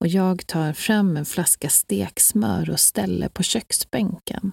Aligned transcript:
och 0.00 0.06
jag 0.06 0.46
tar 0.46 0.72
fram 0.72 1.16
en 1.16 1.24
flaska 1.24 1.68
steksmör 1.68 2.70
och 2.70 2.80
ställer 2.80 3.28
på 3.28 3.42
köksbänken. 3.42 4.52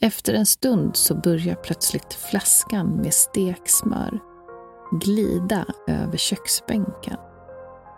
Efter 0.00 0.34
en 0.34 0.46
stund 0.46 0.96
så 0.96 1.14
börjar 1.14 1.54
plötsligt 1.54 2.14
flaskan 2.14 2.96
med 2.96 3.14
steksmör 3.14 4.20
glida 4.90 5.66
över 5.86 6.16
köksbänken, 6.16 7.16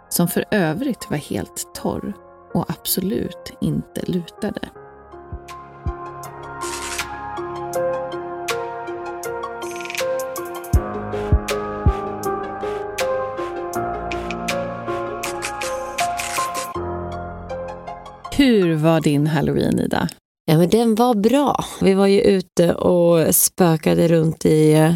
som 0.09 0.29
för 0.29 0.45
övrigt 0.51 1.11
var 1.11 1.17
helt 1.17 1.75
torr 1.75 2.17
och 2.55 2.71
absolut 2.71 3.53
inte 3.61 4.03
lutade. 4.07 4.69
Hur 18.39 18.75
var 18.75 19.01
din 19.01 19.27
halloween, 19.27 19.81
Ida? 19.81 20.09
Ja, 20.45 20.59
men 20.59 20.69
den 20.69 20.95
var 20.95 21.15
bra. 21.15 21.65
Vi 21.81 21.95
var 21.95 22.07
ju 22.07 22.21
ute 22.21 22.75
och 22.75 23.35
spökade 23.35 24.09
runt 24.09 24.47
i, 24.47 24.93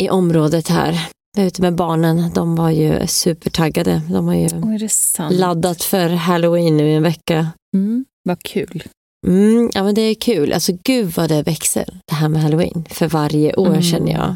i 0.00 0.08
området 0.10 0.68
här. 0.68 0.92
Jag 1.36 1.42
var 1.42 1.46
ute 1.46 1.62
med 1.62 1.74
barnen. 1.74 2.30
De 2.34 2.56
var 2.56 2.70
ju 2.70 3.06
supertaggade. 3.06 4.00
De 4.10 4.26
har 4.26 4.34
ju 4.34 4.46
Oh, 4.46 5.32
laddat 5.32 5.82
för 5.82 6.08
halloween 6.08 6.76
nu 6.76 6.88
i 6.88 6.94
en 6.94 7.02
vecka. 7.02 7.46
Mm, 7.76 8.04
vad 8.24 8.42
kul. 8.42 8.82
Mm, 9.26 9.70
ja, 9.74 9.82
men 9.84 9.94
det 9.94 10.00
är 10.02 10.14
kul. 10.14 10.52
Alltså 10.52 10.72
gud 10.84 11.06
vad 11.16 11.28
det 11.28 11.42
växer, 11.42 11.98
det 12.06 12.14
här 12.14 12.28
med 12.28 12.42
halloween. 12.42 12.84
För 12.90 13.08
varje 13.08 13.54
år 13.54 13.66
Mm. 13.68 13.82
känner 13.82 14.12
jag. 14.12 14.34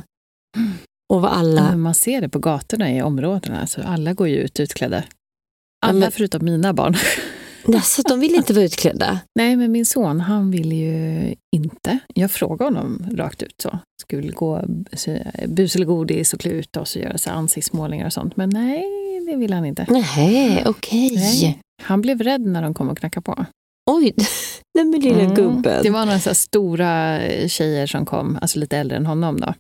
Och 1.13 1.23
vad 1.23 1.31
Ja, 1.31 1.35
alla... 1.35 1.63
men 1.71 1.81
man 1.81 1.95
ser 1.95 2.21
det 2.21 2.29
på 2.29 2.39
gatorna 2.39 2.93
i 2.93 3.03
områdena. 3.03 3.61
Alltså, 3.61 3.81
alla 3.83 4.13
går 4.13 4.29
ju 4.29 4.37
ut 4.37 4.61
utklädda. 4.61 5.05
Alla 5.87 5.99
men- 6.01 6.13
förutom 6.13 6.45
mina 6.45 6.73
barn. 6.73 6.95
Alltså, 7.75 8.03
de 8.03 8.21
vill 8.21 8.35
inte 8.35 8.53
vara 8.53 8.65
utklädda. 8.65 9.21
Nej, 9.39 9.57
men 9.57 9.73
min 9.73 9.87
son, 9.87 10.21
han 10.21 10.51
vill 10.51 10.73
ju 10.73 11.35
inte. 11.57 11.99
Jag 12.15 12.31
frågade 12.31 12.65
honom 12.65 13.07
rakt 13.13 13.43
ut 13.43 13.55
så. 13.63 13.79
Skulle 14.03 14.33
gå 14.33 14.65
bus 15.47 15.77
eller 15.77 15.85
godis 15.87 16.35
och 16.35 16.41
klä 16.41 16.51
ut 16.51 16.77
oss 16.77 16.97
och 16.97 17.03
göra 17.03 17.19
så 17.19 17.31
ansiktsmålningar 17.31 18.07
och 18.07 18.13
sånt. 18.13 18.37
Men 18.37 18.51
nej, 18.51 18.85
det 19.31 19.37
vill 19.37 19.53
han 19.53 19.65
inte. 19.65 19.87
Nej, 19.89 20.63
okej. 20.67 21.11
Nej. 21.15 21.59
Han 21.83 22.01
blev 22.01 22.23
rädd 22.23 22.41
när 22.41 22.63
de 22.63 22.75
kom 22.75 22.89
och 22.89 22.99
knackade 22.99 23.25
på. 23.25 23.47
Oj, 23.91 24.15
den 24.79 24.91
med 24.91 25.03
lilla 25.03 25.21
Mm. 25.21 25.35
gubben. 25.35 25.83
Det 25.83 25.91
var 25.91 26.07
några 26.07 26.21
så 26.21 26.35
stora 26.35 27.21
tjejer 27.49 27.87
som 27.87 28.07
kom, 28.07 28.39
alltså 28.43 28.59
lite 28.59 28.77
äldre 28.79 28.97
än 28.97 29.07
honom 29.07 29.41
då. 29.41 29.55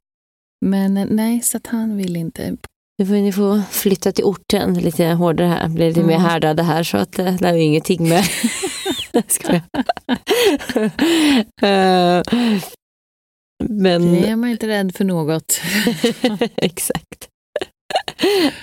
Men 0.66 0.94
nej, 1.10 1.40
så 1.40 1.58
han 1.66 1.96
vill 1.96 2.16
inte. 2.16 2.56
Nu 2.98 3.06
får 3.06 3.14
ni 3.14 3.32
få 3.32 3.62
flytta 3.70 4.12
till 4.12 4.24
orten 4.24 4.74
lite 4.74 5.06
hårdare 5.06 5.48
här. 5.48 5.68
Blir 5.68 5.88
lite 5.88 6.00
mer 6.02 6.14
Mm. 6.14 6.26
härdade 6.26 6.62
här 6.62 6.82
så 6.82 6.96
att 6.96 7.18
eh, 7.18 7.34
det 7.34 7.46
har 7.46 7.54
ju 7.54 7.62
ingenting 7.62 8.08
med... 8.08 8.24
Skojar. 9.28 9.62
Eh, 11.62 12.22
Men... 13.68 14.12
Det 14.12 14.28
är 14.28 14.36
man 14.36 14.50
inte 14.50 14.68
rädd 14.68 14.94
för 14.96 15.04
något. 15.04 15.60
Exakt. 16.56 17.28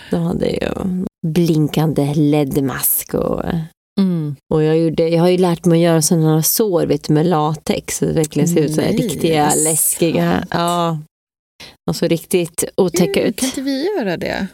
De 0.10 0.22
hade 0.24 0.50
ju 0.50 0.70
blinkande 1.28 2.14
LED-mask 2.16 3.14
och, 3.14 3.44
Mm. 4.00 4.36
och 4.54 4.64
jag, 4.64 4.78
gjorde, 4.78 5.10
jag 5.10 5.22
har 5.22 5.30
ju 5.30 5.38
lärt 5.38 5.66
mig 5.66 5.78
att 5.80 5.84
göra 5.92 6.02
sådana 6.02 6.44
sår 6.44 6.86
vet 6.86 7.04
du, 7.08 7.14
med 7.14 7.26
latex 7.26 7.98
så 7.98 8.06
det 8.06 8.14
verkligen 8.14 8.48
ser 8.50 8.62
ut 8.62 8.74
som 8.76 8.84
riktiga 8.84 9.54
läskiga. 9.56 10.46
Ja. 10.52 11.00
Och 11.90 11.96
så 11.96 12.08
riktigt 12.08 12.64
otäcka 12.78 13.20
Gud, 13.20 13.28
ut. 13.30 13.36
Kan 13.40 13.50
inte 13.50 13.62
vi 13.62 13.86
göra 13.98 14.18
det? 14.18 14.48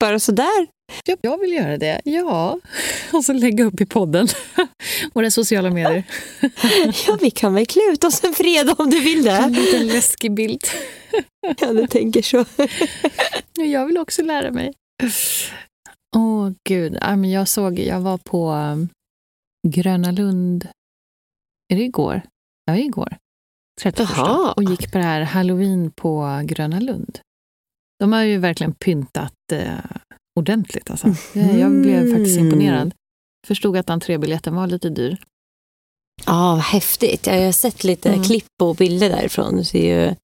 Bara 0.00 0.20
sådär. 0.20 0.66
Ja, 1.04 1.16
jag 1.20 1.38
vill 1.38 1.52
göra 1.52 1.78
det. 1.78 2.00
Ja. 2.04 2.60
Och 3.12 3.24
så 3.24 3.32
lägga 3.32 3.64
upp 3.64 3.80
i 3.80 3.86
podden. 3.86 4.28
Våra 5.14 5.30
sociala 5.30 5.70
medier. 5.70 6.04
Ja, 7.06 7.18
vi 7.20 7.30
kan 7.30 7.54
väl 7.54 7.66
klä 7.66 7.82
ut 7.92 8.04
oss 8.04 8.24
en 8.24 8.34
fredag 8.34 8.74
om 8.78 8.90
du 8.90 9.00
vill 9.00 9.28
En 9.28 9.52
det. 9.52 9.60
liten 9.60 9.86
läskig 9.88 10.34
bild. 10.34 10.60
Ja, 11.60 11.72
du 11.72 11.86
tänker 11.86 12.22
så. 12.22 12.44
Ja, 13.56 13.64
Jag 13.64 13.86
vill 13.86 13.98
också 13.98 14.22
lära 14.22 14.50
mig. 14.50 14.72
Åh 16.16 16.50
gud, 16.68 16.98
ja, 17.00 17.16
men 17.16 17.30
jag 17.30 17.48
såg, 17.48 17.78
jag 17.78 18.00
var 18.00 18.18
på 18.18 18.50
um, 18.50 18.88
Gröna 19.68 20.10
Lund, 20.10 20.68
är 21.72 21.76
det 21.76 21.82
igår? 21.82 22.22
Ja, 22.64 22.76
igår. 22.76 23.16
31 23.80 24.08
Jaha. 24.16 24.52
och 24.52 24.62
gick 24.64 24.92
på 24.92 24.98
det 24.98 25.04
här 25.04 25.20
Halloween 25.22 25.90
på 25.90 26.40
Gröna 26.44 26.80
Lund. 26.80 27.18
De 27.98 28.12
har 28.12 28.22
ju 28.22 28.38
verkligen 28.38 28.74
pyntat 28.74 29.32
eh, 29.52 29.74
ordentligt. 30.38 30.90
Alltså. 30.90 31.14
Jag- 31.32 31.58
Jag 31.58 31.70
blev 31.82 32.10
faktiskt 32.10 32.38
Mm. 32.38 32.46
imponerad. 32.46 32.94
Förstod 33.46 33.76
att 33.76 33.90
entrébiljetten 33.90 34.54
var 34.54 34.66
lite 34.66 34.88
dyr. 34.90 35.18
Ja, 36.26 36.32
vad 36.54 36.58
häftigt. 36.64 37.26
Jag 37.26 37.44
har 37.44 37.52
sett 37.52 37.84
lite 37.84 38.08
Mm. 38.12 38.24
klipp 38.24 38.46
och 38.62 38.76
bilder 38.76 39.08
därifrån. 39.10 39.56
Det 39.56 39.64
ser 39.64 40.06
ju 40.06 40.14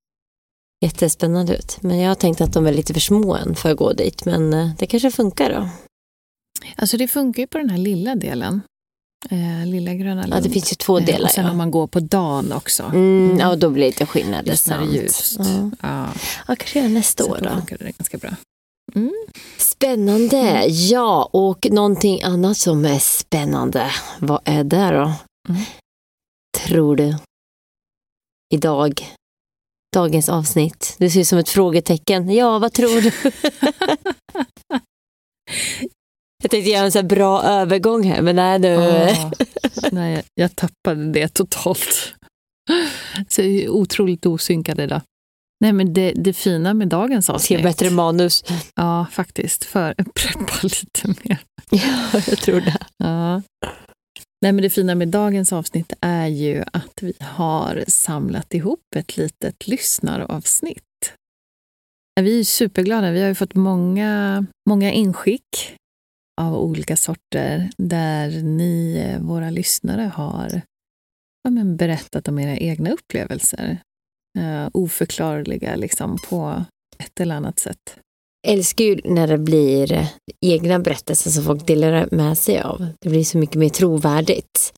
jättespännande 0.84 1.56
ut. 1.56 1.78
Men 1.82 1.98
jag 1.98 2.08
har 2.10 2.14
tänkt 2.14 2.40
att 2.40 2.52
de 2.52 2.66
är 2.66 2.72
lite 2.72 2.92
för 2.92 3.00
små 3.00 3.34
än 3.36 3.54
för 3.54 3.70
att 3.72 3.76
gå 3.78 3.92
dit. 3.92 4.24
Men 4.24 4.52
eh, 4.52 4.70
det 4.78 4.86
kanske 4.86 5.10
funkar 5.10 5.50
då. 5.50 5.68
Alltså 6.76 6.96
det 6.96 7.08
funkar 7.08 7.42
ju 7.42 7.46
på 7.46 7.58
den 7.58 7.70
här 7.70 7.78
lilla 7.78 8.14
delen. 8.14 8.60
Eh, 9.30 9.66
lilla 9.66 9.94
Gröna 9.94 10.22
Lund. 10.22 10.34
Ja, 10.34 10.40
det 10.40 10.50
finns 10.50 10.72
ju 10.72 10.76
två 10.76 10.98
Eh, 10.98 11.04
delar. 11.04 11.24
Och 11.24 11.30
sen 11.30 11.44
ja. 11.44 11.50
om 11.50 11.56
man 11.56 11.70
går 11.70 11.86
på 11.86 12.00
dagen 12.00 12.52
också. 12.52 12.82
Mm, 12.82 13.38
ja, 13.38 13.56
då 13.56 13.70
blir 13.70 13.82
det 13.82 13.88
lite 13.88 14.06
skillnad. 14.06 14.44
Det 14.44 14.68
är 14.70 14.78
det 14.78 14.92
ljust. 14.94 15.36
Ja. 15.38 15.70
Ja, 15.82 16.08
ja, 16.48 16.56
kanske 16.56 16.78
göra 16.78 16.88
nästa 16.88 17.24
så 17.24 17.30
år 17.30 17.38
då 17.42 17.50
då. 17.50 17.76
det 17.76 17.92
ganska 17.98 18.18
bra. 18.18 18.30
Mm. 18.94 19.12
Spännande. 19.58 20.66
Ja, 20.68 21.28
och 21.32 21.66
någonting 21.70 22.22
annat 22.22 22.56
som 22.56 22.84
är 22.84 22.98
spännande. 22.98 23.90
Vad 24.18 24.40
är 24.44 24.64
det 24.64 24.90
då? 24.90 25.12
Mm. 25.48 25.62
Tror 26.58 26.96
du? 26.96 27.16
Idag. 28.54 29.06
Dagens 29.94 30.28
avsnitt. 30.28 30.94
Du 30.98 31.10
ser 31.10 31.20
ut 31.20 31.28
som 31.28 31.38
ett 31.38 31.48
frågetecken. 31.48 32.30
Ja, 32.30 32.58
vad 32.58 32.72
tror 32.72 33.00
du? 33.00 33.12
Tänkte 36.52 36.70
göra 36.70 36.84
en 36.84 36.92
så 36.92 37.02
bra 37.02 37.42
övergång 37.42 38.04
här, 38.04 38.22
men 38.22 38.36
nej 38.36 38.58
du. 38.58 38.76
Ah, 38.76 39.30
nej, 39.92 40.22
jag 40.34 40.56
tappade 40.56 41.12
det 41.12 41.28
totalt. 41.28 42.14
Så 43.28 43.42
otroligt 43.68 44.26
osynkade 44.26 44.82
idag. 44.82 45.00
Nej, 45.60 45.72
men 45.72 45.94
det, 45.94 46.12
det 46.16 46.32
fina 46.32 46.74
med 46.74 46.88
dagens 46.88 47.30
avsnitt... 47.30 47.44
Skriv 47.44 47.62
bättre 47.62 47.90
manus. 47.90 48.44
Ja, 48.74 49.06
faktiskt. 49.12 49.64
För 49.64 49.94
preppa 50.14 50.52
lite 50.62 51.08
mer. 51.08 51.38
Ja, 51.70 52.20
jag 52.26 52.38
tror 52.38 52.60
det. 52.60 52.78
Ja. 52.96 53.42
Nej, 54.42 54.52
men 54.52 54.56
det 54.56 54.70
fina 54.70 54.94
med 54.94 55.08
dagens 55.08 55.52
avsnitt 55.52 55.92
är 56.00 56.26
ju 56.26 56.64
att 56.72 56.98
vi 57.02 57.12
har 57.20 57.84
samlat 57.88 58.54
ihop 58.54 58.80
ett 58.96 59.16
litet 59.16 59.66
lyssnaravsnitt. 59.68 60.82
Vi 62.20 62.40
är 62.40 62.44
superglada. 62.44 63.10
Vi 63.10 63.20
har 63.20 63.28
ju 63.28 63.34
fått 63.34 63.54
många, 63.54 64.46
många 64.68 64.92
inskick 64.92 65.76
av 66.40 66.54
olika 66.54 66.96
sorter 66.96 67.70
där 67.76 68.42
ni, 68.42 69.16
våra 69.20 69.50
lyssnare, 69.50 70.12
har 70.14 70.62
ja, 71.42 71.50
men 71.50 71.76
berättat 71.76 72.28
om 72.28 72.38
era 72.38 72.56
egna 72.56 72.90
upplevelser. 72.90 73.78
Uh, 74.38 74.68
oförklarliga 74.72 75.76
liksom, 75.76 76.18
på 76.28 76.64
ett 76.98 77.20
eller 77.20 77.34
annat 77.34 77.58
sätt. 77.58 77.98
Jag 78.42 78.54
älskar 78.54 78.84
ju 78.84 79.00
när 79.04 79.28
det 79.28 79.38
blir 79.38 80.08
egna 80.40 80.78
berättelser 80.78 81.30
som 81.30 81.44
folk 81.44 81.66
delar 81.66 82.08
med 82.10 82.38
sig 82.38 82.60
av. 82.60 82.86
Det 83.00 83.08
blir 83.08 83.24
så 83.24 83.38
mycket 83.38 83.56
mer 83.56 83.68
trovärdigt. 83.68 84.72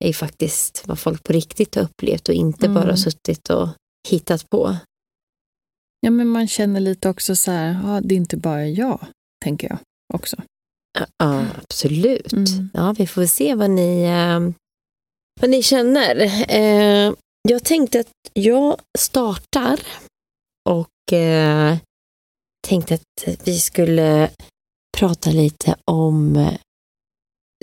Det 0.00 0.08
är 0.08 0.12
faktiskt 0.12 0.82
vad 0.86 0.98
folk 0.98 1.24
på 1.24 1.32
riktigt 1.32 1.74
har 1.74 1.82
upplevt 1.82 2.28
och 2.28 2.34
inte 2.34 2.66
mm. 2.66 2.74
bara 2.74 2.96
suttit 2.96 3.50
och 3.50 3.68
hittat 4.08 4.50
på. 4.50 4.76
Ja, 6.00 6.10
men 6.10 6.28
man 6.28 6.48
känner 6.48 6.80
lite 6.80 7.08
också 7.08 7.36
så 7.36 7.50
här, 7.50 7.80
ja, 7.84 8.00
det 8.00 8.14
är 8.14 8.16
inte 8.16 8.36
bara 8.36 8.66
jag, 8.66 9.06
tänker 9.44 9.68
jag 9.68 9.78
också. 10.14 10.36
Ja, 10.98 11.46
absolut. 11.62 12.32
Mm. 12.32 12.70
Ja, 12.74 12.94
vi 12.98 13.06
får 13.06 13.26
se 13.26 13.54
vad 13.54 13.70
ni, 13.70 14.02
eh, 14.02 14.40
vad 15.40 15.50
ni 15.50 15.62
känner. 15.62 16.16
Eh, 16.48 17.12
jag 17.48 17.64
tänkte 17.64 18.00
att 18.00 18.12
jag 18.32 18.80
startar 18.98 19.80
och 20.70 21.12
eh, 21.12 21.76
tänkte 22.68 22.94
att 22.94 23.38
vi 23.44 23.58
skulle 23.58 24.30
prata 24.98 25.30
lite 25.30 25.76
om 25.84 26.48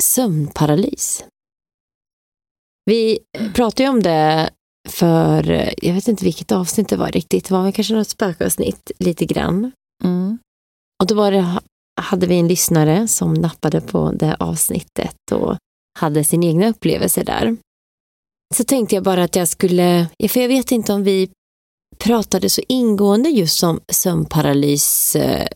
sömnparalys. 0.02 1.26
Vi 2.86 3.20
pratade 3.54 3.84
ju 3.84 3.90
om 3.90 4.04
det 4.04 4.50
för, 4.90 5.74
jag 5.78 5.94
vet 5.94 6.08
inte 6.08 6.26
vilket 6.26 6.52
avsnitt 6.52 6.90
det 6.90 6.98
var 6.98 7.12
riktigt, 7.12 7.48
det 7.48 7.54
var 7.54 7.64
väl 7.64 7.74
kanske 7.74 7.94
något 7.94 8.08
spökavsnitt 8.08 8.92
lite 9.00 9.26
grann. 9.26 9.72
Mm. 10.04 10.38
Och 11.04 11.08
då 11.08 11.16
var 11.16 11.32
det, 11.32 11.60
hade 11.98 12.28
vi 12.28 12.36
en 12.40 12.48
lyssnare 12.48 13.08
som 13.08 13.34
nappade 13.34 13.82
på 13.82 14.12
det 14.12 14.36
avsnittet 14.40 15.32
och 15.32 15.58
hade 16.00 16.24
sin 16.24 16.44
egna 16.44 16.70
upplevelse 16.70 17.24
där. 17.24 17.58
Så 18.56 18.64
tänkte 18.64 18.96
jag 18.96 19.04
bara 19.04 19.24
att 19.24 19.36
jag 19.36 19.48
skulle, 19.48 20.08
för 20.30 20.40
jag 20.40 20.48
vet 20.48 20.72
inte 20.72 20.94
om 20.94 21.04
vi 21.04 21.30
pratade 21.98 22.50
så 22.50 22.62
ingående 22.68 23.30
just 23.30 23.64
om 23.64 23.80
sömnparalys 23.92 25.16
eh, 25.16 25.48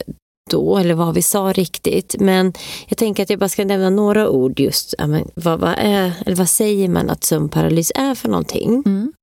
då, 0.52 0.78
eller 0.78 0.94
vad 0.94 1.14
vi 1.16 1.22
sa 1.22 1.54
riktigt. 1.54 2.16
Men 2.20 2.54
jag 2.88 2.98
tänker 2.98 3.24
att 3.24 3.30
jag 3.30 3.40
bara 3.40 3.50
ska 3.50 3.66
nämna 3.66 3.90
några 3.90 4.30
ord 4.30 4.60
just, 4.60 4.94
vad, 5.36 5.60
vad, 5.60 5.76
är, 5.78 6.14
eller 6.26 6.36
vad 6.36 6.50
säger 6.50 6.90
man 6.90 7.10
att 7.10 7.24
sömnparalys 7.24 7.92
är 7.96 8.16
för 8.16 8.30
någonting? 8.30 8.84
Mm. 8.86 9.14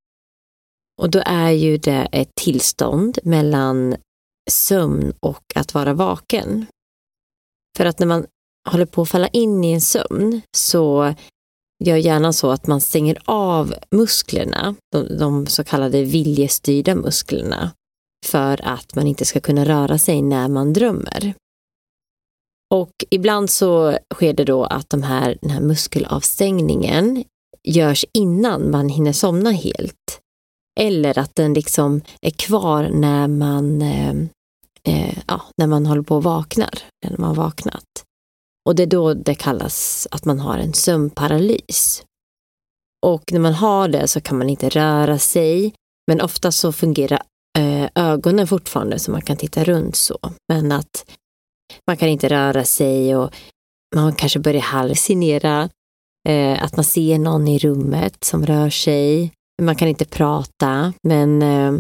Och 1.01 1.11
då 1.11 1.23
är 1.27 1.51
ju 1.51 1.79
det 1.79 2.09
ett 2.13 2.35
tillstånd 2.41 3.19
mellan 3.23 3.97
sömn 4.51 5.13
och 5.21 5.45
att 5.55 5.75
vara 5.75 5.95
vaken. 5.95 6.67
För 7.79 7.85
att 7.85 7.99
när 7.99 8.07
man 8.07 8.27
håller 8.71 8.87
på 8.87 9.03
att 9.03 9.09
falla 9.09 9.29
in 9.29 9.65
i 9.65 9.73
en 9.73 9.81
sömn 9.81 10.41
så 10.57 11.15
gör 11.85 11.97
hjärnan 11.97 12.33
så 12.33 12.51
att 12.51 12.67
man 12.67 12.81
stänger 12.81 13.19
av 13.25 13.75
musklerna, 13.91 14.75
de, 14.93 15.19
de 15.19 15.47
så 15.47 15.65
kallade 15.65 16.05
viljestyrda 16.05 16.95
musklerna, 16.95 17.71
för 18.27 18.61
att 18.65 18.95
man 18.95 19.07
inte 19.07 19.25
ska 19.25 19.41
kunna 19.41 19.65
röra 19.65 19.99
sig 19.99 20.23
när 20.23 20.49
man 20.49 20.73
drömmer. 20.73 21.35
Och 22.75 22.91
ibland 23.11 23.51
så 23.51 23.99
sker 24.15 24.33
det 24.33 24.45
då 24.45 24.65
att 24.65 24.91
de 24.91 25.03
här, 25.03 25.39
den 25.41 25.51
här 25.51 25.61
muskelavstängningen 25.61 27.25
görs 27.65 28.05
innan 28.13 28.71
man 28.71 28.89
hinner 28.89 29.13
somna 29.13 29.51
helt. 29.51 30.21
Eller 30.81 31.19
att 31.19 31.35
den 31.35 31.55
liksom 31.55 32.01
är 32.21 32.31
kvar 32.31 32.89
när 32.93 33.29
man, 33.29 33.83
eh, 33.83 34.15
eh, 34.85 35.19
ja, 35.27 35.43
när 35.57 35.67
man 35.67 35.87
håller 35.87 36.03
på 36.03 36.17
och 36.17 36.23
vaknar, 36.23 36.79
när 37.05 37.19
man 37.19 37.29
har 37.29 37.35
vaknat. 37.35 37.85
Och 38.69 38.75
det 38.75 38.83
är 38.83 38.87
då 38.87 39.15
det 39.15 39.35
kallas 39.35 40.07
att 40.11 40.25
man 40.25 40.41
har 40.41 40.59
en 40.59 40.75
sömnparalys. 40.75 42.03
Och 43.07 43.33
när 43.33 43.41
man 43.41 43.55
har 43.55 43.89
det 43.89 44.09
så 44.09 44.21
kan 44.21 44.39
man 44.39 44.51
inte 44.51 44.69
röra 44.69 45.19
sig, 45.19 45.75
men 46.07 46.21
ofta 46.21 46.53
så 46.53 46.73
fungerar 46.73 47.23
eh, 47.59 47.89
ögonen 47.95 48.47
fortfarande 48.47 48.99
så 48.99 49.11
man 49.11 49.23
kan 49.23 49.37
titta 49.37 49.65
runt 49.65 49.97
så. 49.97 50.19
Men 50.49 50.73
att 50.73 51.05
man 51.87 51.97
kan 51.97 52.09
inte 52.09 52.29
röra 52.29 52.65
sig 52.65 53.17
och 53.17 53.35
man 53.97 54.15
kanske 54.15 54.39
börjar 54.39 54.61
hallucinera, 54.61 55.69
eh, 56.29 56.63
att 56.63 56.77
man 56.77 56.85
ser 56.85 57.19
någon 57.19 57.49
i 57.49 57.59
rummet 57.59 58.25
som 58.25 58.47
rör 58.47 58.71
sig. 58.71 59.33
Man 59.63 59.77
kan 59.77 59.89
inte 59.89 60.05
prata, 60.05 60.93
men 61.03 61.43
eh, 61.43 61.73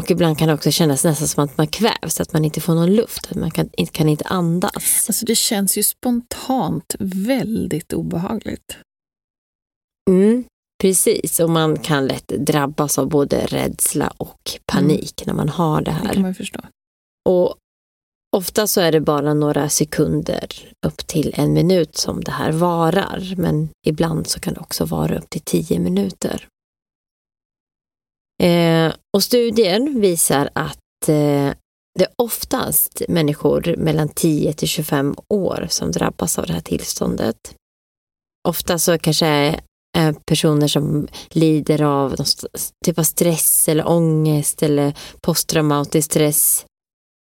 och 0.00 0.10
ibland 0.10 0.38
kan 0.38 0.48
det 0.48 0.54
också 0.54 0.70
kännas 0.70 1.04
nästan 1.04 1.28
som 1.28 1.44
att 1.44 1.58
man 1.58 1.66
kvävs, 1.66 2.20
att 2.20 2.32
man 2.32 2.44
inte 2.44 2.60
får 2.60 2.74
någon 2.74 2.94
luft, 2.94 3.26
att 3.30 3.36
man 3.36 3.50
kan, 3.50 3.68
kan 3.92 4.08
inte 4.08 4.24
andas. 4.24 5.04
Alltså 5.08 5.26
det 5.26 5.34
känns 5.34 5.78
ju 5.78 5.82
spontant 5.82 6.94
väldigt 6.98 7.92
obehagligt. 7.92 8.76
Mm, 10.10 10.44
precis, 10.82 11.40
och 11.40 11.50
man 11.50 11.78
kan 11.78 12.06
lätt 12.06 12.28
drabbas 12.28 12.98
av 12.98 13.08
både 13.08 13.46
rädsla 13.46 14.12
och 14.16 14.58
panik 14.72 15.22
mm. 15.22 15.26
när 15.26 15.44
man 15.44 15.48
har 15.48 15.82
det 15.82 15.90
här. 15.90 16.08
Det 16.08 16.14
kan 16.14 16.22
man 16.22 16.34
förstå. 16.34 16.60
Och 17.28 17.54
ofta 18.36 18.66
så 18.66 18.80
är 18.80 18.92
det 18.92 19.00
bara 19.00 19.34
några 19.34 19.68
sekunder 19.68 20.72
upp 20.86 21.06
till 21.06 21.34
en 21.36 21.52
minut 21.52 21.96
som 21.96 22.24
det 22.24 22.32
här 22.32 22.52
varar, 22.52 23.34
men 23.36 23.68
ibland 23.86 24.26
så 24.26 24.40
kan 24.40 24.54
det 24.54 24.60
också 24.60 24.84
vara 24.84 25.18
upp 25.18 25.30
till 25.30 25.40
tio 25.40 25.78
minuter. 25.78 26.48
Eh, 28.42 28.92
och 29.16 29.22
studien 29.22 30.00
visar 30.00 30.50
att 30.52 31.08
eh, 31.08 31.54
det 31.98 32.04
är 32.04 32.12
oftast 32.16 33.02
människor 33.08 33.74
mellan 33.78 34.08
10 34.08 34.52
till 34.52 34.68
25 34.68 35.14
år 35.28 35.66
som 35.70 35.92
drabbas 35.92 36.38
av 36.38 36.46
det 36.46 36.52
här 36.52 36.60
tillståndet. 36.60 37.54
Ofta 38.48 38.78
så 38.78 38.98
kanske 38.98 39.60
är 39.96 40.12
personer 40.26 40.68
som 40.68 41.08
lider 41.30 41.82
av 41.82 42.16
typ 42.84 42.98
av 42.98 43.02
stress 43.02 43.68
eller 43.68 43.88
ångest 43.88 44.62
eller 44.62 44.98
posttraumatisk 45.20 46.10
stress, 46.10 46.66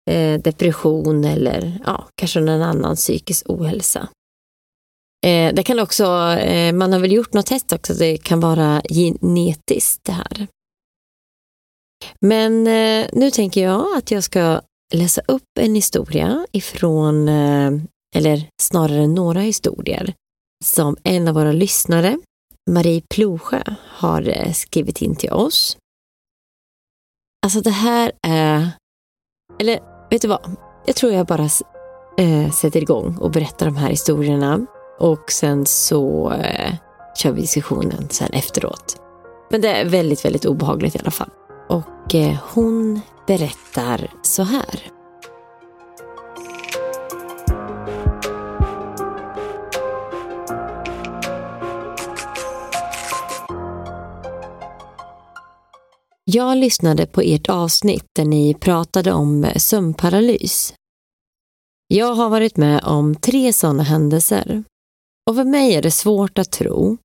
eh, 0.09 0.41
depression 0.41 1.25
eller 1.25 1.81
ja, 1.85 2.07
kanske 2.15 2.39
någon 2.39 2.61
annan 2.61 2.95
psykisk 2.95 3.49
ohälsa. 3.49 4.07
Eh, 5.25 5.53
det 5.53 5.63
kan 5.63 5.79
också, 5.79 6.05
eh, 6.31 6.73
man 6.73 6.93
har 6.93 6.99
väl 6.99 7.11
gjort 7.11 7.33
något 7.33 7.45
test 7.45 7.73
också, 7.73 7.93
det 7.93 8.17
kan 8.17 8.39
vara 8.39 8.81
genetiskt 8.89 10.03
det 10.03 10.11
här. 10.11 10.47
Men 12.21 12.67
eh, 12.67 13.07
nu 13.13 13.31
tänker 13.31 13.63
jag 13.63 13.97
att 13.97 14.11
jag 14.11 14.23
ska 14.23 14.61
läsa 14.93 15.21
upp 15.27 15.57
en 15.59 15.75
historia 15.75 16.47
ifrån, 16.51 17.27
eh, 17.29 17.71
eller 18.15 18.47
snarare 18.61 19.07
några 19.07 19.39
historier, 19.39 20.13
som 20.65 20.97
en 21.03 21.27
av 21.27 21.35
våra 21.35 21.51
lyssnare, 21.51 22.19
Marie 22.69 23.01
Plosjö, 23.09 23.63
har 23.87 24.29
eh, 24.29 24.53
skrivit 24.53 25.01
in 25.01 25.15
till 25.15 25.31
oss. 25.31 25.77
Alltså 27.45 27.61
det 27.61 27.69
här 27.69 28.11
är, 28.27 28.69
eller 29.59 29.79
vet 30.09 30.21
du 30.21 30.27
vad, 30.27 30.55
jag 30.85 30.95
tror 30.95 31.11
jag 31.11 31.27
bara 31.27 31.49
eh, 32.17 32.51
sätter 32.51 32.81
igång 32.81 33.17
och 33.17 33.31
berättar 33.31 33.65
de 33.65 33.75
här 33.75 33.89
historierna 33.89 34.65
och 34.99 35.31
sen 35.31 35.65
så 35.65 36.31
eh, 36.31 36.73
kör 37.15 37.31
vi 37.31 37.41
diskussionen 37.41 38.09
sen 38.09 38.29
efteråt. 38.33 38.95
Men 39.51 39.61
det 39.61 39.69
är 39.69 39.85
väldigt, 39.85 40.25
väldigt 40.25 40.45
obehagligt 40.45 40.95
i 40.95 40.99
alla 40.99 41.11
fall. 41.11 41.29
Och 41.69 42.15
eh, 42.15 42.37
hon 42.53 43.01
berättar 43.27 44.13
så 44.21 44.43
här. 44.43 44.91
Jag 56.23 56.57
lyssnade 56.57 57.05
på 57.05 57.21
ert 57.21 57.49
avsnitt 57.49 58.05
där 58.15 58.25
ni 58.25 58.53
pratade 58.53 59.13
om 59.13 59.47
sömnparalys. 59.55 60.73
Jag 61.87 62.13
har 62.15 62.29
varit 62.29 62.57
med 62.57 62.83
om 62.83 63.15
tre 63.15 63.53
sådana 63.53 63.83
händelser. 63.83 64.63
Och 65.29 65.35
för 65.35 65.43
mig 65.43 65.75
är 65.75 65.81
det 65.81 65.91
svårt 65.91 66.37
att 66.37 66.51
tro 66.51 66.97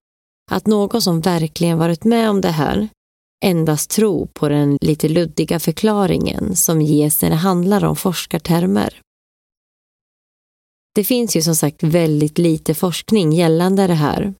att 0.51 0.67
någon 0.67 1.03
som 1.03 1.21
verkligen 1.21 1.79
varit 1.79 2.05
med 2.05 2.31
om 2.31 2.41
det 2.41 2.51
här 2.51 2.89
endast 3.45 3.91
tro 3.91 4.27
på 4.27 4.49
den 4.49 4.79
lite 4.81 5.09
luddiga 5.09 5.61
förklaringen 5.61 6.57
som 6.57 6.83
ges 6.83 7.23
när 7.23 7.31
det 7.31 7.37
handlar 7.37 7.85
om 7.85 7.97
forskartermer. 7.97 9.01
Det 10.95 11.05
finns 11.05 11.37
ju 11.37 11.43
som 11.43 11.55
sagt 11.55 11.83
väldigt 11.83 12.39
lite 12.39 12.75
forskning 12.75 13.33
gällande 13.33 13.87
det 13.87 13.95
här. 13.95 14.35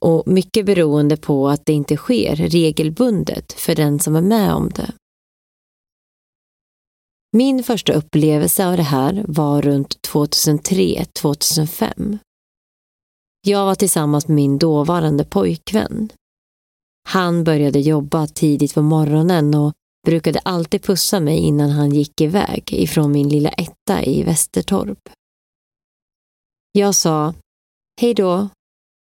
och 0.00 0.22
mycket 0.26 0.66
beroende 0.66 1.16
på 1.16 1.48
att 1.48 1.66
det 1.66 1.72
inte 1.72 1.96
sker 1.96 2.36
regelbundet 2.36 3.52
för 3.52 3.74
den 3.74 4.00
som 4.00 4.16
är 4.16 4.22
med 4.22 4.54
om 4.54 4.68
det. 4.68 4.92
Min 7.32 7.64
första 7.64 7.92
upplevelse 7.92 8.66
av 8.66 8.76
det 8.76 8.82
här 8.82 9.24
var 9.28 9.62
runt 9.62 9.96
2003-2005. 10.08 12.18
Jag 13.46 13.66
var 13.66 13.74
tillsammans 13.74 14.28
med 14.28 14.34
min 14.34 14.58
dåvarande 14.58 15.24
pojkvän. 15.24 16.10
Han 17.08 17.44
började 17.44 17.80
jobba 17.80 18.26
tidigt 18.26 18.74
på 18.74 18.82
morgonen 18.82 19.54
och 19.54 19.72
brukade 20.06 20.38
alltid 20.38 20.82
pussa 20.82 21.20
mig 21.20 21.38
innan 21.38 21.70
han 21.70 21.90
gick 21.90 22.20
iväg 22.20 22.72
ifrån 22.72 23.12
min 23.12 23.28
lilla 23.28 23.48
etta 23.48 24.04
i 24.04 24.22
Västertorp. 24.22 25.08
Jag 26.72 26.94
sa 26.94 27.34
hej 28.00 28.14
då 28.14 28.48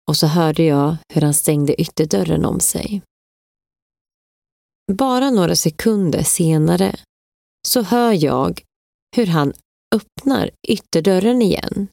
och 0.08 0.16
så 0.16 0.26
hörde 0.26 0.62
jag 0.62 0.96
hur 1.12 1.20
han 1.20 1.34
stängde 1.34 1.80
ytterdörren 1.80 2.44
om 2.44 2.60
sig. 2.60 3.02
Bara 4.92 5.30
några 5.30 5.56
sekunder 5.56 6.22
senare 6.22 6.96
så 7.68 7.82
hör 7.82 8.12
jag 8.12 8.62
hur 9.16 9.26
han 9.26 9.52
öppnar 9.94 10.50
ytterdörren 10.68 11.42
igen 11.42 11.88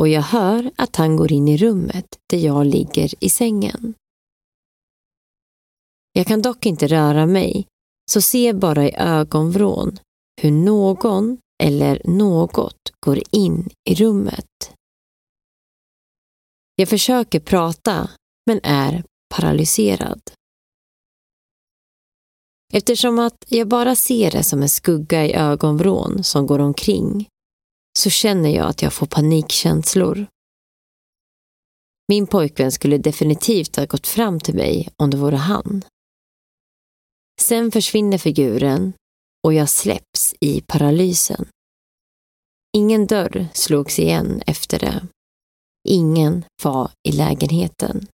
och 0.00 0.08
jag 0.08 0.22
hör 0.22 0.70
att 0.76 0.96
han 0.96 1.16
går 1.16 1.32
in 1.32 1.48
i 1.48 1.56
rummet 1.56 2.06
där 2.30 2.38
jag 2.38 2.66
ligger 2.66 3.24
i 3.24 3.28
sängen. 3.30 3.94
Jag 6.20 6.26
kan 6.26 6.42
dock 6.42 6.66
inte 6.66 6.86
röra 6.86 7.26
mig, 7.26 7.66
så 8.10 8.20
ser 8.20 8.52
bara 8.52 8.88
i 8.88 8.94
ögonvrån 8.94 9.98
hur 10.42 10.50
någon 10.50 11.38
eller 11.62 12.02
något 12.04 12.92
går 13.06 13.18
in 13.30 13.70
i 13.90 13.94
rummet. 13.94 14.72
Jag 16.76 16.88
försöker 16.88 17.40
prata, 17.40 18.10
men 18.46 18.60
är 18.62 19.04
paralyserad. 19.34 20.20
Eftersom 22.72 23.18
att 23.18 23.44
jag 23.48 23.68
bara 23.68 23.96
ser 23.96 24.30
det 24.30 24.44
som 24.44 24.62
en 24.62 24.68
skugga 24.68 25.26
i 25.26 25.34
ögonvrån 25.34 26.24
som 26.24 26.46
går 26.46 26.58
omkring 26.58 27.28
så 27.98 28.10
känner 28.10 28.50
jag 28.50 28.66
att 28.66 28.82
jag 28.82 28.92
får 28.92 29.06
panikkänslor. 29.06 30.26
Min 32.08 32.26
pojkvän 32.26 32.72
skulle 32.72 32.98
definitivt 32.98 33.76
ha 33.76 33.84
gått 33.84 34.06
fram 34.06 34.40
till 34.40 34.54
mig 34.54 34.88
om 34.96 35.10
det 35.10 35.16
vore 35.16 35.36
han. 35.36 35.82
Sen 37.40 37.70
försvinner 37.70 38.18
figuren 38.18 38.92
och 39.44 39.54
jag 39.54 39.68
släpps 39.68 40.34
i 40.40 40.60
paralysen. 40.60 41.48
Ingen 42.76 43.06
dörr 43.06 43.48
slogs 43.54 43.98
igen 43.98 44.42
efter 44.46 44.78
det. 44.78 45.06
Ingen 45.88 46.44
var 46.62 46.90
i 47.08 47.12
lägenheten. 47.12 48.06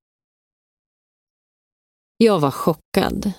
Jag 2.16 2.40
var 2.40 2.50
chockad. 2.50 3.32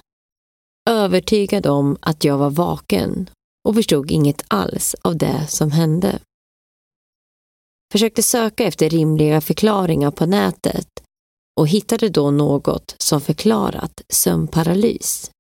Övertygad 0.90 1.68
om 1.68 1.98
att 2.02 2.24
jag 2.24 2.38
var 2.38 2.50
vaken 2.50 3.30
och 3.68 3.76
förstod 3.76 4.12
inget 4.12 4.44
alls 4.48 4.96
av 5.02 5.18
det 5.18 5.48
som 5.48 5.72
hände. 5.72 6.20
Försökte 7.92 8.24
söka 8.24 8.64
efter 8.64 8.90
rimliga 8.90 9.42
förklaringar 9.42 10.12
på 10.12 10.26
nätet 10.26 11.04
och 11.60 11.68
hittade 11.68 12.10
då 12.10 12.32
något 12.32 12.96
som 12.98 13.22
förklarat 13.22 14.02
sömnparalys. 14.10 15.32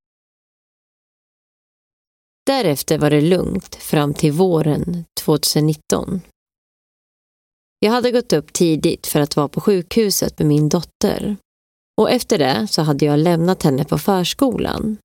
Därefter 2.47 2.97
var 2.97 3.09
det 3.09 3.21
lugnt 3.21 3.75
fram 3.75 4.13
till 4.13 4.31
våren 4.31 5.05
2019. 5.23 6.21
Jag 7.79 7.91
hade 7.91 8.11
gått 8.11 8.33
upp 8.33 8.53
tidigt 8.53 9.07
för 9.07 9.19
att 9.19 9.35
vara 9.35 9.47
på 9.47 9.61
sjukhuset 9.61 10.39
med 10.39 10.47
min 10.47 10.69
dotter. 10.69 11.37
Och 11.97 12.11
efter 12.11 12.37
det 12.37 12.67
så 12.69 12.81
hade 12.81 13.05
jag 13.05 13.19
lämnat 13.19 13.63
henne 13.63 13.83
på 13.83 13.97
förskolan. 13.97 14.97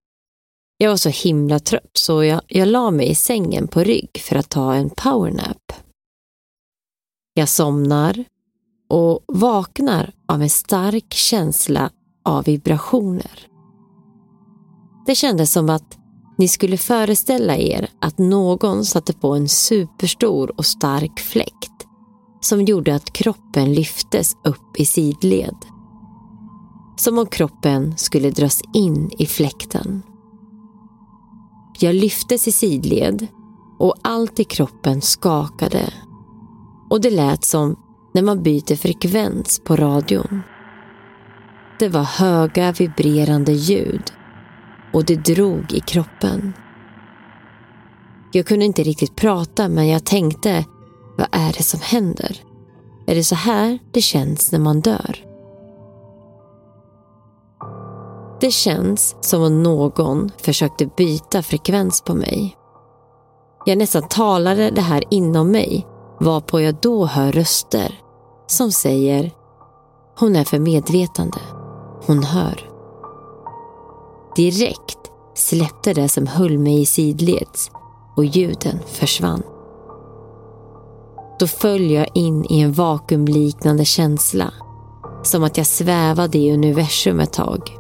Jag 0.76 0.90
var 0.90 0.96
så 0.96 1.08
himla 1.08 1.58
trött 1.58 1.90
så 1.92 2.24
jag, 2.24 2.40
jag 2.48 2.68
la 2.68 2.90
mig 2.90 3.10
i 3.10 3.14
sängen 3.14 3.68
på 3.68 3.84
rygg 3.84 4.20
för 4.20 4.36
att 4.36 4.48
ta 4.48 4.74
en 4.74 4.90
powernap. 4.90 5.72
Jag 7.34 7.48
somnar 7.48 8.24
och 8.88 9.24
vaknar 9.26 10.12
av 10.28 10.42
en 10.42 10.50
stark 10.50 11.12
känsla 11.14 11.90
av 12.24 12.44
vibrationer. 12.44 13.46
Det 15.06 15.14
kändes 15.14 15.52
som 15.52 15.70
att 15.70 16.01
ni 16.38 16.48
skulle 16.48 16.76
föreställa 16.76 17.56
er 17.56 17.88
att 18.00 18.18
någon 18.18 18.84
satte 18.84 19.12
på 19.12 19.34
en 19.34 19.48
superstor 19.48 20.52
och 20.56 20.66
stark 20.66 21.20
fläkt 21.20 21.72
som 22.40 22.62
gjorde 22.62 22.94
att 22.94 23.12
kroppen 23.12 23.74
lyftes 23.74 24.36
upp 24.44 24.80
i 24.80 24.84
sidled. 24.86 25.56
Som 26.96 27.18
om 27.18 27.26
kroppen 27.26 27.96
skulle 27.96 28.30
dras 28.30 28.62
in 28.74 29.10
i 29.18 29.26
fläkten. 29.26 30.02
Jag 31.78 31.94
lyftes 31.94 32.48
i 32.48 32.52
sidled 32.52 33.26
och 33.78 33.94
allt 34.02 34.40
i 34.40 34.44
kroppen 34.44 35.00
skakade. 35.00 35.92
Och 36.90 37.00
det 37.00 37.10
lät 37.10 37.44
som 37.44 37.76
när 38.14 38.22
man 38.22 38.42
byter 38.42 38.76
frekvens 38.76 39.60
på 39.64 39.76
radion. 39.76 40.42
Det 41.78 41.88
var 41.88 42.02
höga 42.02 42.72
vibrerande 42.72 43.52
ljud 43.52 44.12
och 44.92 45.04
det 45.04 45.16
drog 45.16 45.72
i 45.72 45.80
kroppen. 45.80 46.52
Jag 48.32 48.46
kunde 48.46 48.64
inte 48.64 48.82
riktigt 48.82 49.16
prata 49.16 49.68
men 49.68 49.88
jag 49.88 50.04
tänkte, 50.04 50.64
vad 51.16 51.28
är 51.32 51.52
det 51.52 51.62
som 51.62 51.80
händer? 51.80 52.40
Är 53.06 53.14
det 53.14 53.24
så 53.24 53.34
här 53.34 53.78
det 53.90 54.02
känns 54.02 54.52
när 54.52 54.58
man 54.58 54.80
dör? 54.80 55.24
Det 58.40 58.50
känns 58.50 59.16
som 59.20 59.42
om 59.42 59.62
någon 59.62 60.30
försökte 60.36 60.86
byta 60.96 61.42
frekvens 61.42 62.02
på 62.02 62.14
mig. 62.14 62.56
Jag 63.66 63.78
nästan 63.78 64.08
talade 64.08 64.70
det 64.70 64.80
här 64.80 65.04
inom 65.10 65.50
mig 65.50 65.86
varpå 66.20 66.60
jag 66.60 66.74
då 66.82 67.06
hör 67.06 67.32
röster 67.32 68.00
som 68.46 68.72
säger 68.72 69.32
Hon 70.18 70.36
är 70.36 70.44
för 70.44 70.58
medvetande. 70.58 71.38
Hon 72.06 72.24
hör. 72.24 72.71
Direkt 74.36 74.98
släppte 75.34 75.94
det 75.94 76.08
som 76.08 76.26
höll 76.26 76.58
mig 76.58 76.80
i 76.80 76.86
sidleds 76.86 77.70
och 78.16 78.24
ljuden 78.24 78.78
försvann. 78.86 79.42
Då 81.38 81.46
föll 81.46 81.90
jag 81.90 82.08
in 82.14 82.44
i 82.44 82.60
en 82.60 82.72
vakuumliknande 82.72 83.84
känsla. 83.84 84.52
Som 85.22 85.44
att 85.44 85.56
jag 85.56 85.66
svävade 85.66 86.38
i 86.38 86.52
universum 86.52 87.20
ett 87.20 87.32
tag. 87.32 87.78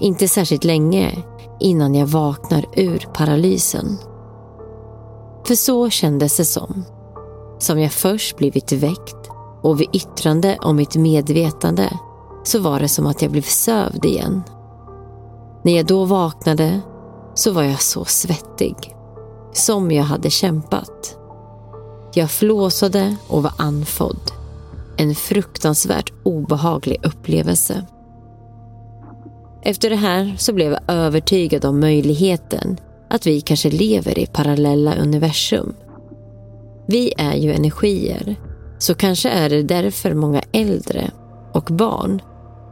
Inte 0.00 0.28
särskilt 0.28 0.64
länge 0.64 1.24
innan 1.60 1.94
jag 1.94 2.06
vaknar 2.06 2.66
ur 2.76 3.08
paralysen. 3.14 3.98
För 5.46 5.54
så 5.54 5.90
kändes 5.90 6.36
det 6.36 6.44
som. 6.44 6.84
Som 7.58 7.80
jag 7.80 7.92
först 7.92 8.36
blivit 8.36 8.72
väckt 8.72 9.30
och 9.62 9.80
vid 9.80 9.88
yttrande 9.92 10.58
om 10.60 10.76
mitt 10.76 10.96
medvetande 10.96 11.98
så 12.44 12.58
var 12.58 12.80
det 12.80 12.88
som 12.88 13.06
att 13.06 13.22
jag 13.22 13.30
blev 13.30 13.42
sövd 13.42 14.04
igen. 14.04 14.42
När 15.62 15.76
jag 15.76 15.86
då 15.86 16.04
vaknade 16.04 16.80
så 17.34 17.52
var 17.52 17.62
jag 17.62 17.82
så 17.82 18.04
svettig. 18.04 18.76
Som 19.52 19.90
jag 19.90 20.04
hade 20.04 20.30
kämpat. 20.30 21.16
Jag 22.14 22.30
flåsade 22.30 23.16
och 23.28 23.42
var 23.42 23.52
andfådd. 23.56 24.30
En 24.96 25.14
fruktansvärt 25.14 26.12
obehaglig 26.22 27.00
upplevelse. 27.02 27.86
Efter 29.62 29.90
det 29.90 29.96
här 29.96 30.34
så 30.38 30.52
blev 30.52 30.72
jag 30.72 30.80
övertygad 30.88 31.64
om 31.64 31.80
möjligheten 31.80 32.76
att 33.10 33.26
vi 33.26 33.40
kanske 33.40 33.70
lever 33.70 34.18
i 34.18 34.26
parallella 34.26 34.94
universum. 34.94 35.74
Vi 36.86 37.14
är 37.16 37.34
ju 37.34 37.52
energier, 37.52 38.36
så 38.78 38.94
kanske 38.94 39.28
är 39.28 39.50
det 39.50 39.62
därför 39.62 40.14
många 40.14 40.42
äldre 40.52 41.10
och 41.52 41.64
barn 41.64 42.22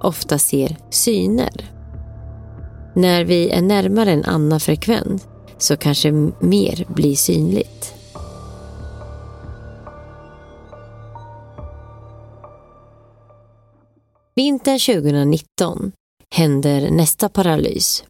ofta 0.00 0.38
ser 0.38 0.76
syner. 0.90 1.77
När 2.99 3.25
vi 3.25 3.50
är 3.50 3.62
närmare 3.62 4.12
en 4.12 4.25
annan 4.25 4.61
frekvens 4.61 5.26
så 5.59 5.76
kanske 5.76 6.12
mer 6.40 6.95
blir 6.95 7.17
synligt. 7.17 7.95
Vintern 14.37 14.78
2019 14.78 15.93
händer 16.35 16.90
nästa 16.90 17.28
paralys. 17.28 18.05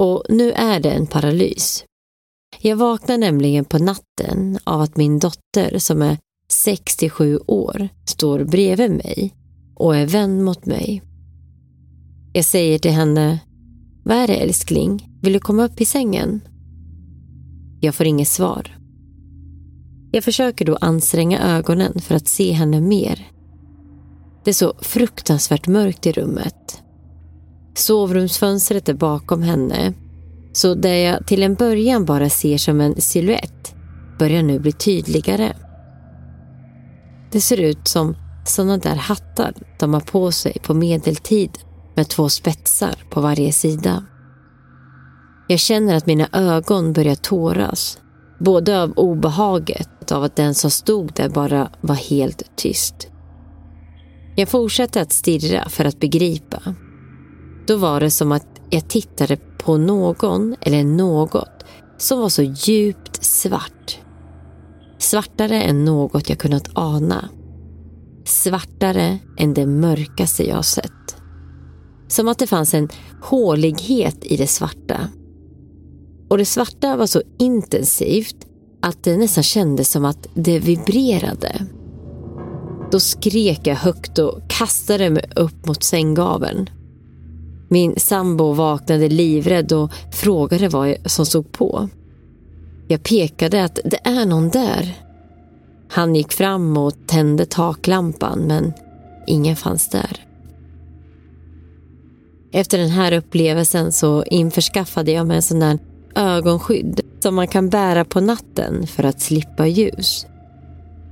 Och 0.00 0.24
nu 0.28 0.52
är 0.52 0.80
det 0.80 0.90
en 0.90 1.06
paralys. 1.06 1.84
Jag 2.60 2.76
vaknar 2.76 3.18
nämligen 3.18 3.64
på 3.64 3.78
natten 3.78 4.58
av 4.64 4.80
att 4.80 4.96
min 4.96 5.18
dotter 5.18 5.78
som 5.78 6.02
är 6.02 6.18
67 6.48 7.38
år 7.46 7.88
står 8.06 8.44
bredvid 8.44 8.90
mig 8.90 9.34
och 9.74 9.96
är 9.96 10.06
vän 10.06 10.42
mot 10.42 10.66
mig. 10.66 11.02
Jag 12.32 12.44
säger 12.44 12.78
till 12.78 12.90
henne 12.90 13.40
vad 14.04 14.16
är 14.16 14.26
det 14.26 14.34
älskling? 14.34 15.08
Vill 15.22 15.32
du 15.32 15.40
komma 15.40 15.64
upp 15.64 15.80
i 15.80 15.84
sängen? 15.84 16.40
Jag 17.80 17.94
får 17.94 18.06
inget 18.06 18.28
svar. 18.28 18.78
Jag 20.12 20.24
försöker 20.24 20.64
då 20.64 20.76
anstränga 20.80 21.40
ögonen 21.40 22.00
för 22.00 22.14
att 22.14 22.28
se 22.28 22.52
henne 22.52 22.80
mer. 22.80 23.30
Det 24.44 24.50
är 24.50 24.54
så 24.54 24.74
fruktansvärt 24.80 25.66
mörkt 25.66 26.06
i 26.06 26.12
rummet. 26.12 26.82
Sovrumsfönstret 27.74 28.88
är 28.88 28.94
bakom 28.94 29.42
henne. 29.42 29.92
Så 30.52 30.74
det 30.74 31.00
jag 31.00 31.26
till 31.26 31.42
en 31.42 31.54
början 31.54 32.04
bara 32.04 32.30
ser 32.30 32.58
som 32.58 32.80
en 32.80 33.00
siluett 33.00 33.74
börjar 34.18 34.42
nu 34.42 34.58
bli 34.58 34.72
tydligare. 34.72 35.52
Det 37.32 37.40
ser 37.40 37.60
ut 37.60 37.88
som 37.88 38.16
sådana 38.46 38.76
där 38.76 38.96
hattar 38.96 39.54
de 39.78 39.94
har 39.94 40.00
på 40.00 40.32
sig 40.32 40.56
på 40.62 40.74
medeltid 40.74 41.50
med 41.94 42.08
två 42.08 42.28
spetsar 42.28 42.94
på 43.10 43.20
varje 43.20 43.52
sida. 43.52 44.04
Jag 45.48 45.58
känner 45.58 45.94
att 45.94 46.06
mina 46.06 46.28
ögon 46.32 46.92
börjar 46.92 47.14
tåras. 47.14 47.98
Både 48.38 48.82
av 48.82 48.92
obehaget 48.92 50.12
av 50.12 50.22
att 50.22 50.36
den 50.36 50.54
som 50.54 50.70
stod 50.70 51.12
där 51.14 51.28
bara 51.28 51.70
var 51.80 51.94
helt 51.94 52.56
tyst. 52.56 53.08
Jag 54.36 54.48
fortsatte 54.48 55.00
att 55.00 55.12
stirra 55.12 55.68
för 55.68 55.84
att 55.84 56.00
begripa. 56.00 56.62
Då 57.66 57.76
var 57.76 58.00
det 58.00 58.10
som 58.10 58.32
att 58.32 58.46
jag 58.70 58.88
tittade 58.88 59.36
på 59.36 59.76
någon 59.76 60.56
eller 60.60 60.84
något 60.84 61.64
som 61.98 62.20
var 62.20 62.28
så 62.28 62.42
djupt 62.42 63.24
svart. 63.24 63.98
Svartare 64.98 65.62
än 65.62 65.84
något 65.84 66.28
jag 66.28 66.38
kunnat 66.38 66.68
ana. 66.74 67.28
Svartare 68.24 69.18
än 69.38 69.54
det 69.54 69.66
mörkaste 69.66 70.48
jag 70.48 70.64
sett. 70.64 70.92
Som 72.08 72.28
att 72.28 72.38
det 72.38 72.46
fanns 72.46 72.74
en 72.74 72.88
hålighet 73.22 74.24
i 74.24 74.36
det 74.36 74.46
svarta. 74.46 75.08
Och 76.28 76.38
det 76.38 76.44
svarta 76.44 76.96
var 76.96 77.06
så 77.06 77.22
intensivt 77.38 78.36
att 78.82 79.04
det 79.04 79.16
nästan 79.16 79.44
kändes 79.44 79.90
som 79.90 80.04
att 80.04 80.26
det 80.34 80.58
vibrerade. 80.58 81.66
Då 82.90 83.00
skrek 83.00 83.60
jag 83.66 83.74
högt 83.74 84.18
och 84.18 84.40
kastade 84.48 85.10
mig 85.10 85.30
upp 85.36 85.66
mot 85.66 85.82
sänggaveln. 85.82 86.70
Min 87.68 87.94
sambo 87.96 88.52
vaknade 88.52 89.08
livrädd 89.08 89.72
och 89.72 89.92
frågade 90.12 90.68
vad 90.68 90.96
som 91.06 91.26
stod 91.26 91.52
på. 91.52 91.88
Jag 92.88 93.02
pekade 93.02 93.64
att 93.64 93.78
det 93.84 93.98
är 94.04 94.26
någon 94.26 94.48
där. 94.48 94.94
Han 95.90 96.14
gick 96.14 96.32
fram 96.32 96.76
och 96.76 96.94
tände 97.06 97.46
taklampan 97.46 98.38
men 98.38 98.72
ingen 99.26 99.56
fanns 99.56 99.88
där. 99.88 100.26
Efter 102.56 102.78
den 102.78 102.90
här 102.90 103.12
upplevelsen 103.12 103.92
så 103.92 104.24
införskaffade 104.24 105.12
jag 105.12 105.26
mig 105.26 105.36
en 105.36 105.42
sån 105.42 105.60
där 105.60 105.78
ögonskydd 106.14 107.00
som 107.20 107.34
man 107.34 107.48
kan 107.48 107.68
bära 107.68 108.04
på 108.04 108.20
natten 108.20 108.86
för 108.86 109.04
att 109.04 109.20
slippa 109.20 109.66
ljus. 109.66 110.26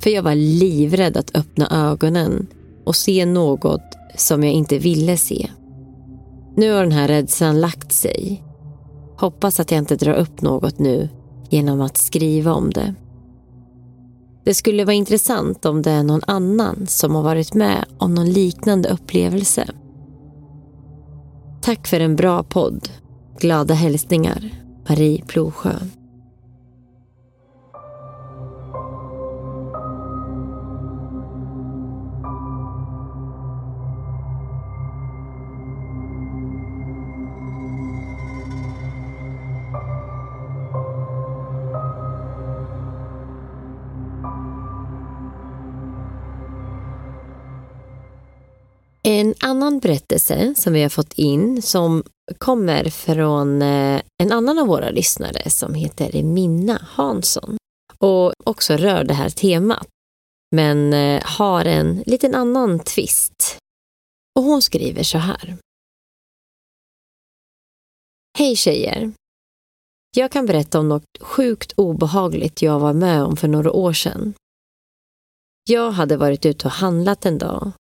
För 0.03 0.11
jag 0.11 0.23
var 0.23 0.35
livrädd 0.35 1.17
att 1.17 1.37
öppna 1.37 1.69
ögonen 1.71 2.47
och 2.85 2.97
se 2.97 3.27
något 3.27 3.97
som 4.17 4.45
jag 4.45 4.53
inte 4.53 4.79
ville 4.79 5.17
se. 5.17 5.49
Nu 6.57 6.73
har 6.73 6.83
den 6.83 6.93
här 6.93 7.09
rädslan 7.09 7.61
lagt 7.61 7.93
sig. 7.93 8.43
Hoppas 9.19 9.61
att 9.61 9.71
jag 9.71 9.79
inte 9.79 9.97
drar 9.97 10.15
upp 10.15 10.41
något 10.43 10.79
nu 10.79 11.09
genom 11.51 11.81
att 11.81 11.97
skriva 11.97 12.53
om 12.55 12.71
det. 12.71 12.95
Det 14.45 14.55
skulle 14.55 14.85
vara 14.85 14.95
intressant 14.95 15.65
om 15.65 15.83
det 15.83 15.91
är 15.91 16.03
någon 16.03 16.25
annan 16.27 16.87
som 16.87 17.15
har 17.15 17.23
varit 17.23 17.55
med 17.55 17.85
om 17.99 18.15
någon 18.15 18.31
liknande 18.33 18.89
upplevelse. 18.89 19.67
Tack 21.63 21.87
för 21.87 22.01
en 22.01 22.17
bra 22.17 22.43
podd. 22.43 22.89
Glada 23.41 23.75
hälsningar. 23.75 24.51
Marie 24.89 25.25
Plosjö. 25.27 25.75
Annan 49.53 49.79
berättelse 49.79 50.55
som 50.57 50.73
vi 50.73 50.83
har 50.83 50.89
fått 50.89 51.13
in 51.13 51.63
som 51.63 52.03
kommer 52.39 52.91
från 52.91 53.63
eh, 53.63 54.03
en 54.23 54.33
annan 54.33 54.59
av 54.59 54.67
våra 54.67 54.91
lyssnare 54.91 55.51
som 55.51 55.75
heter 55.75 56.23
Minna 56.23 56.79
Hansson 56.91 57.57
och 57.99 58.33
också 58.45 58.77
rör 58.77 59.05
det 59.05 59.15
här 59.15 59.31
temat 59.31 59.87
men 60.57 60.93
eh, 60.93 61.23
har 61.25 61.65
en 61.65 62.03
liten 62.07 62.35
annan 62.35 62.79
twist. 62.81 63.59
Och 64.39 64.43
hon 64.43 64.63
skriver 64.63 65.03
så 65.03 65.19
här. 65.19 65.57
Hej 68.39 68.57
tjejer! 68.57 69.13
Jag 70.17 70.33
kan 70.33 70.47
berätta 70.47 70.79
om 70.79 70.89
något 70.89 71.19
sjukt 71.21 71.73
obehagligt 71.77 72.63
jag 72.63 72.81
var 72.81 72.93
med 72.93 73.23
om 73.23 73.37
för 73.37 73.49
några 73.49 73.73
år 73.73 73.93
sedan. 73.93 74.35
Jag 75.71 75.91
hade 75.91 76.17
varit 76.17 76.47
ute 76.47 76.67
och 76.67 76.73
handlat 76.73 77.27
en 77.27 77.39
dag 77.39 77.73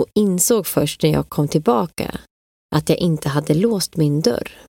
och 0.00 0.06
insåg 0.14 0.66
först 0.66 1.02
när 1.02 1.10
jag 1.10 1.28
kom 1.28 1.48
tillbaka 1.48 2.20
att 2.76 2.88
jag 2.88 2.98
inte 2.98 3.28
hade 3.28 3.54
låst 3.54 3.96
min 3.96 4.20
dörr. 4.20 4.66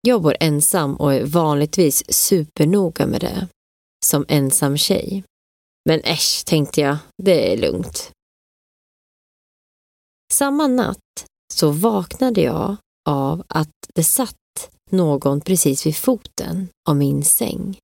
Jag 0.00 0.22
bor 0.22 0.36
ensam 0.40 0.96
och 0.96 1.14
är 1.14 1.24
vanligtvis 1.24 2.12
supernoga 2.14 3.06
med 3.06 3.20
det, 3.20 3.48
som 4.06 4.24
ensam 4.28 4.76
tjej. 4.76 5.24
Men 5.88 6.00
äsch, 6.00 6.44
tänkte 6.46 6.80
jag, 6.80 6.96
det 7.22 7.52
är 7.52 7.56
lugnt. 7.56 8.12
Samma 10.32 10.66
natt 10.66 11.26
så 11.54 11.70
vaknade 11.70 12.40
jag 12.40 12.76
av 13.08 13.44
att 13.48 13.70
det 13.94 14.04
satt 14.04 14.36
någon 14.90 15.40
precis 15.40 15.86
vid 15.86 15.96
foten 15.96 16.68
av 16.88 16.96
min 16.96 17.24
säng 17.24 17.78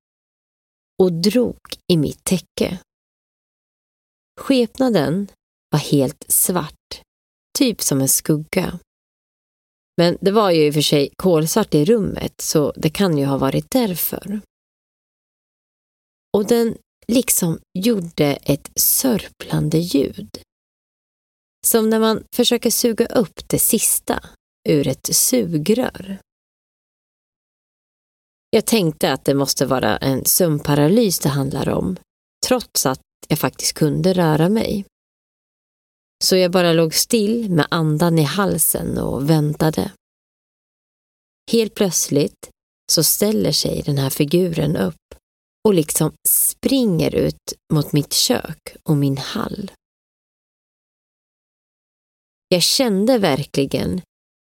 och 1.03 1.13
drog 1.13 1.59
i 1.93 1.97
mitt 1.97 2.25
täcke. 2.25 2.79
Skepnaden 4.41 5.29
var 5.71 5.79
helt 5.79 6.25
svart, 6.29 7.03
typ 7.59 7.83
som 7.83 8.01
en 8.01 8.09
skugga. 8.09 8.79
Men 9.97 10.19
det 10.21 10.31
var 10.31 10.51
ju 10.51 10.67
i 10.67 10.71
och 10.71 10.75
för 10.75 10.81
sig 10.81 11.11
kolsvart 11.17 11.75
i 11.75 11.85
rummet 11.85 12.41
så 12.41 12.73
det 12.77 12.91
kan 12.91 13.19
ju 13.19 13.25
ha 13.25 13.39
varit 13.39 13.71
därför. 13.71 14.41
Och 16.37 16.47
den 16.47 16.77
liksom 17.09 17.59
gjorde 17.79 18.27
ett 18.27 18.71
sörplande 18.81 19.79
ljud. 19.79 20.39
Som 21.67 21.91
när 21.91 22.01
man 22.01 22.25
försöker 22.37 22.71
suga 22.71 23.07
upp 23.07 23.49
det 23.49 23.59
sista 23.59 24.25
ur 24.69 24.89
ett 24.89 25.17
sugrör. 25.17 26.19
Jag 28.51 28.67
tänkte 28.67 29.13
att 29.13 29.25
det 29.25 29.35
måste 29.35 29.67
vara 29.67 29.97
en 29.97 30.25
sömnparalys 30.25 31.19
det 31.19 31.29
handlar 31.29 31.69
om, 31.69 31.97
trots 32.47 32.87
att 32.87 33.01
jag 33.29 33.39
faktiskt 33.39 33.73
kunde 33.73 34.13
röra 34.13 34.49
mig. 34.49 34.85
Så 36.25 36.37
jag 36.37 36.51
bara 36.51 36.73
låg 36.73 36.95
still 36.95 37.51
med 37.51 37.67
andan 37.71 38.19
i 38.19 38.23
halsen 38.23 38.99
och 38.99 39.31
väntade. 39.31 39.93
Helt 41.51 41.75
plötsligt 41.75 42.51
så 42.93 43.05
ställer 43.05 43.53
sig 43.53 43.83
den 43.83 43.99
här 43.99 44.11
figuren 44.11 44.77
upp 44.77 45.15
och 45.69 45.75
liksom 45.75 46.13
springer 46.29 47.15
ut 47.15 47.53
mot 47.73 47.93
mitt 47.93 48.13
kök 48.13 48.77
och 48.83 48.97
min 48.97 49.19
hall. 49.19 49.71
Jag 52.49 52.63
kände 52.63 53.19
verkligen 53.19 54.01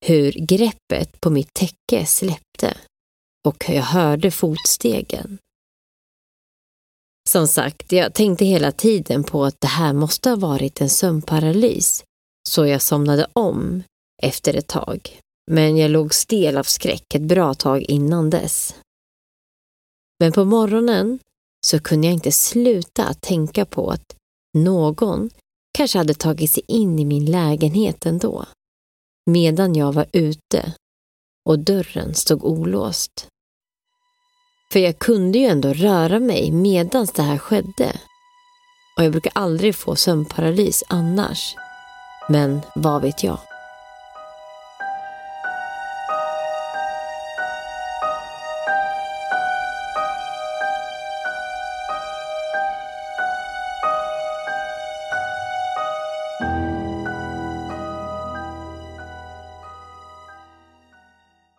hur 0.07 0.33
greppet 0.33 1.21
på 1.21 1.31
mitt 1.31 1.55
täcke 1.55 2.07
släppte 2.07 2.77
och 3.49 3.65
jag 3.69 3.83
hörde 3.83 4.31
fotstegen. 4.31 5.39
Som 7.31 7.47
sagt, 7.49 7.93
jag 7.93 8.15
tänkte 8.15 8.45
hela 8.45 8.73
tiden 8.73 9.25
på 9.25 9.45
att 9.45 9.61
det 9.61 9.69
här 9.69 9.93
måste 9.93 10.29
ha 10.29 10.37
varit 10.37 10.81
en 10.81 10.91
sömnparalys, 10.91 12.05
så 12.49 12.67
jag 12.67 12.83
somnade 12.83 13.27
om 13.33 13.83
efter 14.23 14.55
ett 14.55 14.67
tag. 14.67 15.19
Men 15.51 15.77
jag 15.77 15.91
låg 15.91 16.15
stel 16.15 16.59
av 16.59 16.63
skräck 16.63 17.15
ett 17.15 17.23
bra 17.23 17.55
tag 17.55 17.83
innan 17.83 18.31
dess. 18.31 18.75
Men 20.21 20.33
på 20.33 20.45
morgonen 20.45 21.19
så 21.67 21.81
kunde 21.81 22.07
jag 22.07 22.15
inte 22.15 22.33
sluta 22.33 23.05
att 23.05 23.21
tänka 23.21 23.65
på 23.65 23.91
att 23.91 24.17
någon 24.59 25.31
kanske 25.79 25.99
hade 25.99 26.15
tagit 26.15 26.51
sig 26.51 26.63
in 26.69 26.99
i 26.99 27.05
min 27.05 27.25
lägenhet 27.25 28.07
ändå, 28.07 28.45
medan 29.31 29.75
jag 29.75 29.93
var 29.93 30.07
ute 30.13 30.75
och 31.49 31.59
dörren 31.59 32.15
stod 32.15 32.45
olåst. 32.45 33.27
För 34.73 34.81
jag 34.81 34.99
kunde 34.99 35.39
ju 35.39 35.45
ändå 35.47 35.73
röra 35.73 36.21
mig 36.21 36.51
medan 36.51 37.07
det 37.15 37.23
här 37.23 37.39
skedde. 37.39 37.93
Och 38.97 39.05
jag 39.05 39.13
brukar 39.13 39.33
aldrig 39.35 39.75
få 39.75 39.97
sömnparalys 39.97 40.85
annars. 40.89 41.55
Men 42.29 42.61
vad 42.75 43.03
vet 43.03 43.25
jag? 43.25 43.39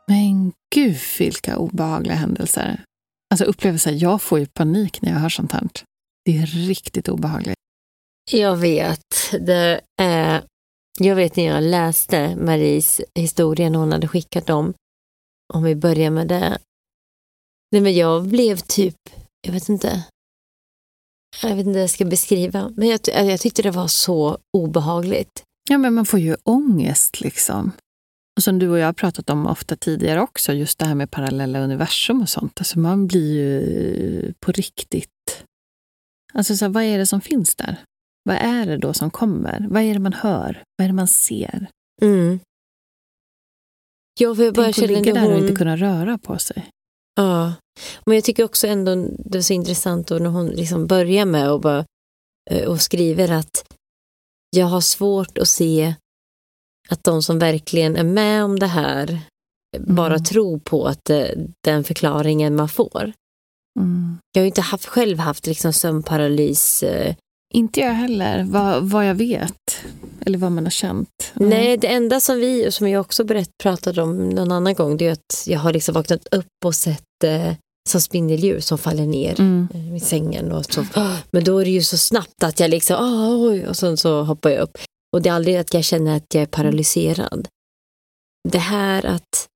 Men 0.08 0.52
gud 0.76 0.98
vilka 1.20 1.58
obehagliga 1.58 2.16
händelser. 2.16 2.84
Alltså 3.32 3.46
upplevelser, 3.46 3.92
jag 3.92 4.22
får 4.22 4.40
ju 4.40 4.46
panik 4.46 5.02
när 5.02 5.12
jag 5.12 5.20
hör 5.20 5.30
sånt 5.30 5.52
här. 5.52 5.70
Det 6.26 6.38
är 6.38 6.46
riktigt 6.46 7.10
obehagligt. 7.10 7.58
Jag 8.32 8.56
vet. 8.56 9.06
Det 9.32 9.82
är, 10.02 10.44
jag 11.00 11.16
vet 11.16 11.36
när 11.36 11.44
jag 11.44 11.64
läste 11.64 12.36
Maries 12.36 13.02
historia 13.16 13.70
när 13.70 13.80
hon 13.80 13.92
hade 13.92 14.08
skickat 14.08 14.48
dem. 14.48 14.74
Om 15.54 15.64
vi 15.64 15.76
börjar 15.76 16.10
med 16.10 16.28
det. 16.28 16.58
Nej, 17.72 17.82
men 17.82 17.94
jag 17.94 18.28
blev 18.28 18.58
typ, 18.58 18.96
jag 19.42 19.54
vet 19.54 19.70
inte. 19.70 20.06
Jag 21.42 21.56
vet 21.56 21.66
inte 21.66 21.72
hur 21.72 21.80
jag 21.80 21.90
ska 21.90 22.06
beskriva. 22.06 22.72
Men 22.76 22.88
jag, 22.88 23.00
jag 23.06 23.40
tyckte 23.40 23.62
det 23.62 23.72
var 23.72 23.88
så 23.88 24.38
obehagligt. 24.58 25.44
Ja, 25.70 25.78
men 25.78 25.94
man 25.94 26.06
får 26.06 26.20
ju 26.20 26.36
ångest 26.44 27.22
liksom. 27.22 27.72
Och 28.42 28.46
som 28.46 28.60
du 28.60 28.70
och 28.70 28.80
jag 28.80 28.86
har 28.86 28.94
pratat 28.94 29.30
om 29.30 29.48
ofta 29.48 29.76
tidigare 29.76 30.22
också, 30.22 30.54
just 30.54 30.80
det 30.80 30.86
här 30.86 30.96
med 30.96 31.12
parallella 31.12 31.60
universum 31.60 32.22
och 32.22 32.30
sånt. 32.30 32.60
Alltså 32.60 32.80
man 32.80 33.08
blir 33.08 33.34
ju 33.34 34.34
på 34.40 34.52
riktigt... 34.52 35.44
Alltså 36.34 36.58
så 36.58 36.66
här, 36.66 36.70
vad 36.70 36.84
är 36.84 36.98
det 36.98 37.06
som 37.06 37.22
finns 37.22 37.56
där? 37.56 37.84
Vad 38.24 38.36
är 38.36 38.66
det 38.66 38.78
då 38.78 38.94
som 38.94 39.12
kommer? 39.12 39.68
Vad 39.70 39.84
är 39.84 39.94
det 39.94 40.00
man 40.00 40.14
hör? 40.14 40.64
Vad 40.78 40.86
är 40.86 40.88
det 40.90 40.94
man 40.94 41.08
ser? 41.08 41.68
Mm. 42.02 42.40
Jag 44.20 44.38
får 44.38 44.52
bara 44.52 44.66
Tänk 44.66 44.78
att 44.78 44.90
ligga 44.90 45.14
där 45.14 45.34
och 45.34 45.40
inte 45.40 45.56
kunna 45.56 45.78
röra 45.78 46.18
på 46.18 46.38
sig. 46.38 46.70
Ja, 47.16 47.54
men 48.06 48.16
jag 48.16 48.24
tycker 48.24 48.44
också 48.44 48.68
ändå 48.68 48.96
det 49.26 49.38
är 49.38 49.42
så 49.42 49.54
intressant 49.54 50.08
då 50.08 50.16
när 50.16 50.30
hon 50.30 50.48
liksom 50.48 50.88
börjar 50.88 51.26
med 51.26 51.52
och, 51.52 51.62
bara, 51.62 51.86
eh, 52.52 52.70
och 52.70 52.82
skriver 52.82 53.32
att 53.32 53.74
jag 54.50 54.66
har 54.66 54.82
svårt 54.82 55.38
att 55.38 55.48
se 55.48 55.96
att 56.92 57.04
de 57.04 57.22
som 57.24 57.40
verkligen 57.40 57.96
är 57.96 58.04
med 58.04 58.44
om 58.44 58.60
det 58.60 58.68
här 58.68 59.20
bara 59.80 60.14
Mm. 60.14 60.24
tror 60.24 60.60
på 60.60 60.86
att 60.88 61.00
det, 61.06 61.36
den 61.64 61.84
förklaringen 61.84 62.56
man 62.56 62.70
får. 62.70 63.12
Mm. 63.80 64.18
Jag 64.34 64.42
har 64.42 64.44
ju 64.44 64.48
inte 64.48 64.62
haft, 64.62 64.86
själv 64.86 65.18
haft 65.20 65.48
liksom 65.48 65.74
sömnparalys. 65.74 66.84
eh, 66.84 67.16
Inte 67.54 67.80
jag 67.80 67.94
heller, 67.94 68.44
vad, 68.50 68.84
vad 68.84 69.10
jag 69.10 69.16
vet. 69.16 69.84
Eller 70.26 70.38
vad 70.38 70.52
man 70.52 70.64
har 70.64 70.72
känt. 70.72 71.34
Mm. 71.36 71.50
Nej, 71.50 71.78
det 71.78 71.88
enda 71.88 72.20
som 72.22 72.36
vi, 72.40 72.72
som 72.72 72.88
jag 72.88 73.02
också 73.02 73.24
berätt, 73.24 73.50
pratade 73.64 74.02
om 74.02 74.30
någon 74.30 74.52
annan 74.52 74.74
gång, 74.74 74.98
det 74.98 75.08
är 75.08 75.12
att 75.12 75.44
jag 75.48 75.60
har 75.60 75.74
liksom 75.74 75.94
vaknat 75.94 76.28
upp 76.32 76.46
och 76.66 76.76
sett 76.76 77.24
eh, 77.24 77.54
som 77.90 78.02
spindeldjur 78.02 78.60
som 78.60 78.78
faller 78.78 79.06
ner 79.06 79.40
Mm. 79.40 79.68
i 79.96 80.00
sängen. 80.00 80.52
Och 80.52 80.66
så, 80.66 80.86
men 81.32 81.44
då 81.44 81.58
är 81.60 81.66
det 81.66 81.72
ju 81.72 81.84
så 81.84 81.98
snabbt 81.98 82.44
att 82.44 82.60
jag 82.60 82.70
liksom, 82.70 82.96
ah, 83.00 83.36
oj, 83.50 83.68
och 83.68 83.78
sen 83.78 83.98
så 83.98 84.24
hoppar 84.24 84.50
jag 84.50 84.60
upp. 84.62 84.78
Och 85.14 85.22
det 85.22 85.30
är 85.30 85.34
aldrig 85.34 85.56
att 85.56 85.74
jag 85.74 85.84
känner 85.84 86.16
att 86.18 86.34
jag 86.34 86.42
är 86.42 86.46
paralyserad. 86.48 87.48
Det 88.50 88.58
här 88.60 89.06
att 89.06 89.48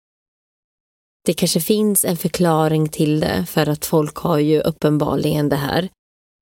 det 1.25 1.33
kanske 1.33 1.61
finns 1.61 2.05
en 2.05 2.17
förklaring 2.17 2.89
till 2.89 3.19
det, 3.19 3.45
för 3.45 3.69
att 3.69 3.85
folk 3.85 4.15
har 4.15 4.39
ju 4.39 4.61
uppenbarligen 4.61 5.49
det 5.49 5.55
här. 5.55 5.89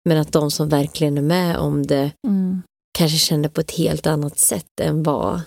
Men 0.10 0.18
att 0.18 0.32
de 0.32 0.52
som 0.52 0.70
verkligen 0.70 1.18
är 1.18 1.22
med 1.22 1.58
om 1.58 1.88
det 1.88 2.12
Mm. 2.28 2.62
kanske 2.98 3.18
känner 3.18 3.50
på 3.50 3.62
ett 3.62 3.72
helt 3.72 4.08
annat 4.08 4.40
sätt 4.40 4.80
än 4.82 5.04
vad, 5.04 5.42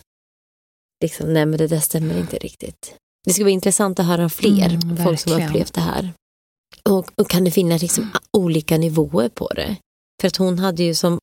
liksom, 1.05 1.33
nej 1.33 1.47
men 1.47 1.59
det 1.59 1.67
där 1.67 1.81
stämmer 1.81 2.19
inte 2.19 2.37
riktigt. 2.37 2.95
Det 3.27 3.33
ska 3.33 3.43
vara 3.43 3.51
intressant 3.51 4.01
att 4.01 4.07
höra 4.07 4.29
fler 4.29 4.75
Mm, 4.75 4.97
folk 4.97 5.21
som 5.21 5.33
har 5.33 5.49
upplevt 5.49 5.75
det 5.75 5.81
här. 5.81 6.13
Och, 6.89 7.11
och 7.21 7.31
kan 7.31 7.45
det 7.45 7.51
finnas 7.51 7.83
liksom 7.83 8.11
olika 8.33 8.79
nivåer 8.79 9.29
på 9.29 9.49
det? 9.49 9.77
För 10.21 10.29
att 10.29 10.37
hon 10.37 10.59
hade 10.59 10.83
ju 10.83 10.95
som, 10.95 11.19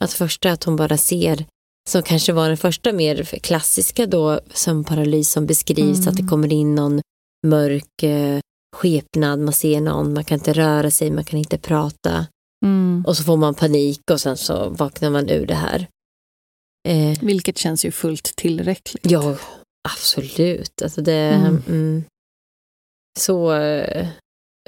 att 0.00 0.12
första 0.12 0.52
att 0.52 0.64
hon 0.64 0.76
bara 0.76 0.96
ser, 0.96 1.46
som 1.88 2.02
kanske 2.02 2.32
var 2.32 2.48
den 2.48 2.56
första 2.56 2.92
mer 2.92 3.22
klassiska 3.24 4.06
då, 4.06 4.40
sömnparalys 4.54 5.30
som 5.32 5.46
beskrivs, 5.46 5.98
Mm. 5.98 6.08
att 6.08 6.16
det 6.16 6.22
kommer 6.26 6.52
in 6.52 6.74
någon 6.74 7.00
mörk 7.46 8.02
eh, 8.02 8.40
skepnad, 8.76 9.38
man 9.40 9.52
ser 9.54 9.80
någon, 9.80 10.12
man 10.14 10.24
kan 10.24 10.38
inte 10.38 10.52
röra 10.52 10.90
sig, 10.90 11.10
man 11.10 11.24
kan 11.24 11.38
inte 11.38 11.58
prata. 11.58 12.26
Mm. 12.64 13.04
Och 13.06 13.16
så 13.16 13.22
får 13.24 13.36
man 13.36 13.54
panik 13.54 14.00
och 14.10 14.20
sen 14.20 14.36
så 14.36 14.68
vaknar 14.68 15.10
man 15.10 15.28
ur 15.30 15.46
det 15.46 15.54
här. 15.54 15.86
Eh, 16.88 17.18
Vilket 17.22 17.58
känns 17.58 17.84
ju 17.84 17.90
fullt 17.90 18.36
tillräckligt. 18.36 19.10
ja, 19.10 19.36
absolut. 19.88 20.82
Alltså 20.82 21.00
det, 21.00 21.12
Mm. 21.14 21.62
mm. 21.68 22.04
så, 23.20 23.52
eh, 23.54 24.08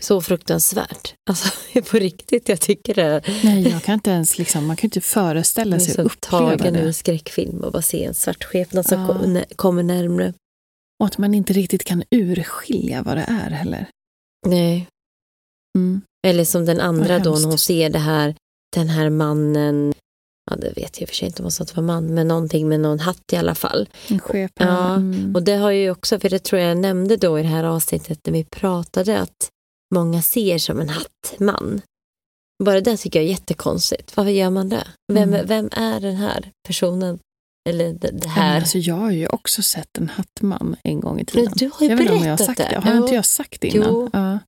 så 0.02 0.20
fruktansvärt. 0.20 1.14
Alltså 1.30 1.48
på 1.90 1.98
riktigt, 1.98 2.48
jag 2.48 2.60
tycker 2.60 2.94
det. 2.94 3.22
Nej, 3.44 3.68
jag 3.68 3.82
kan 3.82 3.94
inte 3.94 4.10
ens 4.10 4.38
liksom, 4.38 4.66
man 4.66 4.76
kan 4.76 4.86
inte 4.86 5.00
föreställa 5.00 5.80
sig 5.80 5.92
att 5.92 5.98
uppleva 5.98 6.56
tagen 6.56 6.76
ur 6.76 6.80
det. 6.80 6.86
en 6.86 6.94
skräckfilm 6.94 7.60
och 7.64 7.72
bara 7.72 7.82
se 7.82 8.04
en 8.04 8.14
svart 8.14 8.44
skepnad 8.44 8.86
som 8.86 9.00
Ja. 9.36 9.44
kommer 9.56 9.82
närmre. 9.82 10.32
Och 11.00 11.06
att 11.06 11.18
man 11.18 11.34
inte 11.34 11.52
riktigt 11.52 11.84
kan 11.84 12.02
urskilja 12.10 13.02
vad 13.02 13.16
det 13.16 13.22
är 13.28 13.50
heller. 13.50 13.86
Nej. 14.46 14.86
Mm. 15.78 16.00
Eller 16.26 16.44
som 16.44 16.64
den 16.66 16.80
andra 16.80 17.18
då 17.18 17.30
när 17.30 17.46
hon 17.46 17.58
ser 17.58 17.90
det 17.90 17.98
här, 17.98 18.34
den 18.76 18.88
här 18.88 19.10
mannen, 19.10 19.94
ja 20.50 20.56
det 20.56 20.72
vet 20.76 21.00
jag 21.00 21.02
och 21.06 21.08
för 21.08 21.16
sig 21.16 21.26
inte 21.26 21.42
om 21.42 21.44
hon 21.44 21.50
sa 21.52 21.62
att 21.62 21.68
det 21.68 21.76
var 21.76 21.82
man, 21.82 22.06
men 22.14 22.28
någonting 22.28 22.68
med 22.68 22.80
någon 22.80 22.98
hatt 23.00 23.32
i 23.32 23.36
alla 23.36 23.54
fall. 23.54 23.88
En 24.08 24.18
skepnad. 24.20 24.68
Ja, 24.68 24.94
Mm. 24.94 25.34
Och 25.34 25.42
det 25.42 25.56
har 25.56 25.70
ju 25.70 25.90
också, 25.90 26.20
för 26.20 26.28
det 26.30 26.38
tror 26.38 26.60
jag 26.60 26.70
jag 26.70 26.78
nämnde 26.78 27.16
då 27.16 27.38
i 27.38 27.42
det 27.42 27.48
här 27.48 27.64
avsnittet 27.64 28.18
när 28.26 28.32
vi 28.32 28.44
pratade, 28.44 29.20
att 29.20 29.50
många 29.94 30.22
ser 30.22 30.58
som 30.58 30.80
en 30.80 30.88
hattman. 30.88 31.80
Bara 32.64 32.80
det 32.80 32.96
tycker 32.96 33.18
jag 33.18 33.26
är 33.26 33.30
jättekonstigt. 33.30 34.16
Varför 34.16 34.30
gör 34.30 34.50
man 34.50 34.68
det? 34.68 34.86
Vem, 35.12 35.28
Mm. 35.34 35.46
vem 35.46 35.68
är 35.72 36.00
den 36.00 36.16
här 36.16 36.50
personen? 36.68 37.18
Eller 37.68 37.84
det, 37.92 38.10
det 38.10 38.12
men 38.12 38.28
här? 38.28 38.56
Alltså, 38.56 38.78
jag 38.78 38.94
har 38.94 39.10
ju 39.10 39.26
också 39.26 39.62
sett 39.62 39.98
en 39.98 40.08
hattman 40.08 40.76
en 40.84 41.00
gång 41.00 41.20
i 41.20 41.24
tiden. 41.24 41.44
Men 41.44 41.52
du 41.56 41.70
har 41.74 41.80
ju 41.80 41.88
jag 41.88 42.00
om 42.00 42.06
jag 42.06 42.12
har 42.14 42.20
berättat 42.24 42.46
sagt 42.46 42.58
det. 42.58 42.68
det. 42.70 42.78
Har 42.80 42.94
Jo. 42.96 43.02
inte 43.02 43.14
jag 43.14 43.24
sagt 43.24 43.60
det 43.60 43.68
innan? 43.68 43.88
Jo. 43.88 44.10
Ja. 44.12 44.38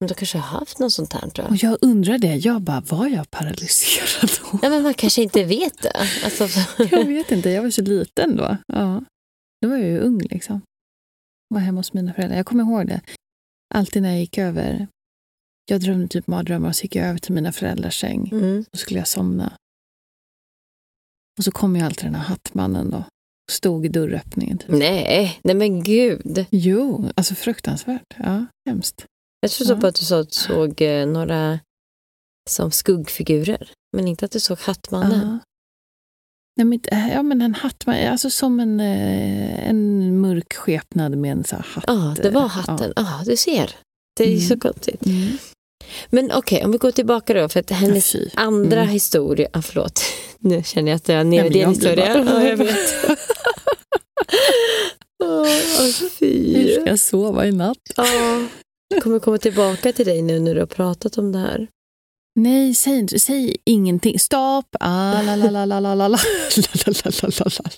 Men 0.00 0.08
du 0.08 0.14
kanske 0.14 0.38
har 0.38 0.58
haft 0.58 0.78
något 0.78 0.92
sånt 0.92 1.12
här 1.12 1.28
tror 1.30 1.46
Och 1.46 1.56
jag. 1.56 1.72
jag 1.72 1.78
undrar 1.80 2.18
det. 2.18 2.34
Jag 2.36 2.62
bara, 2.62 2.80
var 2.80 3.06
jag 3.08 3.30
paralyserad 3.30 4.30
då? 4.52 4.58
Ja, 4.62 4.68
men 4.70 4.82
man 4.82 4.94
kanske 4.94 5.22
inte 5.22 5.44
vet 5.44 5.82
det. 5.82 6.08
Alltså, 6.24 6.48
Jag 6.90 7.04
vet 7.04 7.32
inte, 7.32 7.50
jag 7.50 7.62
var 7.62 7.70
så 7.70 7.82
liten 7.82 8.36
då. 8.36 8.56
Ja. 8.66 9.02
Då 9.62 9.68
var 9.68 9.76
jag 9.76 9.88
ju 9.88 9.98
ung 9.98 10.18
liksom. 10.18 10.60
Var 11.54 11.60
hemma 11.60 11.78
hos 11.80 11.92
mina 11.92 12.12
föräldrar. 12.14 12.36
Jag 12.36 12.46
kommer 12.46 12.64
ihåg 12.64 12.86
det. 12.88 13.00
Alltid 13.74 14.02
när 14.02 14.10
jag 14.10 14.18
gick 14.20 14.38
över. 14.38 14.88
Jag 15.70 15.80
drömde 15.80 16.08
typ 16.08 16.26
mardrömmar 16.26 16.68
och 16.68 16.76
så 16.76 16.82
gick 16.82 16.96
jag 16.96 17.06
över 17.06 17.18
till 17.18 17.32
mina 17.34 17.52
föräldrars 17.52 18.00
säng. 18.00 18.28
mm. 18.32 18.64
Och 18.72 18.78
skulle 18.78 19.00
jag 19.00 19.08
somna. 19.08 19.52
Och 21.38 21.44
så 21.44 21.50
kom 21.50 21.76
ju 21.76 21.82
alltid 21.82 22.04
den 22.04 22.14
här 22.14 22.22
hattmannen 22.22 22.90
då. 22.90 23.04
Stod 23.50 23.86
i 23.86 23.88
dörröppningen. 23.88 24.58
Typ. 24.58 24.68
Nej, 24.68 25.40
nej 25.44 25.54
men 25.54 25.82
gud. 25.82 26.46
Jo, 26.50 27.10
alltså 27.16 27.34
fruktansvärt. 27.34 28.14
Ja, 28.18 28.46
hemskt. 28.68 29.06
Jag 29.40 29.50
trodde 29.50 29.72
Ja. 29.72 29.80
på 29.80 29.86
att 29.86 29.94
du 29.94 30.04
sa 30.04 30.20
att 30.20 30.28
du 30.28 30.34
såg 30.34 30.82
eh, 30.82 31.06
några 31.06 31.60
som 32.50 32.70
skuggfigurer. 32.70 33.70
Men 33.96 34.08
inte 34.08 34.24
att 34.24 34.30
du 34.30 34.40
såg 34.40 34.58
Hattmannen. 34.58 35.28
Ja. 35.28 35.38
Nej, 36.56 36.64
men, 36.64 36.72
inte- 36.72 37.10
ja, 37.14 37.22
men 37.22 37.42
en 37.42 37.54
hattman, 37.54 38.06
alltså 38.06 38.30
som 38.30 38.60
en, 38.60 38.80
eh, 38.80 39.68
en 39.68 40.20
mörk 40.20 40.52
skepnad 40.54 41.16
med 41.18 41.32
en 41.32 41.44
så 41.44 41.56
hatt. 41.56 41.84
Ja, 41.86 42.16
det 42.22 42.30
var 42.30 42.42
eh, 42.42 42.48
hatten. 42.48 42.92
Ja, 42.96 43.20
du 43.26 43.36
ser. 43.36 43.70
Det 44.16 44.24
är 44.24 44.28
Mm. 44.28 44.40
så 44.40 44.58
konstigt. 44.60 45.06
Mm. 45.06 45.28
Men 46.10 46.32
okej, 46.32 46.64
om 46.64 46.72
vi 46.72 46.78
går 46.78 46.90
tillbaka 46.90 47.34
då. 47.34 47.48
För 47.48 47.60
att 47.60 47.70
hennes 47.70 48.14
Ja, 48.14 48.20
fy. 48.20 48.28
andra 48.34 48.76
Mm. 48.80 48.88
historia... 48.88 49.48
Ah, 49.52 49.62
förlåt, 49.62 50.00
nu 50.38 50.62
känner 50.62 50.90
jag 50.90 50.96
att 50.96 51.08
jag 51.08 51.20
är 51.20 51.24
nere 51.24 51.46
i 51.46 51.50
din 51.50 51.68
historia. 51.68 52.24
bara- 52.24 52.42
Ja, 52.42 52.48
jag 52.48 52.56
vet. 52.66 52.94
Åh, 55.24 55.44
Hur 55.44 56.08
fy. 56.08 56.72
ska 56.74 56.86
jag 56.86 56.98
sova 56.98 57.46
i 57.46 57.52
natt? 57.52 57.78
Ja. 57.96 58.06
Jag 58.88 59.02
kommer 59.02 59.18
komma 59.18 59.38
tillbaka 59.38 59.92
till 59.92 60.06
dig 60.06 60.22
nu 60.22 60.40
när 60.40 60.54
du 60.54 60.60
har 60.60 60.66
pratat 60.66 61.18
om 61.18 61.32
det 61.32 61.38
här. 61.38 61.68
Nej, 62.36 62.74
säg, 62.74 62.98
inte- 62.98 63.18
säg 63.18 63.56
ingenting. 63.64 64.18
Stopp! 64.18 64.66
Ah, 64.80 65.22
la, 65.22 65.36
la, 65.36 65.50
la, 65.50 65.64
la, 65.64 65.80
la, 65.80 65.94
la, 65.94 66.08
la. 66.08 66.18
La, 66.56 66.92
la, 67.04 67.10
la, 67.22 67.28
la, 67.38 67.50
la. 67.64 67.70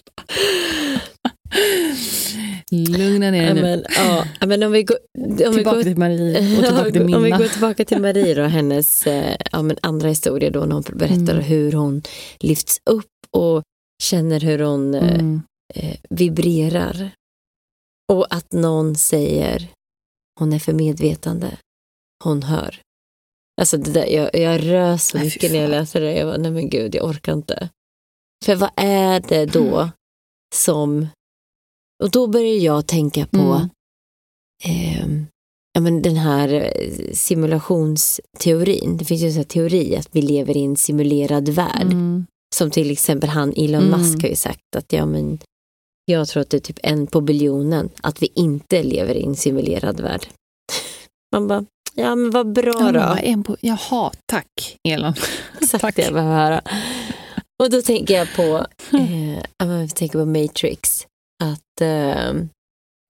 Lugna 2.71 3.31
ner 3.31 3.45
dig 3.47 3.55
nu. 3.55 3.63
men, 3.63 3.85
ja, 4.41 4.47
men 4.47 4.63
om 4.63 4.73
vi 4.73 4.83
går, 4.83 4.97
om 5.19 5.37
vi 5.37 5.37
Tillbaka 5.55 5.77
går, 5.77 5.83
till 5.83 5.97
Marie 5.97 6.59
och 6.59 6.65
tillbaka 6.65 6.91
till 6.91 7.01
om 7.03 7.07
vi 7.07 7.19
Minna. 7.19 7.39
går 7.39 7.49
tillbaka 7.49 7.85
till 7.85 8.01
Marie 8.01 8.35
då, 8.35 8.43
hennes 8.43 9.07
eh, 9.07 9.37
ja, 9.53 9.63
men 9.63 9.77
andra 9.83 10.09
historia 10.09 10.51
då 10.51 10.61
när 10.65 10.73
hon 10.75 10.83
berättar 10.93 11.33
Mm. 11.35 11.45
hur 11.45 11.73
hon 11.73 12.03
lyfts 12.41 12.81
upp 12.91 13.07
och 13.31 13.63
känner 14.03 14.41
hur 14.41 14.59
hon 14.59 14.95
eh, 14.95 15.15
Mm. 15.15 15.43
eh, 15.75 15.97
vibrerar. 16.11 17.11
Och 18.13 18.27
att 18.35 18.53
någon 18.53 18.95
säger 18.95 19.69
hon 20.39 20.53
är 20.53 20.59
för 20.59 20.73
medvetande. 20.73 21.57
Hon 22.25 22.43
hör. 22.43 22.81
Alltså 23.61 23.77
det 23.77 23.91
där, 23.93 24.07
jag, 24.07 24.35
jag 24.35 24.65
rös 24.73 25.07
så 25.09 25.19
mycket 25.19 25.53
när 25.53 25.61
jag 25.61 25.71
läser 25.71 26.01
det. 26.01 26.13
Jag 26.15 26.27
var, 26.27 26.39
nej 26.39 26.51
men 26.51 26.69
gud, 26.71 26.95
jag 26.95 27.05
orkar 27.09 27.33
inte. 27.33 27.69
För 28.45 28.55
vad 28.55 28.71
är 28.77 29.21
det 29.29 29.47
då 29.47 29.77
Mm. 29.79 29.89
som... 30.55 31.07
Och 32.03 32.11
då 32.11 32.27
börjar 32.27 32.55
jag 32.57 32.87
tänka 32.87 33.27
på 33.27 33.39
Mm. 33.39 33.69
ehm, 34.65 35.27
ja, 35.73 35.81
men 35.81 36.03
den 36.03 36.17
här 36.17 36.49
eh, 36.53 37.13
simulationsteorin. 37.13 38.97
Det 38.97 39.05
finns 39.05 39.23
ju 39.23 39.27
en 39.27 39.35
sån 39.35 39.45
teori 39.45 39.97
att 39.97 40.09
vi 40.13 40.23
lever 40.23 40.57
i 40.57 40.65
en 40.65 40.77
simulerad 40.77 41.49
värld. 41.49 41.83
Mm. 41.93 42.27
Som 42.55 42.71
till 42.71 42.91
exempel 42.91 43.29
han 43.31 43.53
Elon 43.57 43.83
Mm. 43.83 44.01
Musk 44.01 44.23
har 44.23 44.29
ju 44.29 44.37
sagt 44.37 44.77
att 44.77 44.93
ja, 44.93 45.07
men 45.07 45.39
Jag 46.05 46.29
tror 46.29 46.41
att 46.41 46.51
det 46.51 46.57
är 46.57 46.61
typ 46.61 46.79
en 46.83 47.07
på 47.07 47.21
biljonen 47.21 47.91
att 48.03 48.23
vi 48.23 48.27
inte 48.35 48.83
lever 48.83 49.15
i 49.15 49.25
en 49.25 49.37
simulerad 49.37 50.01
värld. 50.01 50.27
Man 51.33 51.49
bara, 51.49 51.65
ja 51.99 52.15
men 52.15 52.31
vad 52.31 52.53
bra 52.53 52.93
då. 52.93 52.99
Ja, 52.99 53.19
en 53.19 53.45
på, 53.45 53.57
jaha, 53.61 54.13
tack 54.27 54.77
Elon. 54.89 55.15
Exakt 55.61 55.83
tack. 55.83 55.97
det 55.97 56.03
jag 56.03 56.13
behöver 56.13 56.35
höra. 56.37 56.61
Och 57.63 57.71
då 57.71 57.83
tänker 57.83 58.15
jag 58.15 58.29
på, 58.37 58.67
eh, 58.97 59.39
jag 59.59 59.95
tänker 59.95 60.19
på 60.19 60.25
Matrix. 60.27 61.07
Att, 61.45 61.81
eh, 61.81 62.33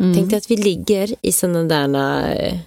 Mm. 0.02 0.14
Tänk 0.14 0.30
dig 0.30 0.36
att 0.36 0.50
vi 0.50 0.56
ligger 0.56 1.14
i 1.22 1.32
sådana 1.32 1.62
där 1.62 2.36
eh, 2.36 2.58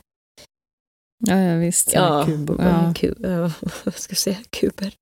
Ja, 1.27 1.39
ja 1.39 1.57
visst. 1.57 1.93
Ja, 1.93 2.23
Kub, 2.25 2.49
ja. 2.59 2.65
ja. 2.65 2.93
Kub, 2.95 3.17
ja, 3.19 3.51
vad 3.83 3.95
ska 3.95 4.11
jag 4.11 4.17
säga? 4.17 4.37
Kuber? 4.49 4.93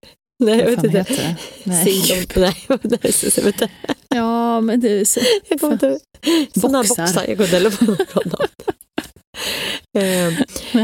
Nej, 0.43 0.59
jag 0.59 0.65
vet 0.65 0.83
inte. 0.83 0.97
heter 0.97 1.15
det? 1.15 1.35
Nej. 1.63 1.85
Nej, 2.83 3.43
vänta. 3.43 3.69
Ja, 4.09 4.61
men 4.61 4.79
det 4.79 4.89
är 4.99 5.05
så, 5.05 5.19
Jag 5.49 5.59
kommer 5.59 5.73
inte 5.73 5.99
Sådana 6.59 6.77
Boxar. 6.79 7.03
boxar. 7.05 7.25
Jag 7.27 7.37
kommer 7.37 7.65
inte 7.91 8.05
på 8.13 8.21
något 8.29 8.65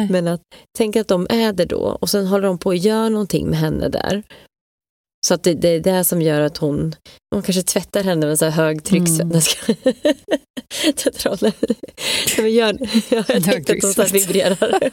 Men 0.09 0.27
att 0.27 0.41
tänk 0.77 0.95
att 0.95 1.07
de 1.07 1.27
är 1.29 1.53
det 1.53 1.65
då 1.65 1.97
och 2.01 2.09
sen 2.09 2.27
håller 2.27 2.47
de 2.47 2.57
på 2.57 2.69
att 2.69 2.83
göra 2.83 3.09
någonting 3.09 3.49
med 3.49 3.59
henne 3.59 3.89
där. 3.89 4.23
Så 5.27 5.33
att 5.33 5.43
det, 5.43 5.53
det 5.53 5.69
är 5.69 5.79
det 5.79 6.03
som 6.03 6.21
gör 6.21 6.41
att 6.41 6.57
hon, 6.57 6.95
hon 7.35 7.41
kanske 7.43 7.61
tvättar 7.63 8.03
henne 8.03 8.25
med 8.25 8.39
så 8.39 8.45
här 8.45 8.51
högtrycks... 8.51 9.19
Mm. 9.19 9.29
Men 12.37 12.53
gör, 12.53 12.77
ja, 13.09 13.23
jag 13.27 13.43
tänkte 13.43 13.73
att 13.73 13.81
hon 13.83 13.93
så 13.93 14.03
vibrerar. 14.03 14.79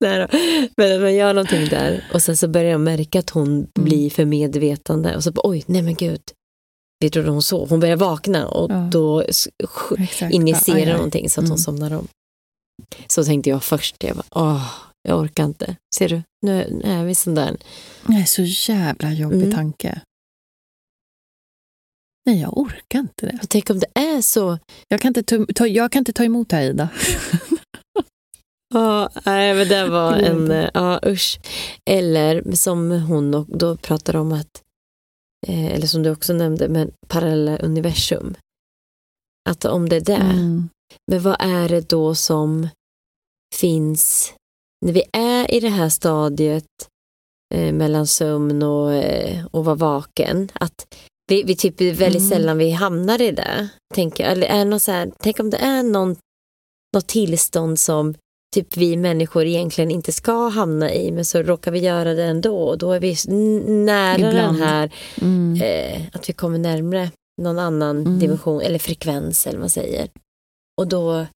Nej. 0.00 0.28
Men 0.76 0.94
att 0.96 1.00
man 1.00 1.14
gör 1.14 1.34
någonting 1.34 1.68
där 1.68 2.04
och 2.14 2.22
sen 2.22 2.36
så 2.36 2.48
börjar 2.48 2.70
jag 2.70 2.80
märka 2.80 3.18
att 3.18 3.30
hon 3.30 3.48
Mm. 3.48 3.68
blir 3.74 4.10
för 4.10 4.24
medvetande 4.24 5.16
och 5.16 5.24
så 5.24 5.30
bara, 5.32 5.40
oj, 5.48 5.64
nej 5.66 5.82
men 5.82 5.94
gud. 5.94 6.20
Vi 7.00 7.10
trodde 7.10 7.30
hon 7.30 7.42
sov. 7.42 7.70
Hon 7.70 7.80
börjar 7.80 7.96
vakna 7.96 8.48
och 8.48 8.70
Ja. 8.70 8.88
då 8.92 9.24
injicerar 10.30 10.76
aj. 10.78 10.86
någonting 10.92 11.30
så 11.30 11.40
att 11.40 11.44
hon 11.48 11.50
Mm. 11.52 11.58
somnar 11.58 11.92
om. 11.98 12.08
Så 13.06 13.24
tänkte 13.24 13.50
jag 13.50 13.64
först, 13.64 14.04
jag 14.04 14.16
bara, 14.16 14.26
åh, 14.30 14.74
jag 15.02 15.18
orkar 15.20 15.44
inte. 15.44 15.76
Ser 15.94 16.08
du, 16.08 16.22
nu, 16.46 16.80
nu 16.84 16.92
är 16.92 17.04
vi 17.04 17.14
sån 17.14 17.34
där. 17.34 17.56
Nej, 18.06 18.26
så 18.26 18.42
jävla 18.42 19.12
jobbig 19.12 19.42
Mm. 19.42 19.52
tanke. 19.54 20.00
Nej, 22.26 22.40
jag 22.40 22.58
orkar 22.58 22.98
inte 22.98 23.26
det. 23.26 23.38
Och 23.42 23.48
tänk 23.48 23.70
om 23.70 23.78
det 23.78 23.86
är 24.00 24.22
så. 24.22 24.58
Jag 24.88 25.00
kan 25.00 25.08
inte 25.08 25.22
ta, 25.22 25.46
ta, 25.54 25.66
jag 25.66 25.92
kan 25.92 26.00
inte 26.00 26.12
ta 26.12 26.24
emot 26.24 26.48
det 26.48 26.56
här, 26.56 26.62
Ida. 26.62 26.88
Ja, 28.74 29.08
nej 29.24 29.54
men 29.54 29.68
det 29.68 29.88
var 29.88 30.16
Det 30.16 30.22
går 30.22 30.28
en, 30.30 30.50
eh, 30.50 30.70
ja 30.74 31.00
usch. 31.06 31.40
Eller 31.90 32.52
som 32.56 32.90
hon 32.90 33.34
och, 33.34 33.46
då 33.58 33.76
pratar 33.76 34.16
om 34.16 34.32
att, 34.32 34.62
eh, 35.46 35.66
eller 35.66 35.86
som 35.86 36.02
du 36.02 36.10
också 36.10 36.32
nämnde, 36.32 36.68
men 36.68 36.90
parallella 37.08 37.58
universum. 37.58 38.34
Att 39.50 39.64
om 39.64 39.88
det 39.88 39.96
är 39.96 40.00
det, 40.00 40.14
Mm. 40.14 40.68
men 41.10 41.22
vad 41.22 41.36
är 41.40 41.68
det 41.68 41.88
då 41.88 42.14
som 42.14 42.68
finns 43.54 44.34
när 44.86 44.92
vi 44.92 45.02
är 45.12 45.54
i 45.54 45.60
det 45.60 45.68
här 45.68 45.88
stadiet 45.88 46.64
eh, 47.54 47.72
mellan 47.72 48.06
sömn 48.06 48.62
och, 48.62 48.92
eh, 48.94 49.46
och 49.50 49.64
vara 49.64 49.76
vaken? 49.76 50.48
Att 50.52 50.86
vi, 51.28 51.42
vi 51.42 51.56
typ 51.56 51.80
väldigt 51.80 52.22
Mm. 52.22 52.28
sällan 52.30 52.58
vi 52.58 52.70
hamnar 52.70 53.22
i 53.22 53.30
det. 53.30 53.68
Tänker, 53.94 54.24
eller 54.24 54.46
är 54.46 54.58
det 54.58 54.64
någon 54.64 54.80
så 54.80 54.92
här, 54.92 55.12
tänk 55.18 55.40
om 55.40 55.50
det 55.50 55.56
är 55.56 55.82
någon, 55.82 56.16
något 56.94 57.06
tillstånd 57.06 57.78
som 57.80 58.14
typ 58.54 58.76
vi 58.76 58.96
människor 58.96 59.44
egentligen 59.44 59.90
inte 59.90 60.12
ska 60.12 60.48
hamna 60.48 60.92
i 60.94 61.12
men 61.12 61.24
så 61.24 61.42
råkar 61.42 61.70
vi 61.70 61.78
göra 61.78 62.14
det 62.14 62.24
ändå 62.24 62.58
och 62.62 62.78
då 62.78 62.92
är 62.92 63.00
vi 63.00 63.16
nära 63.84 64.18
den 64.18 64.28
Ibland. 64.30 64.58
här 64.58 64.92
Mm. 65.20 65.62
eh, 65.62 66.02
att 66.12 66.28
vi 66.28 66.32
kommer 66.32 66.58
närmre 66.58 67.10
någon 67.42 67.58
annan 67.58 67.96
Mm. 68.00 68.18
dimension 68.18 68.60
eller 68.60 68.78
frekvens 68.78 69.46
eller 69.46 69.58
vad 69.58 69.62
man 69.62 69.70
säger. 69.70 70.08
Och 70.80 70.88
då 70.88 71.26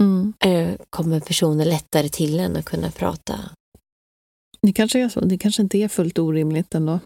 Mm. 0.00 0.32
eh, 0.44 0.74
kommer 0.90 1.20
personen 1.20 1.68
lättare 1.68 2.08
till 2.08 2.40
en 2.40 2.56
att 2.56 2.64
kunna 2.64 2.90
prata. 2.90 3.40
Det 4.62 4.72
kanske 4.72 5.00
är 5.00 5.08
så. 5.08 5.20
Det 5.20 5.38
kanske 5.38 5.62
inte 5.62 5.78
är 5.78 5.88
fullt 5.88 6.18
orimligt 6.18 6.74
ändå. 6.74 7.00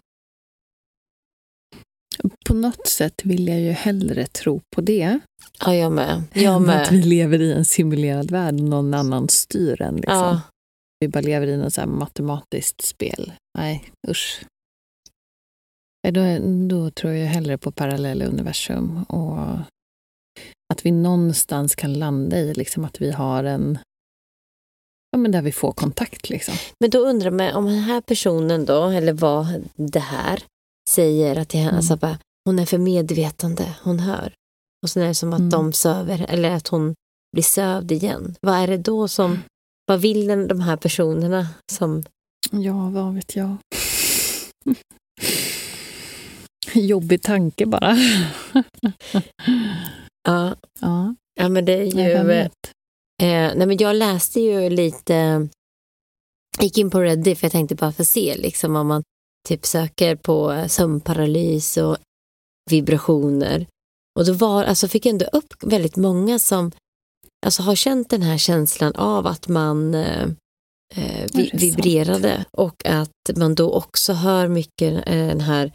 På 2.45 2.53
något 2.53 2.87
sätt 2.87 3.21
vill 3.23 3.47
jag 3.47 3.59
ju 3.59 3.71
hellre 3.71 4.25
tro 4.27 4.61
på 4.75 4.81
det. 4.81 5.19
Ja, 5.59 5.75
jag 5.75 5.91
med. 5.91 6.23
Jag 6.33 6.55
än 6.55 6.69
att 6.69 6.91
vi 6.91 6.97
med. 6.97 7.05
lever 7.05 7.41
i 7.41 7.53
en 7.53 7.65
simulerad 7.65 8.31
värld 8.31 8.53
och 8.53 8.59
någon 8.59 8.93
annan 8.93 9.29
styr 9.29 9.81
en. 9.81 9.95
Liksom. 9.95 10.15
Ja, 10.15 10.41
Vi 10.99 11.07
bara 11.07 11.21
lever 11.21 11.47
i 11.47 11.57
något 11.57 11.73
så 11.73 11.85
matematiskt 11.87 12.81
spel. 12.81 13.33
Nej, 13.57 13.91
usch. 14.09 14.45
Då, 16.11 16.21
då 16.67 16.91
tror 16.91 17.13
jag 17.13 17.27
hellre 17.27 17.57
på 17.57 17.71
parallella 17.71 18.25
universum 18.25 19.03
och 19.03 19.57
att 20.73 20.85
vi 20.85 20.91
någonstans 20.91 21.75
kan 21.75 21.93
landa 21.93 22.37
i 22.39 22.53
liksom 22.53 22.85
att 22.85 23.01
vi 23.01 23.11
har 23.11 23.43
en 23.43 23.77
Ja, 25.11 25.17
men 25.17 25.31
där 25.31 25.41
vi 25.41 25.51
får 25.51 25.71
kontakt 25.71 26.29
liksom. 26.29 26.55
men 26.79 26.89
då 26.89 26.99
undrar 26.99 27.31
man 27.31 27.51
om 27.55 27.65
den 27.65 27.79
här 27.79 28.01
personen 28.01 28.65
då, 28.65 28.83
eller 28.85 29.13
vad 29.13 29.63
det 29.75 29.99
här 29.99 30.43
säger 30.89 31.35
att 31.35 31.49
det, 31.49 31.57
Mm. 31.59 31.75
alltså 31.75 31.95
bara, 31.97 32.17
hon 32.45 32.59
är 32.59 32.65
för 32.65 32.77
medvetande, 32.77 33.75
hon 33.83 33.99
hör. 33.99 34.33
Och 34.83 34.89
sen 34.89 35.03
är 35.03 35.07
det 35.07 35.15
som 35.15 35.33
att 35.33 35.39
Mm. 35.39 35.49
de 35.49 35.73
söver, 35.73 36.25
eller 36.29 36.51
att 36.51 36.67
hon 36.67 36.95
blir 37.33 37.43
sövd 37.43 37.91
igen. 37.91 38.35
Vad 38.41 38.55
är 38.55 38.67
det 38.67 38.77
då 38.77 39.07
som, 39.07 39.39
vad 39.85 40.01
vill 40.01 40.27
den, 40.27 40.47
de 40.47 40.61
här 40.61 40.77
personerna 40.77 41.47
som, 41.71 42.03
Ja, 42.51 42.89
vad 42.89 43.13
vet 43.15 43.35
jag. 43.35 43.55
Jobbig 46.73 47.21
tanke 47.21 47.65
bara. 47.65 47.97
ja, 50.25 50.55
ja, 50.79 51.15
ja 51.35 51.49
men 51.49 51.65
det 51.65 51.73
är 51.73 51.83
ju, 51.83 52.11
eh, 52.11 52.23
vet. 52.23 52.71
nej 53.21 53.67
men 53.67 53.77
jag 53.77 53.95
läste 53.95 54.39
ju 54.39 54.69
lite, 54.69 55.47
gick 56.59 56.77
in 56.77 56.89
på 56.89 57.01
Reddit 57.01 57.39
för 57.39 57.45
jag 57.45 57.51
tänkte 57.51 57.75
bara 57.75 57.91
få 57.91 58.05
se 58.05 58.35
liksom 58.37 58.75
om 58.75 58.87
man 58.87 59.03
typ 59.47 59.65
söker 59.65 60.15
på 60.15 60.65
sömnparalys 60.67 61.77
och 61.77 61.97
vibrationer. 62.69 63.67
Och 64.19 64.25
då 64.25 64.33
var, 64.33 64.63
alltså 64.63 64.87
fick 64.87 65.05
jag 65.05 65.11
ändå 65.11 65.25
upp 65.25 65.63
väldigt 65.63 65.95
många 65.95 66.39
som 66.39 66.71
alltså 67.45 67.63
har 67.63 67.75
känt 67.75 68.09
den 68.09 68.21
här 68.21 68.37
känslan 68.37 68.95
av 68.95 69.27
att 69.27 69.47
man 69.47 69.93
eh, 69.93 70.23
eh, 70.95 71.27
vi, 71.33 71.49
vibrerade 71.53 72.45
och 72.51 72.85
att 72.85 73.37
man 73.37 73.55
då 73.55 73.71
också 73.73 74.13
hör 74.13 74.47
mycket 74.47 74.93
eh, 75.07 75.27
den 75.27 75.41
här 75.41 75.71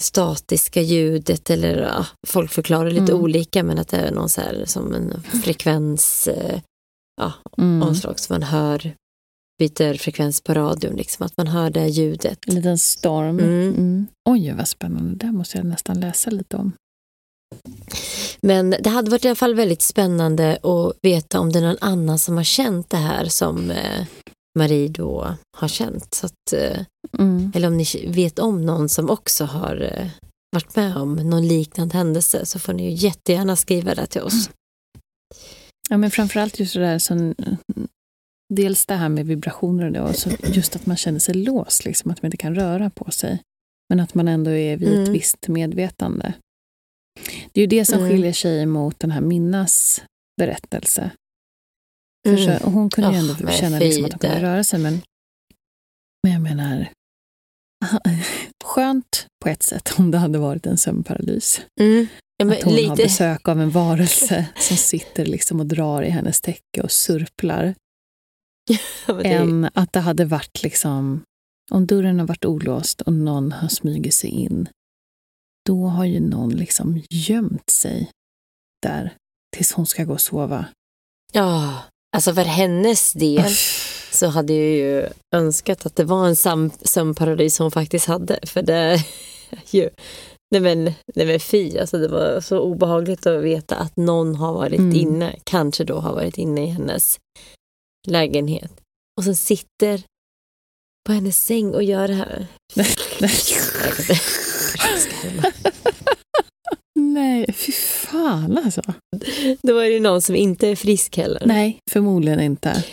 statiska 0.00 0.82
ljudet 0.82 1.50
eller 1.50 1.76
ja, 1.82 2.06
folk 2.26 2.50
förklarar 2.50 2.90
lite 2.90 3.12
Mm. 3.12 3.24
olika 3.24 3.62
men 3.62 3.78
att 3.78 3.88
det 3.88 3.96
är 3.96 4.10
någon 4.12 4.28
så 4.28 4.40
här 4.40 4.64
som 4.66 4.94
en 4.94 5.22
frekvens 5.42 6.28
eh, 6.28 6.60
ja, 7.20 7.32
Mm. 7.58 7.82
omslag 7.88 8.20
som 8.20 8.34
man 8.34 8.42
hör 8.42 8.94
byter 9.58 9.94
frekvens 9.94 10.40
på 10.40 10.54
radion, 10.54 10.96
liksom, 10.96 11.26
att 11.26 11.36
man 11.36 11.46
hör 11.46 11.70
det 11.70 11.86
ljudet. 11.88 12.38
En 12.46 12.54
liten 12.54 12.78
storm. 12.78 13.38
Mm. 13.38 13.68
Mm. 13.68 14.06
Oj, 14.28 14.52
vad 14.52 14.68
spännande. 14.68 15.26
Det 15.26 15.32
måste 15.32 15.56
jag 15.58 15.66
nästan 15.66 16.00
läsa 16.00 16.30
lite 16.30 16.56
om. 16.56 16.72
Men 18.40 18.70
det 18.80 18.90
hade 18.90 19.10
varit 19.10 19.24
i 19.24 19.28
alla 19.28 19.34
fall 19.34 19.54
väldigt 19.54 19.82
spännande 19.82 20.58
att 20.62 20.96
veta 21.02 21.40
om 21.40 21.52
det 21.52 21.58
är 21.58 21.62
någon 21.62 21.76
annan 21.80 22.18
som 22.18 22.36
har 22.36 22.44
känt 22.44 22.90
det 22.90 22.96
här 22.96 23.24
som 23.24 23.70
eh, 23.70 24.06
Marie 24.58 24.88
då 24.88 25.36
har 25.56 25.68
känt. 25.68 26.14
Så 26.14 26.26
att, 26.26 26.52
eh, 26.52 26.84
Mm. 27.18 27.52
eller 27.54 27.68
om 27.68 27.76
ni 27.76 27.84
vet 28.06 28.38
om 28.38 28.66
någon 28.66 28.88
som 28.88 29.10
också 29.10 29.44
har 29.44 29.80
eh, 29.82 30.10
varit 30.52 30.76
med 30.76 30.96
om 30.96 31.14
någon 31.16 31.48
liknande 31.48 31.96
händelse 31.96 32.46
så 32.46 32.58
får 32.58 32.72
ni 32.72 32.90
ju 32.90 33.06
jättegärna 33.08 33.56
skriva 33.56 33.94
det 33.94 34.06
till 34.06 34.20
oss. 34.22 34.50
Ja, 35.88 35.96
men 35.96 36.10
framförallt 36.10 36.58
just 36.60 36.74
det 36.74 36.80
där 36.80 36.98
som 36.98 37.34
dels 38.54 38.86
det 38.86 38.94
här 38.94 39.08
med 39.08 39.26
vibrationer 39.26 39.86
och 39.86 39.92
det, 39.92 40.00
och 40.00 40.16
så 40.16 40.30
just 40.44 40.76
att 40.76 40.86
man 40.86 40.96
känner 40.96 41.18
sig 41.18 41.34
låst, 41.34 41.84
liksom, 41.84 42.10
att 42.10 42.22
man 42.22 42.26
inte 42.28 42.36
kan 42.36 42.54
röra 42.54 42.90
på 42.90 43.10
sig. 43.10 43.42
Men 43.88 44.00
att 44.00 44.14
man 44.14 44.28
ändå 44.28 44.50
är 44.50 44.76
vid 44.76 44.88
ett 44.88 44.94
Mm. 44.98 45.12
visst 45.12 45.48
medvetande. 45.48 46.34
Det 47.52 47.60
är 47.60 47.62
ju 47.62 47.66
det 47.66 47.84
som 47.84 47.98
Mm. 47.98 48.10
skiljer 48.10 48.32
sig 48.32 48.66
mot 48.66 48.98
den 48.98 49.10
här 49.10 49.20
Minnas 49.20 50.02
berättelse. 50.40 51.10
För 52.28 52.36
Mm. 52.36 52.58
så, 52.58 52.66
och 52.66 52.72
hon 52.72 52.90
kunde 52.90 53.10
ju 53.10 53.16
Oh, 53.16 53.20
ändå 53.30 53.44
men 53.44 53.52
känna 53.52 53.78
liksom 53.78 54.04
att 54.04 54.12
hon 54.12 54.18
kunde 54.18 54.42
röra 54.42 54.64
sig, 54.64 54.78
men, 54.80 55.00
men 56.22 56.32
jag 56.32 56.42
menar, 56.42 56.88
skönt 58.64 59.26
på 59.44 59.48
ett 59.48 59.62
sätt 59.62 59.92
om 59.98 60.10
det 60.10 60.18
hade 60.18 60.38
varit 60.38 60.66
en 60.66 60.76
sömnparalys. 60.78 61.60
Mm. 61.80 62.06
Ja, 62.36 62.52
att 62.52 62.62
hon 62.62 62.72
har 62.72 62.80
lite, 62.80 63.02
besök 63.02 63.48
av 63.48 63.60
en 63.60 63.70
varelse 63.70 64.46
som 64.56 64.76
sitter 64.76 65.26
liksom 65.26 65.60
och 65.60 65.66
drar 65.66 66.02
i 66.02 66.10
hennes 66.10 66.40
täcke 66.40 66.82
och 66.82 66.90
surplar. 66.90 67.74
Ja, 69.06 69.14
det, 69.14 69.28
Än 69.28 69.68
att 69.74 69.92
det 69.92 70.00
hade 70.00 70.24
varit 70.24 70.62
liksom, 70.62 71.22
om 71.70 71.86
dörren 71.86 72.18
har 72.18 72.26
varit 72.26 72.44
olåst 72.44 73.00
och 73.00 73.12
någon 73.12 73.52
har 73.52 73.68
smugit 73.68 74.14
sig 74.14 74.30
in, 74.30 74.68
då 75.66 75.86
har 75.86 76.04
ju 76.04 76.20
någon 76.20 76.50
liksom 76.50 77.02
gömt 77.10 77.70
sig 77.70 78.10
där 78.82 79.14
tills 79.56 79.72
hon 79.72 79.86
ska 79.86 80.04
gå 80.04 80.12
och 80.12 80.20
sova. 80.20 80.64
ja, 81.32 81.82
alltså 82.16 82.34
för 82.34 82.42
hennes 82.44 83.12
del 83.12 83.50
så 84.12 84.26
hade 84.26 84.52
jag 84.52 84.66
ju 84.76 85.08
önskat 85.34 85.86
att 85.86 85.96
det 85.96 86.04
var 86.04 86.26
en 86.26 86.36
sömnparadis 86.84 87.58
hon 87.58 87.70
faktiskt 87.70 88.06
hade. 88.06 88.38
För 88.46 88.62
det 88.62 88.74
är 88.74 89.06
ju 89.70 89.90
Nej 90.52 90.60
men, 90.60 90.84
nej 91.14 91.26
men 91.26 91.40
fy, 91.40 91.78
alltså 91.78 91.98
det 91.98 92.08
var 92.08 92.40
så 92.40 92.58
obehagligt 92.58 93.26
att 93.26 93.42
veta 93.42 93.76
att 93.76 93.96
någon 93.96 94.34
har 94.34 94.52
varit 94.52 94.78
Mm. 94.78 94.96
inne, 94.96 95.36
kanske 95.44 95.84
då 95.84 95.98
har 95.98 96.12
varit 96.14 96.38
inne 96.38 96.62
i 96.64 96.66
hennes 96.66 97.18
lägenhet. 98.08 98.72
Och 99.18 99.24
sen 99.24 99.36
sitter 99.36 100.02
på 101.06 101.12
hennes 101.12 101.44
säng 101.44 101.74
och 101.74 101.82
gör 101.82 102.08
det 102.08 102.14
här. 102.14 102.46
Nej, 102.74 102.86
nej. 103.20 103.30
Jag 103.50 103.82
kan 103.82 104.00
inte- 104.00 104.20
jag 104.92 105.00
ska 105.00 105.12
härma. 105.16 105.52
Nej, 107.20 107.52
fy 107.52 107.72
fan 107.72 108.58
alltså. 108.58 108.82
Då 109.62 109.78
är 109.78 109.90
det 109.90 110.00
någon 110.00 110.22
som 110.22 110.36
inte 110.36 110.68
är 110.68 110.76
frisk 110.76 111.16
heller. 111.16 111.42
Nej, 111.46 111.78
förmodligen 111.90 112.40
inte. 112.40 112.84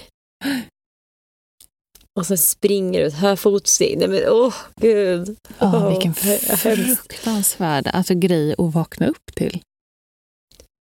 Och 2.19 2.25
sen 2.25 2.37
springer 2.37 3.01
ut, 3.01 3.13
hör 3.13 3.35
fotsteg. 3.35 3.97
Nej 3.97 4.07
men 4.07 4.23
åh 4.29 4.53
gud. 4.81 5.37
Ja, 5.59 5.71
Åh, 5.75 5.89
vilken 5.89 6.13
fruktansvärd 6.13 7.87
alltså, 7.87 8.13
grej 8.13 8.55
att 8.57 8.73
vakna 8.73 9.07
upp 9.07 9.35
till. 9.35 9.61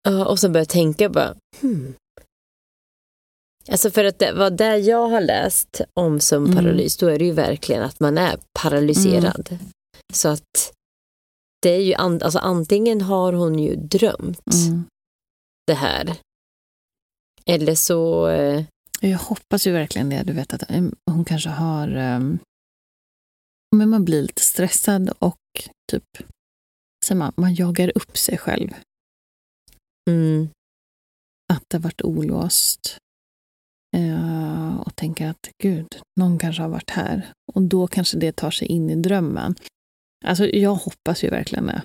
Ja, 0.02 0.26
och 0.26 0.38
så 0.38 0.48
börjar 0.48 0.60
jag 0.60 0.68
tänka 0.68 1.08
bara, 1.08 1.34
hmm. 1.60 1.94
Alltså 3.70 3.90
för 3.90 4.04
att 4.04 4.18
det, 4.18 4.32
vad 4.32 4.56
där 4.56 4.76
jag 4.76 5.08
har 5.08 5.20
läst 5.20 5.80
om 5.94 6.20
sömnparalys, 6.20 6.96
då 6.96 7.06
är 7.06 7.18
det 7.18 7.24
ju 7.24 7.32
verkligen 7.32 7.82
att 7.82 8.00
man 8.00 8.18
är 8.18 8.38
paralyserad. 8.60 9.58
Så 10.12 10.28
att 10.28 10.71
det 11.62 11.70
är 11.70 11.80
ju, 11.80 11.94
an, 11.94 12.22
alltså 12.22 12.38
antingen 12.38 13.00
har 13.00 13.32
hon 13.32 13.58
ju 13.58 13.76
drömt 13.76 14.40
Mm. 14.68 14.84
det 15.66 15.74
här. 15.74 16.18
Eller 17.46 17.74
så, 17.74 18.28
eh, 18.28 18.64
Jag 19.00 19.18
hoppas 19.18 19.66
ju 19.66 19.72
verkligen 19.72 20.08
det. 20.08 20.22
Du 20.22 20.32
vet 20.32 20.52
att 20.52 20.70
eh, 20.70 20.84
hon 21.10 21.24
kanske 21.24 21.48
har... 21.50 21.88
ehm, 21.88 22.38
men 23.76 23.88
man 23.88 24.04
blir 24.04 24.22
lite 24.22 24.42
stressad 24.42 25.10
och 25.18 25.38
typ... 25.92 26.04
Så 27.06 27.14
man, 27.14 27.32
man 27.36 27.54
jagar 27.54 27.92
upp 27.94 28.16
sig 28.18 28.38
själv. 28.38 28.68
mm, 30.10 30.48
Att 31.52 31.64
det 31.68 31.76
har 31.76 31.82
varit 31.82 32.02
olåst. 32.02 32.98
Eh, 33.96 34.76
och 34.80 34.96
tänker 34.96 35.26
att 35.28 35.48
gud, 35.62 35.86
någon 36.20 36.38
kanske 36.38 36.62
har 36.62 36.68
varit 36.68 36.90
här. 36.90 37.32
Och 37.52 37.62
då 37.62 37.86
kanske 37.86 38.18
det 38.18 38.32
tar 38.32 38.50
sig 38.50 38.68
in 38.68 38.90
i 38.90 38.94
drömmen. 38.96 39.54
Alltså 40.22 40.46
jag 40.46 40.74
hoppas 40.74 41.24
ju 41.24 41.30
verkligen 41.30 41.66
det. 41.66 41.82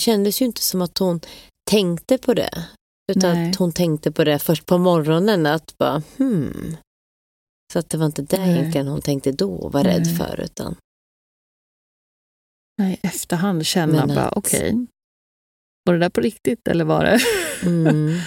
kändes 0.00 0.42
ju 0.42 0.46
inte 0.46 0.62
som 0.62 0.82
att 0.82 0.98
hon 0.98 1.20
tänkte 1.70 2.18
på 2.18 2.34
det. 2.34 2.64
Utan 3.12 3.34
Nej. 3.34 3.50
att 3.50 3.56
hon 3.56 3.72
tänkte 3.72 4.12
på 4.12 4.24
det 4.24 4.38
först 4.38 4.66
på 4.66 4.78
morgonen, 4.78 5.46
att 5.46 5.78
bara 5.78 6.02
hmm. 6.16 6.76
Så 7.72 7.78
att 7.78 7.90
det 7.90 7.98
var 7.98 8.06
inte 8.06 8.22
det 8.22 8.38
Nej. 8.38 8.50
egentligen 8.58 8.88
hon 8.88 9.00
tänkte 9.00 9.32
då 9.32 9.52
och 9.54 9.72
var 9.72 9.84
rädd 9.84 10.02
Nej. 10.06 10.16
för. 10.16 10.40
Utan, 10.40 10.76
Nej, 12.78 13.00
efterhand 13.02 13.66
känna 13.66 14.06
Men 14.06 14.14
bara 14.16 14.28
att- 14.28 14.36
okej. 14.36 14.86
Var 15.84 15.94
det 15.94 16.00
där 16.00 16.08
på 16.10 16.20
riktigt 16.20 16.68
eller 16.68 16.84
var 16.84 17.04
det? 17.04 17.18
mm. 17.62 18.18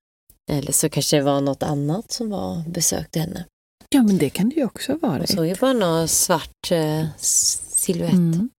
Eller 0.50 0.72
så 0.72 0.88
kanske 0.88 1.16
det 1.16 1.22
var 1.22 1.40
något 1.40 1.62
annat 1.62 2.12
som 2.12 2.30
var 2.30 2.68
besökte 2.68 3.20
henne. 3.20 3.44
Ja, 3.88 4.02
men 4.02 4.18
det 4.18 4.30
kan 4.30 4.48
det 4.48 4.54
ju 4.56 4.64
också 4.64 4.96
vara. 4.96 5.18
Hon 5.18 5.26
såg 5.26 5.46
ju 5.46 5.54
bara 5.54 5.72
någon 5.72 6.08
svart 6.08 6.70
eh, 6.70 7.06
silhuett. 7.18 8.12
Mm. 8.12 8.50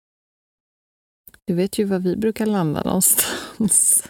Du 1.47 1.55
vet 1.55 1.79
ju 1.79 1.85
var 1.85 1.99
vi 1.99 2.17
brukar 2.17 2.47
landa 2.47 2.83
någonstans. 2.83 4.05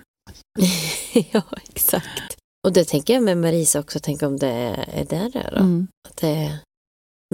ja, 1.32 1.42
exakt. 1.70 2.36
Och 2.66 2.72
det 2.72 2.84
tänker 2.84 3.14
jag 3.14 3.22
med 3.22 3.38
Marisa 3.38 3.80
också, 3.80 3.98
tänk 4.02 4.22
om 4.22 4.36
det 4.36 4.86
är 4.88 5.04
där 5.04 5.30
då. 5.50 5.56
Mm. 5.56 5.86
Att 6.08 6.16
det 6.16 6.28
är 6.28 6.58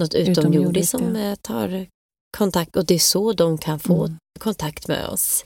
något 0.01 0.13
Utomjordiskt, 0.13 0.91
som 0.91 1.15
eh, 1.15 1.35
tar 1.35 1.87
kontakt 2.37 2.75
och 2.75 2.85
det 2.85 2.93
är 2.93 2.99
så 2.99 3.33
de 3.33 3.57
kan 3.57 3.79
få 3.79 4.05
Mm. 4.05 4.17
kontakt 4.39 4.87
med 4.87 5.07
oss. 5.07 5.45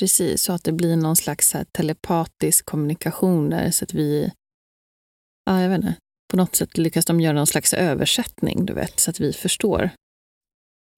Precis, 0.00 0.42
så 0.42 0.52
att 0.52 0.64
det 0.64 0.72
blir 0.72 0.96
någon 0.96 1.16
slags 1.16 1.52
här 1.54 1.64
telepatisk 1.72 2.66
kommunikation 2.66 3.50
där 3.50 3.70
så 3.70 3.84
att 3.84 3.94
vi, 3.94 4.32
ja 5.50 5.62
jag 5.62 5.68
vet 5.68 5.76
inte, 5.76 5.94
på 6.30 6.36
något 6.36 6.56
sätt 6.56 6.78
lyckas 6.78 7.04
de 7.04 7.20
göra 7.20 7.32
någon 7.32 7.46
slags 7.46 7.74
översättning, 7.74 8.66
du 8.66 8.72
vet, 8.72 9.00
så 9.00 9.10
att 9.10 9.20
vi 9.20 9.32
förstår. 9.32 9.90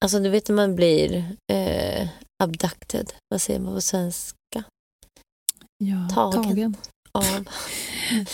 Alltså 0.04 0.20
du 0.20 0.28
vet 0.28 0.48
när 0.48 0.56
man 0.56 0.74
blir 0.76 1.36
eh, 1.52 2.08
abducted, 2.42 3.12
vad 3.30 3.40
säger 3.40 3.60
man 3.60 3.74
på 3.74 3.80
svenska? 3.80 4.64
Ja, 5.78 6.08
Tagen. 6.14 6.76
Av, 7.12 7.48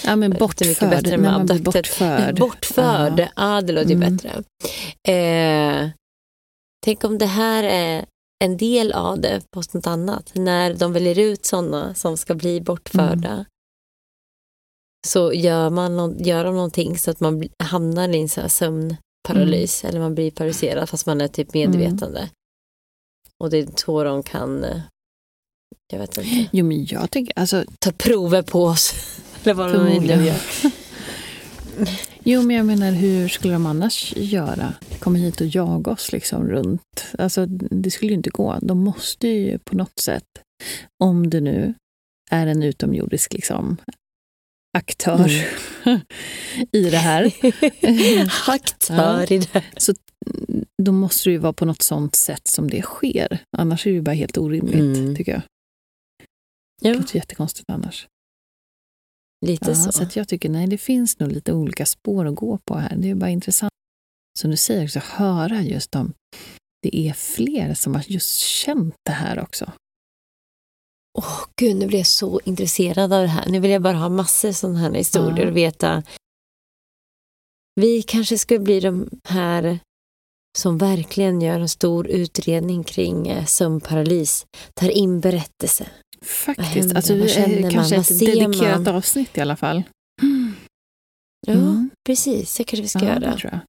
Ja, 0.05 0.17
men 0.17 0.31
bortförd, 0.31 0.91
bättre 0.91 1.17
med 1.17 1.31
blir 1.31 1.41
abducted. 1.41 1.65
bortförd. 1.65 2.39
bortförd, 2.39 3.19
ja. 3.21 3.29
Ja. 3.37 3.61
det 3.61 3.73
låter 3.73 3.89
ju 3.91 3.95
Mm. 3.97 4.17
bättre. 4.17 4.43
Eh, 5.09 5.91
tänk 6.85 7.05
om 7.05 7.19
det 7.19 7.27
här 7.27 7.65
är 7.65 8.05
en 8.45 8.57
del 8.57 8.93
av 8.93 9.21
det 9.21 9.43
på 9.51 9.63
något 9.75 9.87
annat. 9.87 10.33
När 10.35 10.75
de 10.75 10.93
väljer 10.93 11.19
ut 11.19 11.47
sådana 11.47 11.95
som 11.95 12.17
ska 12.17 12.35
bli 12.35 12.61
bortförda 12.61 13.33
Mm. 13.33 13.45
så 15.07 15.33
gör, 15.33 15.71
man 15.71 16.19
gör 16.19 16.45
de 16.45 16.55
någonting 16.55 16.99
så 16.99 17.11
att 17.11 17.21
man 17.21 17.49
hamnar 17.59 18.09
i 18.09 18.21
en 18.21 18.29
här 18.37 18.49
sömnparalys 18.49 19.85
eller 19.85 20.01
man 20.01 20.15
blir 20.15 20.31
paralyserad 20.31 20.89
fast 20.89 21.07
man 21.07 21.21
är 21.21 21.29
typ 21.29 21.55
medvetande. 21.55 22.29
Och 23.41 23.51
det 23.51 23.59
är 23.59 23.69
så 23.77 24.05
de 24.05 24.23
kan, 24.23 24.65
eh, 24.65 24.81
jag 25.93 25.99
vet 25.99 26.19
inte, 26.19 26.49
Jo, 26.53 26.65
men 26.65 26.85
jag 26.85 27.11
tycker, 27.11 27.39
alltså, 27.39 27.65
ta 27.79 27.93
prover 27.93 28.43
på 28.43 28.65
oss. 28.65 28.95
eller 29.43 29.55
vad 29.55 29.73
de 29.73 29.99
nu 29.99 30.25
gör. 30.25 30.37
jo, 32.23 32.43
men 32.43 32.57
jag 32.57 32.67
menar, 32.67 32.93
hur 32.93 33.29
skulle 33.29 33.53
de 33.53 33.67
annars 33.67 34.13
göra? 34.17 34.75
Komma 34.99 35.19
hit 35.19 35.41
och 35.41 35.47
jaga 35.47 35.93
oss 35.93 36.13
liksom 36.13 36.49
runt? 36.49 37.05
Alltså, 37.19 37.47
det 37.47 37.91
skulle 37.91 38.11
ju 38.11 38.17
inte 38.17 38.31
gå. 38.31 38.59
De 38.63 38.79
måste 38.79 39.29
ju 39.29 39.59
på 39.59 39.77
något 39.77 39.99
sätt, 39.99 40.29
om 41.05 41.31
det 41.31 41.41
nu 41.41 41.75
är 42.31 42.47
en 42.47 42.63
utomjordisk 42.63 43.33
liksom, 43.33 43.77
aktör 44.79 45.31
i 46.73 46.91
det 46.91 46.97
här, 46.97 47.33
Aktör 48.49 49.33
i 49.33 49.39
det. 49.39 49.63
Då 50.83 50.93
måste 50.93 51.29
det 51.29 51.33
ju 51.33 51.39
vara 51.39 51.53
på 51.53 51.65
något 51.65 51.83
sånt 51.83 52.15
sätt 52.17 52.47
som 52.49 52.71
det 52.71 52.83
sker. 52.83 53.45
Annars 53.57 53.87
är 53.87 53.91
det 53.91 53.95
ju 53.95 54.03
bara 54.03 54.15
helt 54.15 54.39
orimligt, 54.39 54.75
Mm. 54.99 55.17
tycker 55.17 55.33
jag. 55.33 55.43
Ja, 56.83 56.91
Det 56.93 56.99
låter 56.99 57.17
jättekonstigt 57.17 57.71
annars. 57.71 58.07
lite 59.47 59.71
Ja, 59.71 59.75
så. 59.75 59.93
så 59.93 60.03
att 60.03 60.17
jag 60.17 60.29
tycker, 60.29 60.49
nej, 60.49 60.67
det 60.67 60.79
finns 60.79 61.19
nog 61.19 61.33
lite 61.33 61.53
olika 61.53 61.87
spår 61.87 62.27
att 62.27 62.35
gå 62.35 62.59
på 62.65 62.75
här. 62.75 62.97
Det 62.97 63.11
är 63.11 63.15
bara 63.15 63.31
intressant, 63.31 63.73
som 64.39 64.51
du 64.51 64.57
säger, 64.57 64.85
också, 64.85 65.01
höra 65.05 65.63
just 65.63 65.95
om 65.95 66.13
det 66.83 66.97
är 66.97 67.13
fler 67.13 67.75
som 67.75 67.95
har 67.95 68.05
just 68.07 68.39
känt 68.39 68.95
det 69.07 69.13
här 69.13 69.41
också. 69.43 69.73
Åh 71.19 71.45
gud, 71.57 71.77
nu 71.77 71.87
blir 71.87 71.99
jag 71.99 72.07
så 72.07 72.41
intresserad 72.45 73.13
av 73.13 73.23
det 73.23 73.29
här. 73.29 73.49
Nu 73.51 73.61
vill 73.61 73.71
jag 73.71 73.83
bara 73.83 73.97
ha 73.97 74.09
massor 74.09 74.53
sådana 74.53 74.79
här 74.79 74.93
historier 74.95 75.45
Ja. 75.45 75.51
och 75.51 75.57
veta. 75.57 76.03
Vi 77.81 78.03
kanske 78.03 78.39
ska 78.39 78.59
bli 78.59 78.81
de 78.81 79.09
här 79.25 79.79
som 80.59 80.79
verkligen 80.79 81.41
gör 81.41 81.61
en 81.61 81.69
stor 81.69 82.07
utredning 82.07 82.85
kring 82.85 83.29
eh, 83.29 83.45
sömnparalys. 83.45 84.47
Tar 84.75 84.89
in 84.89 85.21
berättelse. 85.21 85.87
Faktiskt. 86.23 86.69
händer? 86.75 86.97
Alltså, 86.97 87.13
Vad 87.13 87.23
vi 87.23 87.29
känner 87.29 87.61
man? 87.63 87.71
kanske 87.71 87.97
Vad 87.97 88.11
ett 88.11 88.19
dedikerat 88.21 88.81
man? 88.81 88.95
avsnitt 88.95 89.39
i 89.39 89.41
alla 89.41 89.57
fall. 89.57 89.83
Ja, 91.47 91.53
Mm. 91.53 91.91
precis. 92.07 92.57
Det 92.57 92.65
kanske 92.65 92.83
vi 92.83 92.89
ska 92.89 92.99
Ja, 92.99 93.05
göra. 93.05 93.21
det. 93.21 93.61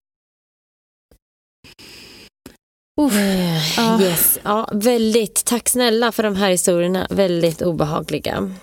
Uff. 3.02 3.14
Eh, 3.16 3.78
Ja. 3.78 4.02
Yes. 4.02 4.40
Ja, 4.44 4.70
väldigt. 4.74 5.46
Tack 5.46 5.70
snälla 5.70 6.12
för 6.12 6.24
de 6.24 6.36
här 6.36 6.50
historierna. 6.50 7.08
Väldigt 7.10 7.62
obehagliga. 7.62 8.54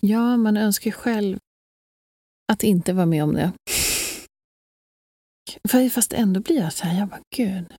Ja, 0.00 0.36
man 0.36 0.56
önskar 0.56 0.86
ju 0.90 0.92
själv 0.92 1.38
att 2.52 2.62
inte 2.62 2.92
vara 2.92 3.06
med 3.06 3.22
om 3.22 3.34
det. 3.34 3.52
Fast 5.92 6.12
ändå 6.12 6.40
blir 6.40 6.56
jag 6.56 6.72
så 6.72 6.84
här, 6.84 6.98
jag 6.98 7.08
bara, 7.08 7.22
gud. 7.36 7.74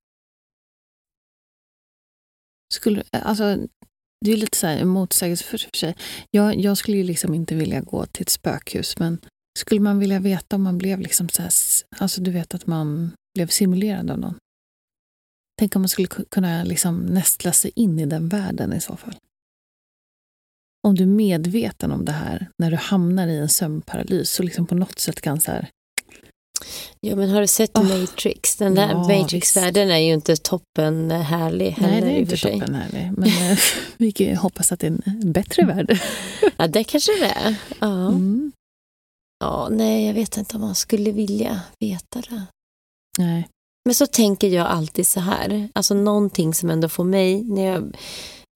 Skulle, 2.74 3.04
alltså, 3.12 3.58
det 4.26 4.32
är 4.32 4.38
lite 4.38 4.58
så 4.58 4.68
här 4.68 4.86
motsägelsefullt 4.86 5.64
för 5.64 5.78
sig. 5.78 5.96
Jag, 6.32 6.56
jag 6.56 6.78
skulle 6.78 6.98
ju 6.98 7.04
liksom 7.04 7.34
inte 7.34 7.56
vilja 7.56 7.82
gå 7.82 8.06
till 8.06 8.22
ett 8.22 8.30
spökhus, 8.30 9.00
men 9.00 9.22
skulle 9.60 9.82
man 9.82 10.00
vilja 10.00 10.20
veta 10.20 10.56
om 10.56 10.64
man 10.64 10.78
blev 10.78 11.00
liksom 11.00 11.30
så 11.30 11.42
här, 11.42 11.52
alltså 11.98 12.22
du 12.22 12.32
vet 12.32 12.54
att 12.54 12.68
man 12.68 13.12
blev 13.36 13.48
simulerad 13.48 14.12
av 14.12 14.20
någon. 14.20 14.36
Tänk 15.60 15.76
om 15.76 15.82
man 15.82 15.90
skulle 15.90 16.08
kunna 16.08 16.64
liksom 16.64 17.06
nästla 17.06 17.52
sig 17.52 17.72
in 17.76 18.00
i 18.00 18.06
den 18.06 18.30
världen 18.30 18.74
i 18.74 18.82
så 18.82 18.98
fall. 18.98 19.16
Om 20.88 20.96
du 20.96 21.04
är 21.04 21.08
medveten 21.08 21.92
om 21.92 22.06
det 22.06 22.12
här 22.12 22.50
när 22.58 22.72
du 22.72 22.78
hamnar 22.78 23.28
i 23.28 23.38
en 23.38 23.50
sömnparalys 23.50 24.32
så 24.32 24.44
liksom 24.44 24.68
på 24.68 24.76
något 24.76 25.00
sätt 25.00 25.22
kan 25.22 25.42
så 25.42 25.52
här, 25.52 25.70
Ja, 27.00 27.16
men 27.16 27.30
har 27.30 27.42
du 27.42 27.48
sett 27.48 27.72
Åh. 27.74 28.00
Matrix? 28.00 28.56
Den 28.56 28.76
där 28.76 28.90
Ja, 28.90 29.08
Matrix-världen 29.08 29.92
är 29.92 29.98
ju 29.98 30.14
inte 30.14 30.36
toppen 30.36 31.12
härlig 31.12 31.72
heller 31.72 31.92
nej 31.92 32.02
det 32.02 32.12
är 32.12 32.20
inte 32.20 32.38
toppen 32.38 32.76
härlig, 32.76 33.12
men 33.18 33.52
eh, 33.52 33.58
vi 33.98 34.12
kan 34.12 34.28
ju 34.28 34.36
hoppas 34.36 34.72
att 34.72 34.80
det 34.80 34.88
är 34.88 34.92
en 35.06 35.32
bättre 35.32 35.66
värld. 35.66 36.00
Ja, 36.58 36.68
det 36.68 36.84
kanske 36.84 37.12
det 37.12 37.26
är. 37.26 37.56
Ja. 37.80 38.08
Mm. 38.08 38.52
ja, 39.40 39.68
nej, 39.72 40.06
jag 40.08 40.14
vet 40.14 40.38
inte 40.38 40.56
om 40.56 40.62
man 40.62 40.76
skulle 40.76 41.12
vilja 41.12 41.62
veta 41.80 42.22
det. 42.22 42.44
Nej. 43.18 43.48
Men 43.86 43.96
så 43.96 44.08
tänker 44.08 44.48
jag 44.48 44.68
alltid 44.68 45.08
så 45.08 45.20
här, 45.20 45.70
alltså 45.74 45.94
någonting 45.94 46.54
som 46.54 46.70
ändå 46.70 46.90
får 46.90 47.04
mig, 47.04 47.44
när 47.44 47.66
jag 47.66 47.96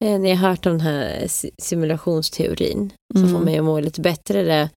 När 0.04 0.30
jag 0.30 0.38
har 0.38 0.50
hört 0.50 0.66
om 0.66 0.72
den 0.72 0.82
här 0.82 1.28
si- 1.28 1.52
simulationsteorin 1.58 2.94
så 3.14 3.20
Mm. 3.20 3.32
får 3.34 3.40
mig 3.40 3.58
att 3.58 3.64
må 3.66 3.80
lite 3.80 4.02
bättre. 4.02 4.44
det. 4.44 4.70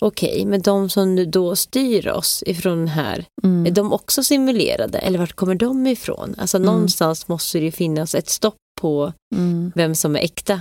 Okej, 0.00 0.44
men 0.46 0.62
de 0.62 0.90
som 0.90 1.30
då 1.30 1.56
styr 1.56 2.08
oss 2.08 2.42
ifrån 2.46 2.78
den 2.78 2.88
här, 2.88 3.24
Mm. 3.42 3.66
är 3.66 3.70
de 3.70 3.92
också 3.92 4.22
simulerade? 4.24 4.98
Eller 4.98 5.18
vart 5.18 5.32
kommer 5.32 5.54
de 5.54 5.86
ifrån? 5.86 6.34
Alltså 6.38 6.56
Mm. 6.56 6.66
någonstans 6.66 7.28
måste 7.28 7.58
det 7.58 7.64
ju 7.64 7.70
finnas 7.72 8.14
ett 8.14 8.28
stopp 8.28 8.56
på 8.80 9.12
Mm. 9.34 9.72
vem 9.74 9.94
som 9.94 10.16
är 10.16 10.20
äkta. 10.20 10.60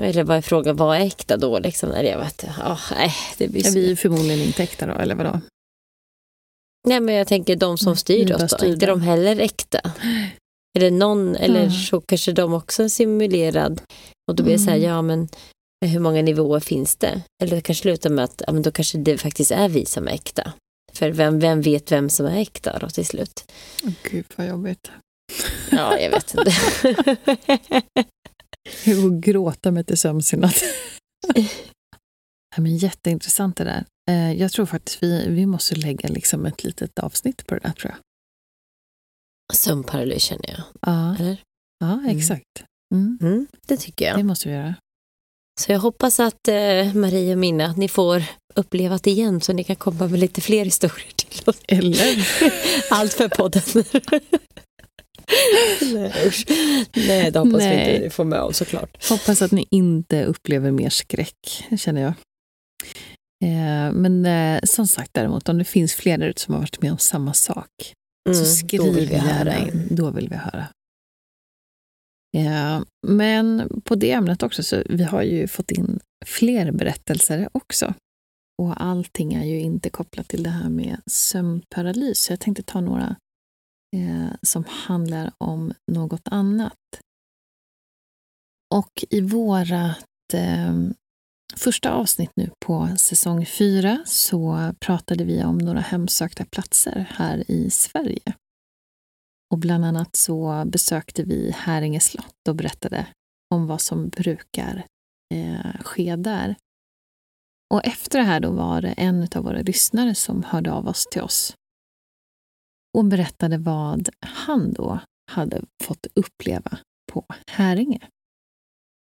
Eller 0.00 0.24
vad 0.24 0.36
är 0.36 0.40
frågan, 0.42 0.76
vad 0.76 0.96
är 0.96 1.00
äkta 1.00 1.36
då? 1.36 1.58
Liksom? 1.58 1.90
Eller 1.90 2.10
jag 2.10 2.18
vet, 2.18 2.44
oh, 2.44 2.80
nej, 2.90 3.12
det 3.38 3.48
blir 3.48 3.62
så. 3.62 3.70
vi 3.74 3.90
är 3.92 3.96
förmodligen 3.96 4.40
inte 4.46 4.62
äkta 4.62 4.86
då, 4.86 4.92
eller 4.94 5.14
vadå? 5.14 5.40
Nej, 6.88 7.00
men 7.00 7.14
jag 7.14 7.26
tänker 7.28 7.56
de 7.56 7.78
som 7.78 7.86
Mm, 7.88 7.96
styr 7.96 8.32
oss 8.34 8.54
då, 8.60 8.66
inte 8.66 8.86
de 8.86 9.00
heller 9.00 9.40
äkta? 9.40 9.80
Eller 10.76 10.90
någon, 10.90 11.36
eller 11.36 11.64
Ja. 11.64 11.70
så 11.70 12.00
kanske 12.00 12.32
de 12.32 12.54
också 12.54 12.82
är 12.82 12.88
simulerad. 12.88 13.82
Och 14.30 14.36
då 14.36 14.42
blir 14.42 14.52
det 14.52 14.58
så 14.58 14.70
här, 14.70 14.76
Mm. 14.76 14.88
ja 14.88 15.02
men 15.02 15.28
hur 15.86 16.00
många 16.00 16.22
nivåer 16.22 16.60
finns 16.60 16.96
det? 16.96 17.22
Eller 17.42 17.56
det 17.56 17.62
kanske 17.62 17.82
slutar 17.82 18.10
med 18.10 18.24
att 18.24 18.42
ja, 18.46 18.52
men 18.52 18.62
då 18.62 18.70
kanske 18.70 18.98
det 18.98 19.18
faktiskt 19.18 19.50
är 19.50 19.68
vi 19.68 19.86
som 19.86 20.08
är 20.08 20.12
äkta. 20.12 20.52
För 20.92 21.10
vem, 21.10 21.38
vem 21.40 21.60
vet 21.62 21.92
vem 21.92 22.10
som 22.10 22.26
är 22.26 22.36
äkta 22.40 22.78
då 22.78 22.88
till 22.88 23.06
slut? 23.06 23.52
Gud 24.10 24.24
vad 24.36 24.46
jobbigt. 24.48 24.90
Ja, 25.70 25.98
jag 25.98 26.10
vet 26.10 26.34
inte. 26.34 26.52
Jag 28.84 28.96
får 29.02 29.20
gråta 29.20 29.70
mig 29.70 29.84
till 29.84 29.96
sömns 29.98 30.34
i 30.34 30.36
natt. 30.36 30.62
ja, 32.56 32.62
men 32.62 32.76
jätteintressant 32.76 33.56
det 33.56 33.64
där. 33.64 33.84
Eh, 34.10 34.32
Jag 34.32 34.52
tror 34.52 34.66
faktiskt 34.66 35.02
vi, 35.02 35.28
vi 35.28 35.46
måste 35.46 35.74
lägga 35.74 36.08
liksom 36.08 36.46
ett 36.46 36.64
litet 36.64 36.98
avsnitt 36.98 37.46
på 37.46 37.54
det 37.54 37.60
där 37.60 37.72
tror 37.72 37.92
jag. 37.92 37.98
Sömnparalys 39.54 40.22
känner 40.22 40.48
jag. 40.50 40.62
Ja, 40.80 41.16
Eller? 41.18 41.36
ja 41.80 42.02
exakt. 42.10 42.64
Mm, 42.94 43.18
Mm, 43.20 43.46
det 43.66 43.76
tycker 43.76 44.04
jag. 44.06 44.16
Det 44.18 44.22
måste 44.24 44.48
vi 44.48 44.54
göra. 44.54 44.74
Så 45.60 45.72
jag 45.72 45.78
hoppas 45.78 46.20
att 46.20 46.48
eh, 46.48 46.94
Maria 46.94 47.32
och 47.32 47.38
Minna, 47.38 47.66
att 47.66 47.76
ni 47.76 47.88
får 47.88 48.22
uppleva 48.54 48.98
det 49.02 49.10
igen 49.10 49.40
så 49.40 49.52
ni 49.52 49.64
kan 49.64 49.76
komma 49.76 50.08
med 50.08 50.20
lite 50.20 50.40
fler 50.40 50.64
historier 50.64 51.12
till 51.16 51.42
oss. 51.48 51.60
Eller? 51.68 52.28
Allt 52.90 53.12
för 53.12 53.28
podden. 53.28 53.62
Nej, 55.94 56.12
usch. 56.26 56.44
Nej, 56.96 57.30
det 57.30 57.38
hoppas 57.38 57.60
vi 57.62 57.66
Nej. 57.66 57.90
inte 57.94 58.04
ni 58.04 58.10
får 58.10 58.24
med 58.24 58.40
oss 58.40 58.56
såklart. 58.56 59.08
Hoppas 59.08 59.42
att 59.42 59.52
ni 59.52 59.66
inte 59.70 60.24
upplever 60.24 60.70
mer 60.70 60.90
skräck, 60.90 61.64
känner 61.78 62.00
jag. 62.02 62.12
Eh, 63.44 63.92
Men 63.92 64.26
eh, 64.26 64.60
som 64.64 64.86
sagt 64.86 65.10
däremot, 65.14 65.48
om 65.48 65.58
det 65.58 65.64
finns 65.64 65.94
fler 65.94 66.18
där 66.18 66.26
ute 66.28 66.40
som 66.40 66.54
har 66.54 66.60
varit 66.60 66.82
med 66.82 66.92
om 66.92 66.98
samma 66.98 67.32
sak, 67.34 67.70
så 68.34 68.40
Mm, 68.40 68.44
då 68.44 68.44
skriv 68.44 68.94
vill 68.94 69.08
vi 69.08 69.14
gärna 69.14 69.58
in. 69.58 69.88
Då 69.90 70.10
vill 70.10 70.28
vi 70.28 70.36
höra. 70.36 70.68
Ja, 72.30 72.84
men 73.06 73.68
på 73.84 73.94
det 73.94 74.12
ämnet 74.12 74.42
också, 74.42 74.62
så 74.62 74.82
vi 74.88 75.04
har 75.04 75.22
ju 75.22 75.48
fått 75.48 75.70
in 75.70 76.00
fler 76.26 76.72
berättelser 76.72 77.48
också. 77.52 77.94
Och 78.62 78.82
allting 78.82 79.34
är 79.34 79.44
ju 79.44 79.60
inte 79.60 79.90
kopplat 79.90 80.28
till 80.28 80.42
det 80.42 80.50
här 80.50 80.68
med 80.68 81.00
sömnparalys. 81.06 82.22
Så 82.22 82.32
jag 82.32 82.40
tänkte 82.40 82.62
ta 82.62 82.80
några 82.80 83.16
eh, 83.96 84.34
som 84.42 84.64
handlar 84.64 85.32
om 85.38 85.72
något 85.92 86.28
annat. 86.28 87.00
Och 88.74 89.04
i 89.10 89.20
vårat 89.20 90.34
eh, 90.34 90.74
första 91.54 91.92
avsnitt 91.92 92.30
nu 92.36 92.50
på 92.66 92.96
säsong 92.96 93.46
fyra 93.46 94.02
så 94.06 94.72
pratade 94.80 95.24
vi 95.24 95.44
om 95.44 95.58
några 95.58 95.80
hemsökta 95.80 96.44
platser 96.44 97.06
här 97.10 97.50
i 97.50 97.70
Sverige. 97.70 98.34
Och 99.52 99.58
bland 99.58 99.84
annat 99.84 100.16
så 100.16 100.64
besökte 100.66 101.22
vi 101.22 101.50
Häringe 101.50 102.00
slott 102.00 102.48
och 102.48 102.56
berättade 102.56 103.06
om 103.54 103.66
vad 103.66 103.80
som 103.80 104.08
brukar 104.08 104.86
eh, 105.34 105.80
ske 105.80 106.16
där. 106.16 106.56
Och 107.74 107.84
efter 107.84 108.18
det 108.18 108.24
här 108.24 108.40
då 108.40 108.50
var 108.50 108.82
det 108.82 108.92
en 108.92 109.28
av 109.34 109.44
våra 109.44 109.60
lyssnare 109.60 110.14
som 110.14 110.42
hörde 110.42 110.72
av 110.72 110.88
oss 110.88 111.06
till 111.12 111.22
oss 111.22 111.54
och 112.96 113.04
berättade 113.04 113.58
vad 113.58 114.08
han 114.20 114.72
då 114.72 115.00
hade 115.32 115.62
fått 115.82 116.06
uppleva 116.14 116.78
på 117.12 117.24
Häringe. 117.46 118.08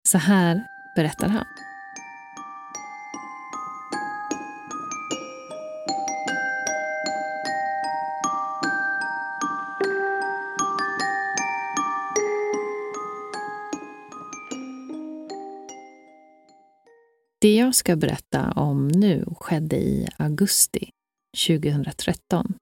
Så 0.08 0.18
här 0.18 0.66
berättar 0.96 1.28
han. 1.28 1.44
Det 17.42 17.54
jag 17.56 17.74
ska 17.74 17.96
berätta 17.96 18.52
om 18.52 18.88
nu 18.88 19.24
skedde 19.36 19.76
i 19.76 20.08
augusti 20.16 20.90
2013. 21.46 22.54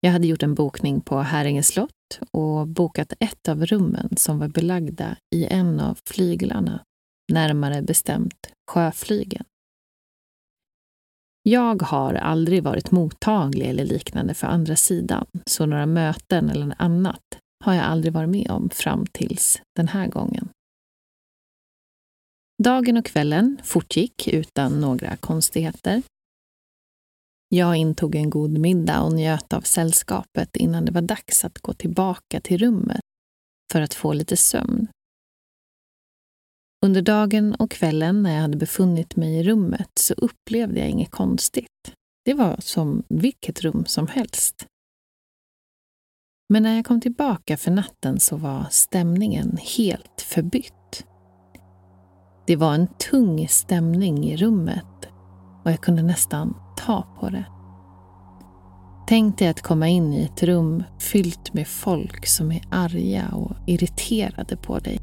Jag 0.00 0.10
hade 0.10 0.26
gjort 0.26 0.42
en 0.42 0.54
bokning 0.54 1.00
på 1.00 1.18
Häringe 1.18 1.62
slott 1.62 2.20
och 2.30 2.68
bokat 2.68 3.12
ett 3.20 3.48
av 3.48 3.66
rummen 3.66 4.16
som 4.16 4.38
var 4.38 4.48
belagda 4.48 5.16
i 5.34 5.44
en 5.44 5.80
av 5.80 5.98
flyglarna, 6.04 6.84
närmare 7.32 7.82
bestämt 7.82 8.52
sjöflygen. 8.70 9.44
Jag 11.42 11.82
har 11.82 12.14
aldrig 12.14 12.62
varit 12.62 12.90
mottaglig 12.90 13.66
eller 13.66 13.84
liknande 13.84 14.34
för 14.34 14.46
andra 14.46 14.76
sidan, 14.76 15.26
så 15.46 15.66
några 15.66 15.86
möten 15.86 16.50
eller 16.50 16.74
annat 16.78 17.38
har 17.64 17.74
jag 17.74 17.84
aldrig 17.84 18.12
varit 18.12 18.30
med 18.30 18.50
om 18.50 18.70
fram 18.70 19.06
tills 19.12 19.62
den 19.76 19.88
här 19.88 20.08
gången. 20.08 20.48
Dagen 22.62 22.96
och 22.96 23.04
kvällen 23.04 23.60
fortgick 23.64 24.28
utan 24.28 24.80
några 24.80 25.16
konstigheter. 25.16 26.02
Jag 27.48 27.76
intog 27.76 28.14
en 28.14 28.30
god 28.30 28.58
middag 28.58 29.02
och 29.02 29.12
njöt 29.12 29.52
av 29.52 29.60
sällskapet 29.60 30.56
innan 30.56 30.84
det 30.84 30.92
var 30.92 31.02
dags 31.02 31.44
att 31.44 31.58
gå 31.58 31.72
tillbaka 31.72 32.40
till 32.40 32.58
rummet 32.58 33.00
för 33.72 33.80
att 33.80 33.94
få 33.94 34.12
lite 34.12 34.36
sömn. 34.36 34.88
Under 36.86 37.02
dagen 37.02 37.54
och 37.54 37.70
kvällen 37.70 38.22
när 38.22 38.34
jag 38.34 38.40
hade 38.40 38.56
befunnit 38.56 39.16
mig 39.16 39.38
i 39.38 39.42
rummet 39.42 39.90
så 39.94 40.14
upplevde 40.14 40.80
jag 40.80 40.88
inget 40.88 41.10
konstigt. 41.10 41.92
Det 42.24 42.34
var 42.34 42.56
som 42.60 43.02
vilket 43.08 43.62
rum 43.62 43.84
som 43.86 44.06
helst. 44.06 44.66
Men 46.48 46.62
när 46.62 46.76
jag 46.76 46.86
kom 46.86 47.00
tillbaka 47.00 47.56
för 47.56 47.70
natten 47.70 48.20
så 48.20 48.36
var 48.36 48.66
stämningen 48.70 49.58
helt 49.76 50.20
förbytt. 50.20 50.75
Det 52.46 52.56
var 52.56 52.74
en 52.74 52.86
tung 53.10 53.48
stämning 53.48 54.24
i 54.24 54.36
rummet 54.36 55.08
och 55.64 55.70
jag 55.70 55.80
kunde 55.80 56.02
nästan 56.02 56.54
ta 56.76 57.06
på 57.20 57.30
det. 57.30 57.44
Tänk 59.08 59.38
dig 59.38 59.48
att 59.48 59.62
komma 59.62 59.88
in 59.88 60.12
i 60.12 60.22
ett 60.22 60.42
rum 60.42 60.82
fyllt 61.00 61.54
med 61.54 61.68
folk 61.68 62.26
som 62.26 62.52
är 62.52 62.62
arga 62.70 63.28
och 63.28 63.56
irriterade 63.66 64.56
på 64.56 64.78
dig. 64.78 65.00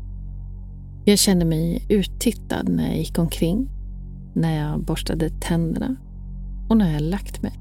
Jag 1.06 1.20
kände 1.20 1.46
mig 1.46 1.86
uttittad 1.90 2.70
när 2.70 2.88
jag 2.88 2.98
gick 2.98 3.20
omkring, 3.20 3.70
när 4.34 4.70
jag 4.70 4.86
borstade 4.86 5.30
tänderna 5.30 5.96
och 6.70 6.78
när 6.78 6.94
jag 6.94 7.02
lagt 7.02 7.42
mig. 7.42 7.60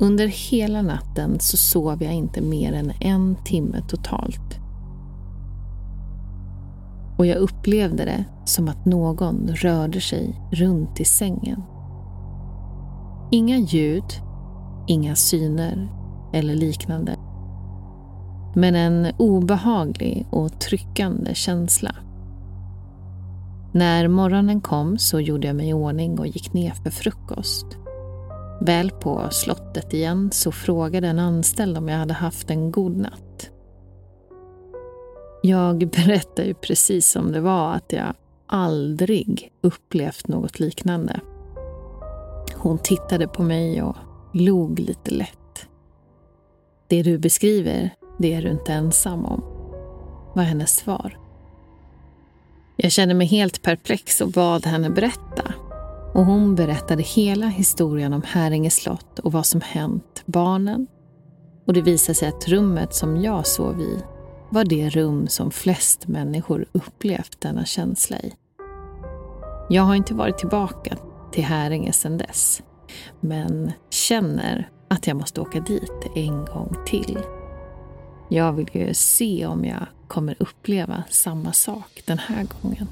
Under 0.00 0.26
hela 0.26 0.82
natten 0.82 1.40
så 1.40 1.56
sov 1.56 2.02
jag 2.02 2.14
inte 2.14 2.40
mer 2.40 2.72
än 2.72 2.92
en 3.00 3.36
timme 3.44 3.82
totalt. 3.88 4.65
Och 7.18 7.26
jag 7.26 7.36
upplevde 7.36 8.04
det 8.04 8.24
som 8.44 8.68
att 8.68 8.84
någon 8.84 9.48
rörde 9.48 10.00
sig 10.00 10.40
runt 10.52 11.00
i 11.00 11.04
sängen. 11.04 11.62
Inga 13.30 13.58
ljud, 13.58 14.04
inga 14.86 15.14
syner 15.14 15.88
eller 16.32 16.54
liknande. 16.54 17.16
Men 18.54 18.74
en 18.74 19.14
obehaglig 19.18 20.26
och 20.30 20.60
tryckande 20.60 21.34
känsla. 21.34 21.94
När 23.72 24.08
morgonen 24.08 24.60
kom 24.60 24.98
så 24.98 25.20
gjorde 25.20 25.46
jag 25.46 25.56
mig 25.56 25.68
i 25.68 25.72
ordning 25.72 26.18
och 26.18 26.26
gick 26.26 26.52
ner 26.52 26.70
för 26.70 26.90
frukost. 26.90 27.66
Väl 28.60 28.90
på 28.90 29.28
slottet 29.30 29.94
igen 29.94 30.30
så 30.32 30.52
frågade 30.52 31.08
en 31.08 31.18
anställd 31.18 31.78
om 31.78 31.88
jag 31.88 31.98
hade 31.98 32.14
haft 32.14 32.50
en 32.50 32.70
god 32.70 32.96
natt. 32.96 33.25
Jag 35.46 35.78
berättar 35.78 36.44
ju 36.44 36.54
precis 36.54 37.06
som 37.06 37.32
det 37.32 37.40
var 37.40 37.74
att 37.74 37.92
jag 37.92 38.14
aldrig 38.46 39.52
upplevt 39.60 40.28
något 40.28 40.60
liknande. 40.60 41.20
Hon 42.54 42.78
tittade 42.78 43.28
på 43.28 43.42
mig 43.42 43.82
och 43.82 43.96
log 44.32 44.78
lite 44.78 45.10
lätt. 45.10 45.68
Det 46.88 47.02
du 47.02 47.18
beskriver, 47.18 47.90
det 48.18 48.34
är 48.34 48.42
du 48.42 48.50
inte 48.50 48.72
ensam 48.72 49.24
om, 49.24 49.42
var 50.34 50.42
hennes 50.42 50.76
svar. 50.76 51.18
Jag 52.76 52.92
kände 52.92 53.14
mig 53.14 53.26
helt 53.26 53.62
perplex 53.62 54.20
och 54.20 54.30
bad 54.30 54.66
henne 54.66 54.90
berätta. 54.90 55.54
Och 56.14 56.26
hon 56.26 56.54
berättade 56.54 57.02
hela 57.02 57.46
historien 57.46 58.12
om 58.12 58.22
Häringe 58.26 58.70
slott 58.70 59.18
och 59.18 59.32
vad 59.32 59.46
som 59.46 59.60
hänt 59.60 60.22
barnen. 60.26 60.86
Och 61.66 61.72
det 61.72 61.82
visade 61.82 62.14
sig 62.14 62.28
att 62.28 62.48
rummet 62.48 62.94
som 62.94 63.22
jag 63.22 63.46
sov 63.46 63.80
i 63.80 64.02
var 64.50 64.64
det 64.64 64.88
rum 64.88 65.28
som 65.28 65.50
flest 65.50 66.08
människor 66.08 66.66
upplevt 66.72 67.40
denna 67.40 67.64
känsla 67.64 68.18
i. 68.18 68.32
Jag 69.68 69.82
har 69.82 69.94
inte 69.94 70.14
varit 70.14 70.38
tillbaka 70.38 70.96
till 71.32 71.44
Häringe 71.44 71.92
sedan 71.92 72.18
dess, 72.18 72.62
men 73.20 73.72
känner 73.90 74.70
att 74.88 75.06
jag 75.06 75.16
måste 75.16 75.40
åka 75.40 75.60
dit 75.60 76.06
en 76.14 76.44
gång 76.44 76.76
till. 76.86 77.18
Jag 78.28 78.52
vill 78.52 78.70
ju 78.72 78.94
se 78.94 79.46
om 79.46 79.64
jag 79.64 79.86
kommer 80.08 80.36
uppleva 80.38 81.02
samma 81.10 81.52
sak 81.52 82.02
den 82.06 82.18
här 82.18 82.46
gången. 82.62 82.88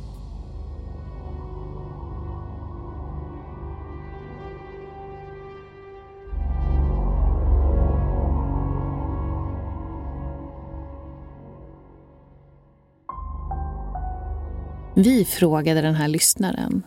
Vi 14.97 15.25
frågade 15.25 15.81
den 15.81 15.95
här 15.95 16.09
lyssnaren 16.09 16.87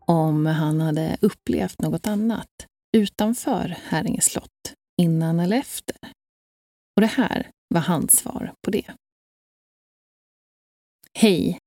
om 0.00 0.46
han 0.46 0.80
hade 0.80 1.16
upplevt 1.20 1.82
något 1.82 2.06
annat 2.06 2.66
utanför 2.96 3.76
Häringe 3.82 4.20
slott, 4.20 4.74
innan 5.00 5.40
eller 5.40 5.56
efter. 5.56 5.96
Och 6.96 7.00
det 7.00 7.06
här 7.06 7.50
var 7.74 7.80
hans 7.80 8.18
svar 8.18 8.52
på 8.64 8.70
det. 8.70 8.94
Hej! 11.14 11.58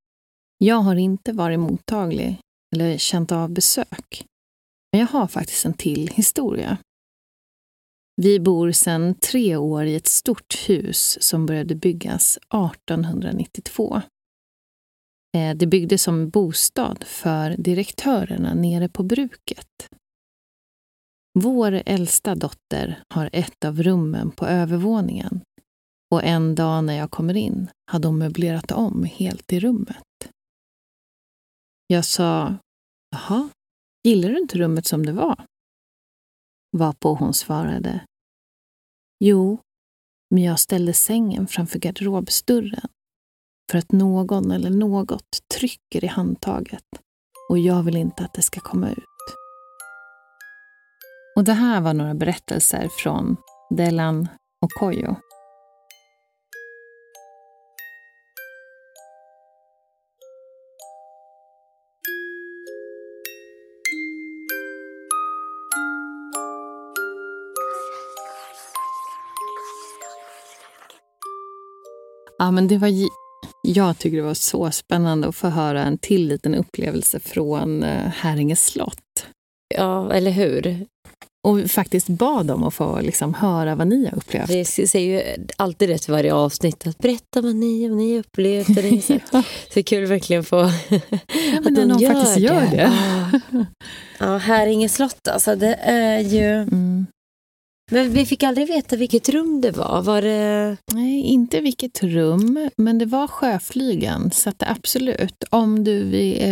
Jag 0.58 0.76
har 0.76 0.96
inte 0.96 1.32
varit 1.32 1.60
mottaglig 1.60 2.38
eller 2.74 2.98
känt 2.98 3.32
av 3.32 3.50
besök. 3.50 4.24
Men 4.92 5.00
jag 5.00 5.08
har 5.08 5.26
faktiskt 5.26 5.64
en 5.64 5.74
till 5.74 6.08
historia. 6.08 6.78
Vi 8.16 8.40
bor 8.40 8.72
sedan 8.72 9.14
tre 9.14 9.56
år 9.56 9.84
i 9.84 9.94
ett 9.94 10.08
stort 10.08 10.68
hus 10.68 11.22
som 11.22 11.46
började 11.46 11.74
byggas 11.74 12.36
1892. 12.36 14.02
Eh, 15.36 15.56
det 15.56 15.66
byggdes 15.66 16.02
som 16.02 16.30
bostad 16.30 17.04
för 17.04 17.50
direktörerna 17.56 18.54
nere 18.54 18.88
på 18.88 19.02
bruket. 19.02 19.88
Vår 21.38 21.82
äldsta 21.86 22.34
dotter 22.34 23.02
har 23.08 23.30
ett 23.32 23.64
av 23.64 23.82
rummen 23.82 24.30
på 24.30 24.46
övervåningen 24.46 25.40
och 26.10 26.24
en 26.24 26.54
dag 26.54 26.84
när 26.84 26.94
jag 26.94 27.10
kommer 27.10 27.34
in 27.36 27.70
hade 27.90 28.08
hon 28.08 28.18
möblerat 28.18 28.72
om 28.72 29.04
helt 29.04 29.52
i 29.52 29.60
rummet. 29.60 30.28
Jag 31.86 32.04
sa, 32.04 32.56
jaha, 33.10 33.48
gillar 34.08 34.28
du 34.28 34.38
inte 34.38 34.58
rummet 34.58 34.86
som 34.86 35.06
det 35.06 35.12
var? 35.12 35.44
Varpå 36.76 37.14
hon 37.14 37.34
svarade, 37.34 38.06
jo, 39.24 39.58
men 40.30 40.42
jag 40.42 40.60
ställde 40.60 40.92
sängen 40.92 41.46
framför 41.46 41.78
garderobsdörren 41.78 42.88
för 43.72 43.78
att 43.78 43.92
någon 43.92 44.50
eller 44.50 44.70
något 44.70 45.48
trycker 45.54 46.04
i 46.04 46.06
handtaget 46.06 46.84
och 47.48 47.58
jag 47.58 47.82
vill 47.82 47.96
inte 47.96 48.24
att 48.24 48.34
det 48.34 48.42
ska 48.42 48.60
komma 48.60 48.90
ut. 48.90 48.98
Och 51.36 51.44
det 51.44 51.52
här 51.52 51.80
var 51.80 51.94
några 51.94 52.14
berättelser 52.14 52.88
från 52.88 53.36
Delan 53.70 54.28
och 54.62 54.70
Koyo. 54.70 55.16
Ja, 72.38 72.50
men 72.50 72.68
det 72.68 72.78
var 72.78 72.88
jag 73.68 73.98
tycker 73.98 74.16
det 74.16 74.22
var 74.22 74.34
så 74.34 74.70
spännande 74.70 75.28
att 75.28 75.36
få 75.36 75.48
höra 75.48 75.84
en 75.84 75.98
till 75.98 76.28
liten 76.28 76.54
upplevelse 76.54 77.20
från 77.20 77.82
eh, 77.82 78.08
Häringe 78.08 78.56
slott. 78.56 79.26
Ja, 79.74 80.12
eller 80.12 80.30
hur? 80.30 80.86
Och 81.48 81.70
faktiskt 81.70 82.08
bad 82.08 82.50
om 82.50 82.64
att 82.64 82.74
få 82.74 83.00
liksom 83.00 83.34
höra 83.34 83.74
vad 83.74 83.86
ni 83.86 84.04
har 84.04 84.16
upplevt. 84.16 84.50
Vi 84.50 84.64
säger 84.64 85.00
ju 85.00 85.46
alltid 85.56 85.88
det 85.88 85.98
till 85.98 86.12
varje 86.12 86.34
avsnitt, 86.34 86.86
att 86.86 86.98
berätta 86.98 87.40
vad 87.40 87.54
ni, 87.54 87.88
vad 87.88 87.98
ni 87.98 88.18
upplevt. 88.18 88.68
Och 88.68 88.84
ni 88.84 89.00
Så 89.00 89.18
det 89.74 89.80
är 89.80 89.82
kul 89.82 90.06
verkligen 90.06 90.44
få 90.44 90.56
ja, 90.88 91.58
att 91.64 91.74
de 91.74 91.96
gör 92.00 92.12
faktiskt 92.12 92.38
gör 92.38 92.60
det. 92.60 92.70
det. 92.70 92.92
Ja. 93.50 93.64
ja, 94.18 94.36
Häringe 94.36 94.88
slott 94.88 95.28
alltså, 95.28 95.56
det 95.56 95.74
är 95.74 96.18
ju... 96.18 96.52
Mm. 96.52 97.06
Men 97.90 98.12
vi 98.12 98.26
fick 98.26 98.42
aldrig 98.42 98.68
veta 98.68 98.96
vilket 98.96 99.28
rum 99.28 99.60
det 99.60 99.70
var. 99.70 100.02
var 100.02 100.22
det... 100.22 100.76
Nej, 100.92 101.20
inte 101.20 101.60
vilket 101.60 102.02
rum, 102.02 102.70
men 102.76 102.98
det 102.98 103.06
var 103.06 103.26
sjöflygen. 103.26 104.30
Så 104.30 104.48
att 104.48 104.62
absolut, 104.62 105.44
om 105.50 105.84
du, 105.84 106.10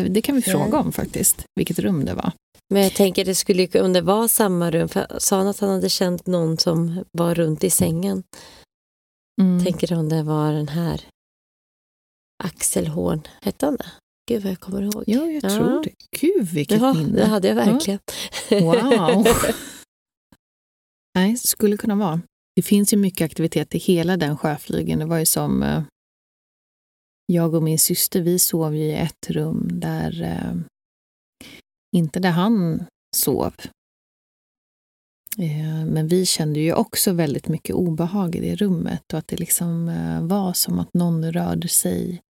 det 0.09 0.23
kan 0.23 0.37
vi 0.37 0.43
fråga 0.43 0.79
om 0.79 0.93
faktiskt, 0.93 1.45
vilket 1.57 1.79
rum 1.79 2.05
det 2.05 2.15
var. 2.15 2.33
Men 2.75 2.83
jag 2.83 2.95
tänker 2.95 3.25
det 3.25 3.35
skulle 3.35 3.83
om 3.83 3.93
det 3.93 4.01
var 4.01 4.29
samma 4.29 4.71
rum, 4.71 4.89
för 4.89 5.07
sa 5.19 5.37
han 5.37 5.47
att 5.47 5.61
han 5.61 5.71
hade 5.71 5.89
känt 5.89 6.27
någon 6.27 6.59
som 6.59 7.05
var 7.13 7.35
runt 7.35 7.65
i 7.65 7.71
sängen. 7.71 8.23
Mm. 9.41 9.65
Tänker 9.65 9.93
om 9.99 10.09
det 10.09 10.23
var 10.23 10.53
den 10.53 10.69
här 10.69 11.01
Axel 12.45 12.87
Horn, 12.87 13.23
hette 13.43 13.67
han 13.67 13.77
det? 13.77 13.91
Gud 14.29 14.43
vad 14.43 14.53
jag 14.53 14.61
kommer 14.61 14.83
ihåg. 14.83 15.05
Ja, 15.07 15.27
jag 15.27 15.43
tror 15.43 15.71
ja. 15.71 15.83
det. 15.85 16.21
Gud 16.21 16.49
vilket 16.49 16.81
ja, 16.81 16.93
minne. 16.93 17.19
det 17.19 17.27
hade 17.27 17.49
jag 17.49 17.55
verkligen. 17.55 18.01
Ja. 18.49 18.61
Wow. 18.61 19.27
Nej, 21.15 21.33
det 21.33 21.49
skulle 21.49 21.77
kunna 21.77 21.95
vara. 21.95 22.21
Det 22.57 22.63
finns 22.63 22.93
ju 22.93 22.97
mycket 22.97 23.25
aktivitet 23.25 23.75
i 23.75 23.79
hela 23.79 24.17
den 24.17 24.37
sjöflygen. 24.37 24.99
Det 24.99 25.05
var 25.05 25.19
ju 25.19 25.27
som 25.27 25.63
eh, 25.63 25.83
jag 27.27 27.55
och 27.55 27.63
min 27.63 27.79
syster, 27.79 28.21
vi 28.21 28.39
sov 28.39 28.75
i 28.75 28.93
ett 28.93 29.31
rum 29.31 29.69
där, 29.73 30.23
eh, 30.23 30.55
inte 31.97 32.21
där 32.21 32.31
han 32.31 32.85
sov. 33.17 33.55
Eh, 35.39 35.85
men 35.87 36.09
vi 36.09 36.27
kände 36.27 36.61
ju 36.61 36.75
också 36.75 37.13
väldigt 37.13 37.49
mycket 37.49 37.75
obehag 37.75 38.37
i 38.37 38.41
det 38.41 38.57
rummet 38.57 39.13
och 39.13 39.19
att 39.19 39.29
det 39.29 39.37
liksom 39.37 39.89
eh, 39.89 40.23
var 40.23 40.53
som 40.53 40.79
att 40.79 40.95
någon 40.95 41.33
rörde 41.33 41.69
sig 41.69 42.21